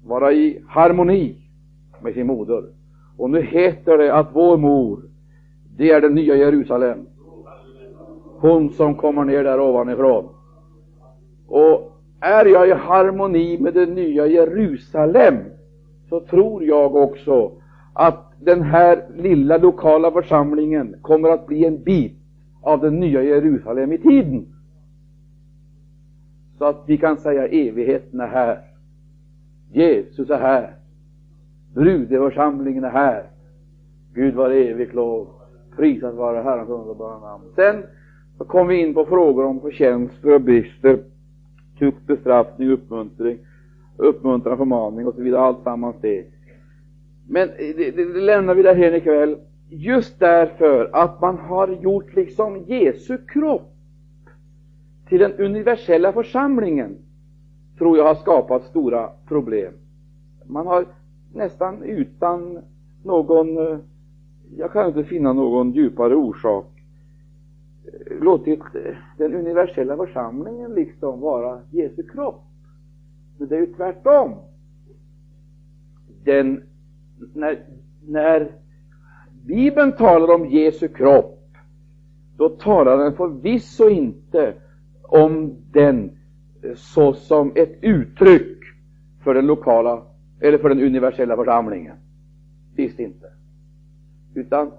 vara 0.05 0.33
i 0.33 0.63
harmoni 0.69 1.37
med 2.01 2.15
sin 2.15 2.27
moder. 2.27 2.65
Och 3.21 3.31
nu 3.31 3.43
heter 3.43 3.99
det 3.99 4.15
att 4.15 4.29
vår 4.33 4.57
mor, 4.57 5.03
det 5.77 5.91
är 5.91 6.01
den 6.01 6.15
nya 6.15 6.37
Jerusalem. 6.37 7.07
Hon 8.39 8.71
som 8.71 8.95
kommer 8.95 9.25
ner 9.25 9.45
där 9.45 9.61
ovanifrån. 9.61 10.29
Och 11.47 12.01
är 12.21 12.47
jag 12.47 12.69
i 12.69 12.73
harmoni 12.73 13.59
med 13.59 13.75
det 13.75 13.87
nya 13.87 14.27
Jerusalem, 14.27 15.37
så 16.09 16.21
tror 16.21 16.65
jag 16.65 16.97
också 16.97 17.53
att 17.93 18.33
den 18.41 18.63
här 18.63 19.07
lilla 19.17 19.57
lokala 19.57 20.11
församlingen 20.11 20.97
kommer 21.03 21.29
att 21.29 21.47
bli 21.47 21.65
en 21.65 21.83
bit 21.83 22.19
av 22.63 22.81
det 22.81 22.91
nya 22.91 23.23
Jerusalem 23.23 23.93
i 23.93 23.99
tiden. 23.99 24.47
Så 26.59 26.65
att 26.65 26.83
vi 26.87 26.99
kan 26.99 27.17
säga 27.17 27.47
evigheten 27.47 28.21
är 28.21 28.27
här. 28.27 28.61
Jesus 29.73 30.31
är 30.31 30.39
här. 30.39 30.80
Brudeförsamlingen 31.75 32.85
är 32.85 32.91
här. 32.91 33.25
Gud 34.15 34.35
var 34.35 34.51
evigt 34.51 34.95
lov. 34.95 35.29
Prisad 35.77 36.15
vare 36.15 36.43
Herrens 36.43 36.69
underbara 36.69 37.19
namn. 37.19 37.45
Sen 37.55 37.83
så 38.39 38.45
kom 38.45 38.69
vi 38.69 38.81
in 38.81 38.95
på 38.95 39.07
frågor 39.07 39.45
om 39.45 39.61
förtjänster 39.61 40.35
och 40.35 40.41
brister, 40.41 40.99
tukt, 41.79 42.07
bestraffning, 42.07 42.71
uppmuntring, 42.71 43.39
uppmuntran, 43.97 44.57
förmaning 44.57 45.07
och 45.07 45.15
så 45.15 45.23
vidare. 45.23 45.41
Allt 45.41 45.63
sammans 45.63 45.97
det. 46.01 46.27
Men 47.29 47.49
det, 47.59 47.73
det, 47.73 47.91
det 47.91 48.21
lämnar 48.21 48.55
vi 48.55 48.63
därhen 48.63 48.95
ikväll. 48.95 49.37
Just 49.69 50.21
därför 50.21 50.91
att 50.93 51.21
man 51.21 51.39
har 51.39 51.69
gjort 51.69 52.15
liksom 52.15 52.65
Jesu 52.67 53.19
kropp 53.19 53.73
till 55.09 55.19
den 55.19 55.33
universella 55.33 56.13
församlingen, 56.13 56.97
tror 57.79 57.99
jag 57.99 58.05
har 58.05 58.15
skapat 58.15 58.65
stora 58.65 59.11
problem. 59.29 59.73
Man 60.47 60.67
har 60.67 60.85
nästan 61.35 61.83
utan 61.83 62.59
någon, 63.03 63.59
eh, 63.59 63.79
jag 64.57 64.73
kan 64.73 64.89
inte 64.89 65.05
finna 65.05 65.33
någon 65.33 65.73
djupare 65.73 66.15
orsak, 66.15 66.67
eh, 67.85 68.17
låtit 68.23 68.61
eh, 68.61 68.97
den 69.19 69.35
universella 69.35 69.97
församlingen 69.97 70.75
liksom 70.75 71.21
vara 71.21 71.61
Jesu 71.71 72.03
kropp. 72.03 72.43
Men 73.39 73.49
det 73.49 73.57
är 73.57 73.61
ju 73.61 73.75
tvärtom. 73.75 74.35
Den, 76.25 76.63
när, 77.35 77.65
när 78.07 78.53
Bibeln 79.45 79.93
talar 79.93 80.35
om 80.35 80.47
Jesu 80.47 80.89
kropp, 80.89 81.37
då 82.37 82.49
talar 82.49 82.99
den 82.99 83.13
förvisso 83.13 83.89
inte 83.89 84.55
om 85.03 85.57
den 85.73 86.11
såsom 86.75 87.53
ett 87.55 87.79
uttryck 87.81 88.59
för 89.25 89.35
den 89.35 89.47
lokala 89.47 90.03
eller 90.41 90.59
för 90.59 90.69
den 90.69 90.81
universella 90.83 91.37
församlingen. 91.37 91.97
Visst 92.75 93.01
inte. 93.01 93.27
Utan 94.35 94.73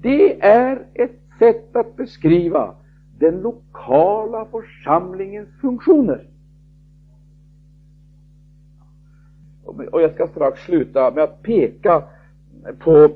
det 0.00 0.42
är 0.44 0.86
ett 0.94 1.20
sätt 1.38 1.76
att 1.76 1.96
beskriva 1.96 2.74
den 3.18 3.40
lokala 3.40 4.44
församlingens 4.44 5.48
funktioner. 5.60 6.28
Och 9.64 10.02
jag 10.02 10.14
ska 10.14 10.26
strax 10.26 10.64
sluta 10.64 11.10
med 11.10 11.24
att 11.24 11.42
peka 11.42 12.04
på 12.78 13.10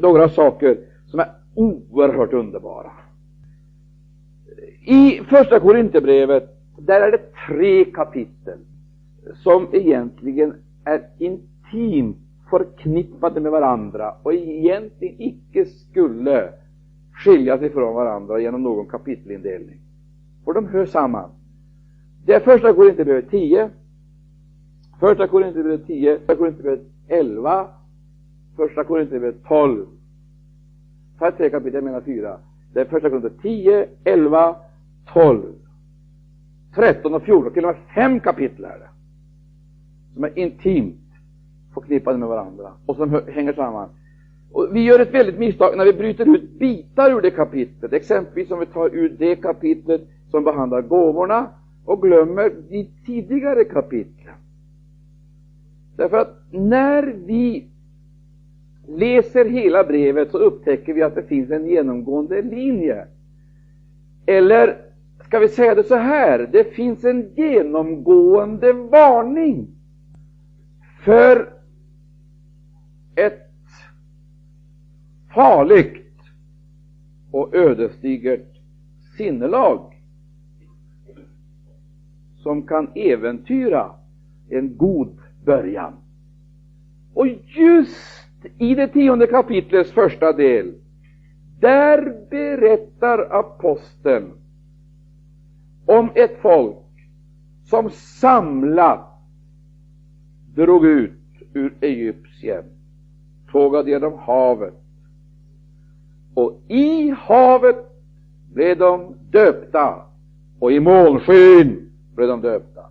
några 0.00 0.28
saker 0.28 0.78
som 1.06 1.20
är 1.20 1.28
oerhört 1.54 2.32
underbara. 2.32 2.92
I 4.86 5.20
första 5.28 5.60
Korinthierbrevet, 5.60 6.58
där 6.78 7.00
är 7.00 7.10
det 7.10 7.22
tre 7.46 7.84
kapitel 7.84 8.58
som 9.34 9.68
egentligen 9.72 10.54
är 10.86 11.06
intimt 11.18 12.16
förknippade 12.50 13.40
med 13.40 13.52
varandra 13.52 14.14
och 14.22 14.34
egentligen 14.34 15.14
icke 15.18 15.66
skulle 15.66 16.52
skilja 17.12 17.58
sig 17.58 17.70
från 17.70 17.94
varandra 17.94 18.40
genom 18.40 18.62
någon 18.62 18.86
kapitelindelning. 18.86 19.80
För 20.44 20.52
de 20.52 20.66
hör 20.66 20.86
samman. 20.86 21.30
Det 22.24 22.34
är 22.34 22.40
första 22.40 22.74
Korinthierbrevet 22.74 23.30
10, 23.30 23.70
första 25.00 25.28
Korinthierbrevet 25.28 25.86
10, 25.86 26.18
första 26.18 26.36
Korinthierbrevet 26.36 26.86
11, 27.08 27.68
första 28.56 28.84
Korinthierbrevet 28.84 29.44
12. 29.44 29.86
Ta 31.18 31.30
tre 31.30 31.50
kapitel, 31.50 31.74
jag 31.74 31.84
menar 31.84 32.00
fyra. 32.00 32.38
Det 32.72 32.80
är 32.80 32.84
första 32.84 33.10
Korinthierbrevet 33.10 33.42
10, 33.42 33.88
11, 34.04 34.56
12, 35.12 35.42
13 36.74 37.14
och 37.14 37.22
14, 37.22 37.52
till 37.52 37.64
och 37.64 37.70
med 37.70 37.82
fem 37.94 38.20
kapitel 38.20 38.64
är 38.64 38.78
det 38.78 38.95
som 40.16 40.24
är 40.24 40.38
intimt 40.38 40.96
förknippade 41.74 42.18
med 42.18 42.28
varandra 42.28 42.72
och 42.86 42.96
som 42.96 43.20
hänger 43.28 43.52
samman. 43.52 43.88
Och 44.52 44.68
vi 44.72 44.80
gör 44.80 45.00
ett 45.00 45.14
väldigt 45.14 45.38
misstag 45.38 45.76
när 45.76 45.84
vi 45.84 45.92
bryter 45.92 46.36
ut 46.36 46.58
bitar 46.58 47.10
ur 47.10 47.20
det 47.20 47.30
kapitlet, 47.30 47.92
exempelvis 47.92 48.50
om 48.50 48.58
vi 48.60 48.66
tar 48.66 48.94
ur 48.94 49.08
det 49.18 49.36
kapitlet 49.36 50.00
som 50.30 50.44
behandlar 50.44 50.82
gåvorna 50.82 51.48
och 51.84 52.02
glömmer 52.02 52.52
de 52.68 52.88
tidigare 53.06 53.64
kapitlen. 53.64 54.34
Därför 55.96 56.16
att 56.16 56.42
när 56.50 57.02
vi 57.02 57.66
läser 58.88 59.44
hela 59.44 59.84
brevet 59.84 60.30
så 60.30 60.38
upptäcker 60.38 60.94
vi 60.94 61.02
att 61.02 61.14
det 61.14 61.22
finns 61.22 61.50
en 61.50 61.66
genomgående 61.66 62.42
linje. 62.42 63.06
Eller 64.26 64.76
ska 65.26 65.38
vi 65.38 65.48
säga 65.48 65.74
det 65.74 65.84
så 65.84 65.96
här, 65.96 66.48
det 66.52 66.64
finns 66.64 67.04
en 67.04 67.30
genomgående 67.34 68.72
varning 68.72 69.75
för 71.06 71.52
ett 73.14 73.50
farligt 75.34 76.20
och 77.30 77.54
ödesdigert 77.54 78.60
sinnelag 79.16 79.94
som 82.36 82.66
kan 82.66 82.88
äventyra 82.94 83.90
en 84.48 84.76
god 84.76 85.18
början. 85.44 85.92
Och 87.14 87.26
just 87.46 88.46
i 88.58 88.74
det 88.74 88.88
tionde 88.88 89.26
kapitlets 89.26 89.92
första 89.92 90.32
del, 90.32 90.74
där 91.60 92.26
berättar 92.30 93.18
aposteln 93.18 94.32
om 95.86 96.10
ett 96.14 96.38
folk 96.40 96.76
som 97.64 97.90
samlat 97.90 99.15
drog 100.56 100.86
ut 100.86 101.12
ur 101.52 101.74
Egypten, 101.80 102.64
tågade 103.50 103.90
genom 103.90 104.18
havet. 104.18 104.74
Och 106.34 106.60
i 106.68 107.10
havet 107.10 107.76
blev 108.52 108.78
de 108.78 109.14
döpta 109.30 110.02
och 110.58 110.72
i 110.72 110.80
molnskyn 110.80 111.90
blev 112.14 112.28
de 112.28 112.40
döpta. 112.40 112.84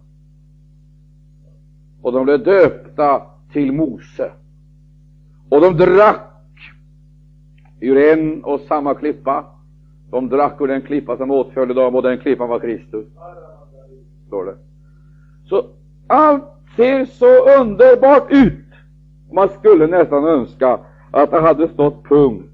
Och 2.02 2.12
de 2.12 2.26
blev 2.26 2.44
döpta 2.44 3.22
till 3.52 3.72
Mose. 3.72 4.32
Och 5.50 5.62
de 5.62 5.78
drack 5.78 6.74
ur 7.80 7.98
en 7.98 8.44
och 8.44 8.60
samma 8.60 8.96
klippa. 8.96 9.46
De 10.10 10.30
drack 10.30 10.62
ur 10.62 10.68
den 10.68 10.82
klippa 10.82 11.18
som 11.18 11.32
åtföljde 11.32 11.74
dem 11.74 11.96
och 11.96 12.02
den 12.02 12.18
klippan 12.18 12.50
var 12.50 12.60
Kristus. 12.60 13.06
Står 14.28 14.46
det. 14.46 14.58
Så 15.46 15.70
allt 16.08 16.55
ser 16.76 17.06
så 17.06 17.60
underbart 17.60 18.32
ut. 18.32 18.66
Man 19.32 19.50
skulle 19.50 19.88
nästan 19.88 20.26
önska 20.26 20.80
att 21.12 21.32
det 21.32 21.40
hade 21.40 21.68
stått 21.68 22.04
punkt 22.04 22.52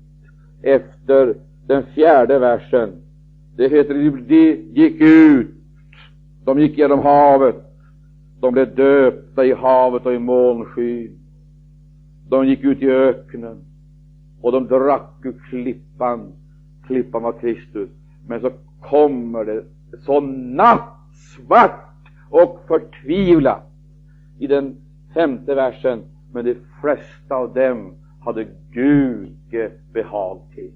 efter 0.62 1.36
den 1.68 1.84
fjärde 1.84 2.40
versen. 2.40 2.90
Det 3.56 3.68
heter 3.68 3.94
de 3.94 4.56
gick 4.74 5.02
ut, 5.02 5.56
de 6.46 6.60
gick 6.60 6.78
genom 6.78 7.00
havet, 7.00 7.56
de 8.40 8.54
blev 8.54 8.76
döpta 8.76 9.46
i 9.46 9.54
havet 9.54 10.06
och 10.06 10.14
i 10.14 10.20
molnskyn. 10.20 11.18
De 12.30 12.48
gick 12.48 12.64
ut 12.64 12.82
i 12.82 12.90
öknen 12.90 13.58
och 14.42 14.52
de 14.52 14.68
drack 14.68 15.12
ur 15.24 15.36
klippan. 15.50 16.32
Klippan 16.88 17.24
var 17.24 17.32
Kristus. 17.32 17.90
Men 18.28 18.42
så 18.42 18.52
kommer 18.82 19.46
det 19.46 19.64
så 20.06 20.20
nattsvart 20.20 21.88
och 22.30 22.64
förtvivlat 22.68 23.71
i 24.42 24.48
den 24.48 24.76
femte 25.14 25.56
versen. 25.56 26.02
Men 26.32 26.46
de 26.46 26.56
flesta 26.82 27.36
av 27.36 27.54
dem 27.54 27.94
hade 28.20 28.48
Gud 28.72 29.36
behag 29.94 30.40
till. 30.56 30.72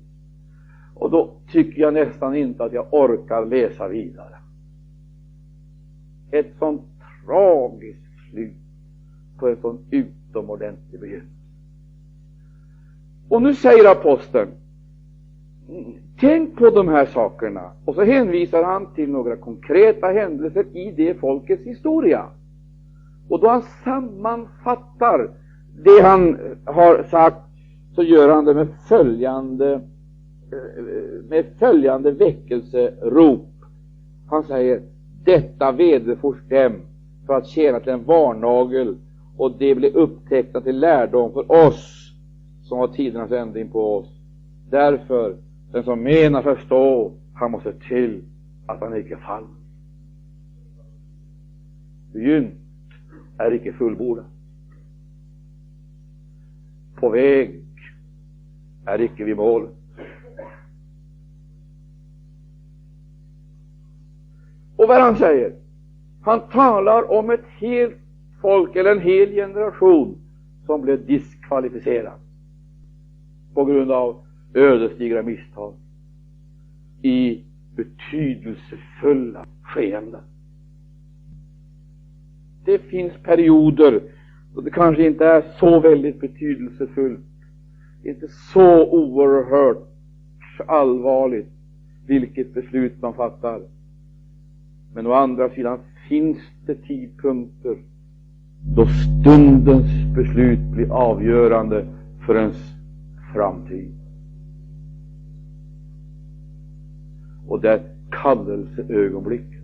Och 0.93 1.11
då 1.11 1.33
tycker 1.51 1.81
jag 1.81 1.93
nästan 1.93 2.35
inte 2.35 2.63
att 2.63 2.73
jag 2.73 2.87
orkar 2.91 3.45
läsa 3.45 3.87
vidare. 3.87 4.35
Ett 6.31 6.55
sånt 6.59 6.81
tragiskt 7.25 8.29
slut 8.29 8.53
på 9.37 9.49
en 9.49 9.57
sån 9.61 9.79
utomordentlig 9.89 11.01
begynnelse. 11.01 11.31
Och 13.29 13.41
nu 13.41 13.53
säger 13.53 13.91
aposteln, 13.91 14.51
tänk 16.19 16.57
på 16.57 16.69
de 16.69 16.87
här 16.87 17.05
sakerna. 17.05 17.71
Och 17.85 17.95
så 17.95 18.03
hänvisar 18.03 18.63
han 18.63 18.93
till 18.93 19.09
några 19.09 19.35
konkreta 19.35 20.07
händelser 20.07 20.65
i 20.77 20.91
det 20.91 21.13
folkets 21.19 21.63
historia. 21.63 22.25
Och 23.29 23.39
då 23.39 23.47
han 23.47 23.63
sammanfattar 23.83 25.29
det 25.83 26.01
han 26.01 26.35
eh, 26.35 26.73
har 26.73 27.03
sagt, 27.03 27.41
så 27.95 28.03
gör 28.03 28.29
han 28.29 28.45
det 28.45 28.53
med 28.53 28.67
följande, 28.87 29.73
eh, 30.51 30.83
med 31.29 31.45
följande 31.59 32.11
väckelserop. 32.11 33.49
Han 34.27 34.43
säger, 34.43 34.81
detta 35.23 35.71
vederfors 35.71 36.37
dem 36.49 36.73
för 37.25 37.33
att 37.33 37.47
tjäna 37.47 37.79
till 37.79 37.91
en 37.91 38.03
varnagel 38.03 38.97
och 39.37 39.57
det 39.57 39.75
blir 39.75 39.95
upptäckta 39.97 40.61
till 40.61 40.79
lärdom 40.79 41.33
för 41.33 41.51
oss 41.67 42.11
som 42.63 42.77
har 42.77 42.87
tidernas 42.87 43.31
ändring 43.31 43.69
på 43.69 43.97
oss. 43.97 44.19
Därför, 44.69 45.37
den 45.71 45.83
som 45.83 46.03
menar 46.03 46.41
förstå, 46.41 47.11
han 47.33 47.51
måste 47.51 47.73
till 47.73 48.23
att 48.65 48.79
han 48.79 48.97
icke 48.97 49.17
faller. 49.17 49.49
Begynt 52.13 52.64
är 53.37 53.53
icke 53.53 53.73
fullbordad. 53.73 54.25
På 56.95 57.09
väg 57.09 57.61
är 58.85 59.01
icke 59.01 59.23
vid 59.23 59.37
målet. 59.37 59.71
Och 64.75 64.87
vad 64.87 65.01
han 65.01 65.15
säger? 65.15 65.55
Han 66.21 66.39
talar 66.49 67.11
om 67.11 67.29
ett 67.29 67.45
helt 67.57 67.97
folk 68.41 68.75
eller 68.75 68.91
en 68.91 69.01
hel 69.01 69.31
generation 69.31 70.17
som 70.65 70.81
blev 70.81 71.05
diskvalificerad 71.05 72.19
på 73.53 73.65
grund 73.65 73.91
av 73.91 74.21
ödesdigra 74.53 75.23
misstag 75.23 75.73
i 77.01 77.43
betydelsefulla 77.75 79.45
skeenden. 79.61 80.21
Det 82.65 82.79
finns 82.79 83.13
perioder 83.23 84.01
då 84.55 84.61
det 84.61 84.71
kanske 84.71 85.07
inte 85.07 85.25
är 85.25 85.43
så 85.59 85.79
väldigt 85.79 86.19
betydelsefullt, 86.19 87.25
inte 88.03 88.27
så 88.53 88.89
oerhört 88.91 89.87
allvarligt 90.67 91.51
vilket 92.07 92.53
beslut 92.53 93.01
man 93.01 93.13
fattar. 93.13 93.61
Men 94.93 95.07
å 95.07 95.11
andra 95.11 95.49
sidan 95.49 95.79
finns 96.09 96.37
det 96.65 96.75
tidpunkter 96.75 97.77
då 98.75 98.85
stundens 98.85 100.15
beslut 100.15 100.59
blir 100.59 100.91
avgörande 100.91 101.85
för 102.25 102.35
ens 102.35 102.57
framtid. 103.33 103.91
Och 107.47 107.61
det 107.61 107.69
är 107.69 107.81
kallelseögonblick 108.11 109.54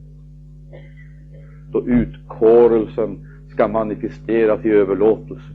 då 1.72 1.88
utkårelsen 1.88 3.19
ska 3.49 3.67
manifesteras 3.67 4.65
i 4.65 4.69
överlåtelse. 4.69 5.53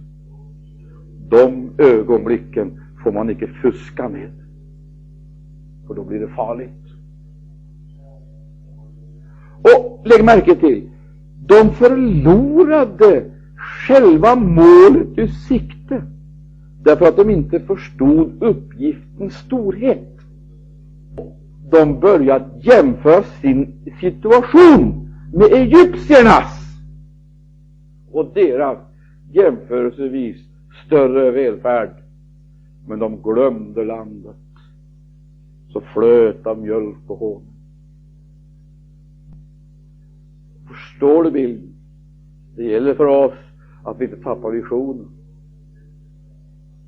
De 1.29 1.71
ögonblicken 1.79 2.81
får 3.05 3.13
man 3.13 3.31
icke 3.31 3.47
fuska 3.47 4.09
med, 4.09 4.31
för 5.87 5.95
då 5.95 6.05
blir 6.05 6.21
det 6.21 6.29
farligt. 6.29 6.71
Och 9.63 10.03
lägg 10.05 10.25
märke 10.25 10.55
till, 10.55 10.91
de 11.47 11.71
förlorade 11.71 13.25
själva 13.57 14.37
målet 14.37 15.09
ur 15.17 15.27
sikte 15.27 16.03
därför 16.83 17.09
att 17.09 17.17
de 17.17 17.31
inte 17.31 17.61
förstod 17.61 18.43
uppgiftens 18.43 19.35
storhet. 19.35 20.21
De 21.71 22.01
började 22.01 22.45
jämföra 22.61 23.23
sin 23.23 23.73
situation 24.01 25.06
med 25.37 25.53
egyptiernas 25.53 26.79
och 28.11 28.31
deras 28.35 28.79
jämförelsevis 29.33 30.37
större 30.87 31.31
välfärd. 31.31 31.91
Men 32.89 32.99
de 32.99 33.23
glömde 33.23 33.85
landet, 33.85 34.37
så 35.69 35.81
flöt 35.81 36.47
av 36.47 36.59
mjölk 36.59 36.97
och 37.07 37.19
honung. 37.19 37.53
Förstår 40.69 41.25
du 41.25 41.31
bilden? 41.31 41.75
Det 42.57 42.65
gäller 42.65 42.95
för 42.95 43.07
oss 43.07 43.39
att 43.85 44.01
vi 44.01 44.05
inte 44.05 44.23
tappar 44.23 44.51
visionen. 44.51 45.07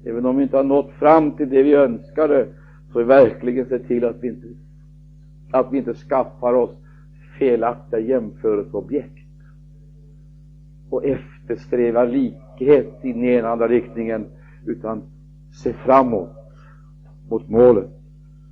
Även 0.05 0.27
om 0.27 0.37
vi 0.37 0.43
inte 0.43 0.57
har 0.57 0.65
nått 0.65 0.91
fram 0.99 1.33
till 1.33 1.49
det 1.49 1.63
vi 1.63 1.75
önskade, 1.75 2.49
så 2.93 2.99
vi 2.99 3.05
verkligen 3.05 3.69
se 3.69 3.79
till 3.79 4.05
att 4.05 4.17
vi 4.21 4.29
inte, 4.29 4.47
att 5.51 5.73
vi 5.73 5.79
inte 5.79 5.95
skaffar 5.95 6.55
oss 6.55 6.71
felaktiga 7.39 8.01
jämförelseobjekt 8.01 9.29
och 10.91 11.05
eftersträvar 11.05 12.07
likhet 12.07 12.99
i 13.03 13.13
den 13.13 13.25
ena 13.25 13.49
andra 13.49 13.69
riktningen, 13.69 14.27
utan 14.67 15.03
se 15.53 15.73
framåt 15.73 16.31
mot 17.29 17.49
målet 17.49 17.91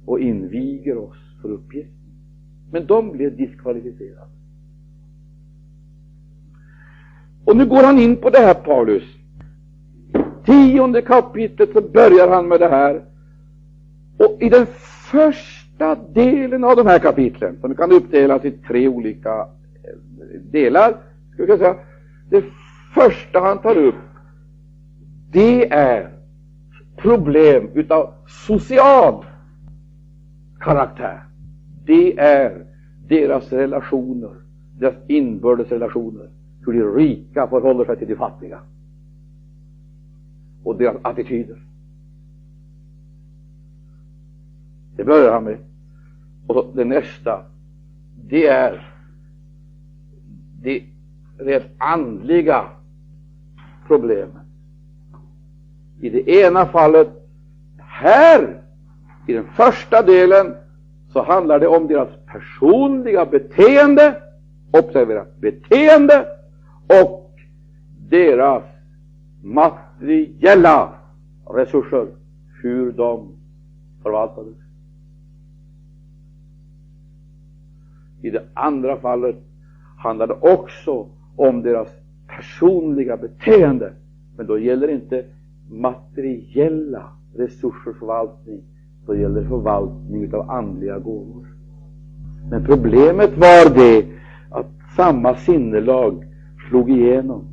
och 0.05 0.21
inviger 0.21 0.99
oss 0.99 1.19
för 1.43 1.49
uppgiften. 1.49 1.93
Men 2.71 2.87
de 2.87 3.13
blev 3.13 3.37
diskvalificerade. 3.37 4.31
Och 7.45 7.57
nu 7.57 7.67
går 7.67 7.83
han 7.83 7.99
in 7.99 8.17
på 8.17 8.31
det 8.31 8.39
här 8.39 8.55
Paulus. 8.55 9.03
Tionde 10.45 11.03
kapitlet 11.03 11.73
så 11.73 11.81
börjar 11.81 12.29
han 12.29 12.49
med 12.49 12.61
det 12.61 12.69
här. 12.69 13.05
Och 14.19 14.43
i 14.43 14.49
den 14.49 14.67
första 15.11 15.56
första 15.77 15.95
delen 16.13 16.65
av 16.65 16.77
de 16.77 16.87
här 16.87 16.99
kapitlen, 16.99 17.57
som 17.61 17.75
kan 17.75 17.93
uppdelas 17.93 18.45
i 18.45 18.51
tre 18.51 18.89
olika 18.89 19.39
eh, 19.39 20.41
delar, 20.51 20.97
skulle 21.33 21.49
jag 21.49 21.59
säga, 21.59 21.77
det 22.31 22.45
första 22.95 23.41
han 23.41 23.59
tar 23.59 23.77
upp, 23.77 23.95
det 25.31 25.73
är 25.73 26.11
problem 26.97 27.69
utav 27.75 28.15
social 28.47 29.25
karaktär. 30.61 31.23
Det 31.85 32.19
är 32.19 32.67
deras 33.09 33.53
relationer, 33.53 34.31
deras 34.79 34.95
inbördes 35.07 35.69
relationer, 35.69 36.29
hur 36.67 36.73
de 36.73 36.95
rika 36.95 37.47
förhåller 37.47 37.85
sig 37.85 37.97
till 37.97 38.09
de 38.09 38.17
fattiga 38.17 38.61
och 40.63 40.77
deras 40.77 40.97
attityder. 41.03 41.57
Det 44.97 45.05
börjar 45.05 45.33
han 45.33 45.45
med. 45.45 45.66
Och 46.47 46.71
det 46.75 46.85
nästa, 46.85 47.43
det 48.29 48.47
är 48.47 48.93
det 50.63 50.83
rent 51.39 51.67
andliga 51.79 52.65
problemen. 53.87 54.41
I 56.01 56.11
det 56.11 56.29
ena 56.29 56.67
fallet, 56.67 57.09
här, 57.79 58.63
i 59.27 59.33
den 59.33 59.47
första 59.47 60.03
delen, 60.03 60.55
så 61.13 61.23
handlar 61.23 61.61
det 61.61 61.67
om 61.67 61.87
deras 61.87 62.09
personliga 62.27 63.27
beteende, 63.27 64.23
observera, 64.71 65.27
beteende 65.41 66.27
och 67.03 67.41
deras 68.09 68.63
materiella 69.43 70.93
resurser, 71.51 72.07
hur 72.63 72.93
de 72.93 73.29
förvaltades. 74.03 74.66
I 78.27 78.31
det 78.31 78.43
andra 78.55 78.97
fallet 78.97 79.37
handlar 79.99 80.27
det 80.27 80.35
också 80.41 81.07
om 81.37 81.63
deras 81.63 81.89
personliga 82.27 83.17
beteende, 83.17 83.93
men 84.37 84.47
då 84.47 84.59
gäller 84.59 84.87
det 84.87 84.93
inte 84.93 85.25
materiella 85.71 87.05
resursers 87.37 87.99
förvaltning, 87.99 88.61
då 89.07 89.17
gäller 89.17 89.41
det 89.41 89.49
förvaltning 89.49 90.35
av 90.35 90.51
andliga 90.51 90.99
gåvor. 90.99 91.47
Men 92.51 92.65
problemet 92.65 93.37
var 93.37 93.75
det 93.75 94.07
att 94.51 94.71
samma 94.97 95.35
sinnelag 95.35 96.25
slog 96.69 96.91
igenom 96.91 97.45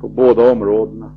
på 0.00 0.08
båda 0.08 0.52
områdena. 0.52 1.10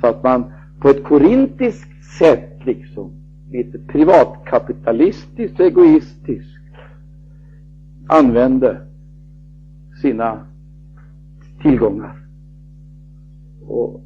Så 0.00 0.06
att 0.06 0.22
man 0.22 0.44
på 0.80 0.88
ett 0.88 1.04
korintiskt 1.04 2.04
sätt, 2.18 2.60
liksom, 2.64 3.10
lite 3.50 3.78
privatkapitalistiskt 3.78 5.60
och 5.60 5.66
egoistiskt, 5.66 6.55
använde 8.06 8.80
sina 10.02 10.40
tillgångar. 11.62 12.16
Och 13.66 14.02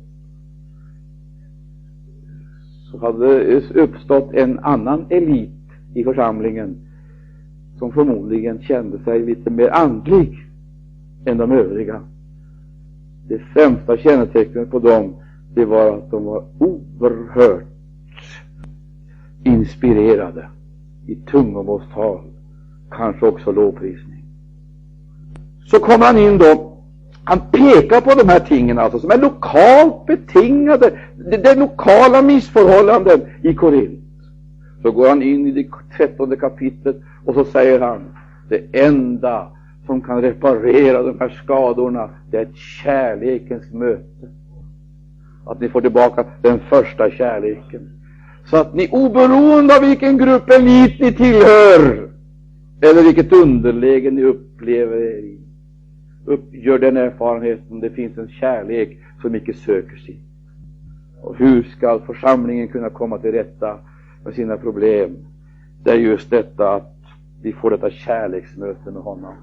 så 2.90 2.98
hade 2.98 3.26
det 3.26 3.74
uppstått 3.74 4.32
en 4.32 4.59
annan 4.59 5.07
elit 5.09 5.51
i 5.94 6.05
församlingen 6.05 6.76
som 7.78 7.92
förmodligen 7.92 8.62
kände 8.62 8.98
sig 8.98 9.26
lite 9.26 9.51
mer 9.51 9.68
andlig 9.70 10.46
än 11.24 11.38
de 11.38 11.53
övriga. 11.53 12.03
Det 13.28 13.38
främsta 13.38 13.96
kännetecknet 13.96 14.70
på 14.70 14.78
dem, 14.78 15.14
det 15.55 15.64
var 15.64 15.96
att 15.98 16.11
de 16.11 16.24
var 16.24 16.44
oerhört 16.59 17.66
inspirerade 19.44 20.48
i 21.07 21.14
tungomålstal, 21.14 22.30
kanske 22.91 23.26
också 23.26 23.53
lovprisning. 23.53 24.24
Så 25.66 25.78
kommer 25.78 26.07
han 26.07 26.18
in 26.18 26.38
då, 26.38 26.76
han 27.24 27.41
pekar 27.53 28.01
på 28.01 28.14
de 28.14 28.28
här 28.28 28.41
tingen 28.41 28.78
alltså 28.78 28.99
som 28.99 29.11
är 29.11 29.18
lokalt 29.18 30.07
betingade, 30.07 30.99
det, 31.16 31.36
det 31.36 31.51
är 31.51 31.57
lokala 31.57 32.22
missförhållanden 32.22 33.20
i 33.43 33.55
Korint. 33.55 34.01
Så 34.82 34.91
går 34.91 35.09
han 35.09 35.22
in 35.22 35.47
i 35.47 35.51
det 35.51 35.68
trettonde 35.97 36.36
kapitlet 36.36 36.97
och 37.24 37.34
så 37.34 37.45
säger 37.45 37.80
han, 37.80 38.05
det 38.49 38.80
enda 38.80 39.49
som 39.86 40.01
kan 40.01 40.22
reparera 40.22 41.03
de 41.03 41.18
här 41.20 41.28
skadorna, 41.45 42.11
det 42.30 42.36
är 42.36 42.43
ett 42.43 42.57
kärlekens 42.57 43.72
möte. 43.72 44.28
Att 45.47 45.61
ni 45.61 45.68
får 45.68 45.80
tillbaka 45.80 46.24
den 46.43 46.61
första 46.68 47.11
kärleken. 47.11 47.91
Så 48.45 48.57
att 48.57 48.74
ni 48.74 48.88
oberoende 48.93 49.76
av 49.76 49.82
vilken 49.82 50.18
grupp 50.18 50.51
elit 50.51 51.01
ni 51.01 51.12
tillhör, 51.12 52.09
eller 52.83 53.03
vilket 53.03 53.33
underläge 53.33 54.11
ni 54.11 54.22
upplever 54.22 54.97
er 54.97 55.18
i, 55.18 55.39
upp, 56.24 56.55
gör 56.55 56.78
den 56.78 56.97
erfarenheten, 56.97 57.81
det 57.81 57.91
finns 57.91 58.18
en 58.18 58.28
kärlek 58.28 58.99
som 59.22 59.35
icke 59.35 59.55
söker 59.55 59.97
sig. 59.97 60.20
Och 61.22 61.37
hur 61.37 61.62
skall 61.62 62.01
församlingen 62.01 62.68
kunna 62.68 62.91
komma 62.91 63.18
till 63.18 63.33
rätta 63.33 63.78
med 64.24 64.35
sina 64.35 64.57
problem? 64.57 65.16
Det 65.85 65.91
är 65.91 65.97
just 65.97 66.31
detta 66.31 66.74
att 66.74 66.97
vi 67.43 67.53
får 67.53 67.70
detta 67.70 67.91
kärleksmöte 67.91 68.91
med 68.91 69.03
honom. 69.03 69.35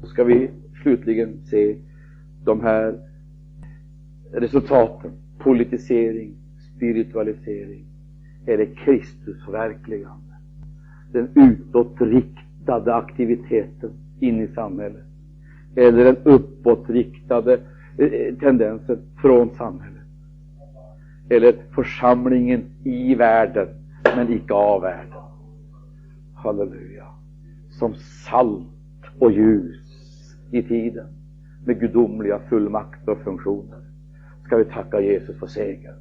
Så 0.00 0.06
ska 0.06 0.24
vi 0.24 0.50
slutligen 0.82 1.36
se 1.44 1.76
de 2.44 2.60
här 2.60 2.98
resultaten. 4.32 5.10
Politisering, 5.38 6.34
spiritualisering 6.76 7.84
eller 8.46 8.64
Kristusförverkligande. 8.64 10.34
Den 11.12 11.28
utåtriktade 11.34 12.41
aktiviteten 12.68 13.90
in 14.20 14.40
i 14.40 14.48
samhället. 14.48 15.04
Eller 15.76 16.04
den 16.04 16.16
uppåtriktade 16.24 17.60
eh, 17.98 18.34
tendensen 18.40 18.98
från 19.20 19.50
samhället. 19.50 20.02
Eller 21.28 21.54
församlingen 21.74 22.64
i 22.84 23.14
världen, 23.14 23.68
men 24.16 24.32
icke 24.32 24.54
av 24.54 24.82
världen. 24.82 25.22
Halleluja. 26.34 27.06
Som 27.70 27.94
salt 27.94 28.66
och 29.18 29.32
ljus 29.32 30.36
i 30.50 30.62
tiden 30.62 31.06
med 31.64 31.80
gudomliga 31.80 32.38
fullmakter 32.38 33.12
och 33.12 33.18
funktioner 33.18 33.80
ska 34.46 34.56
vi 34.56 34.64
tacka 34.64 35.00
Jesus 35.00 35.38
för 35.38 35.46
segern. 35.46 35.94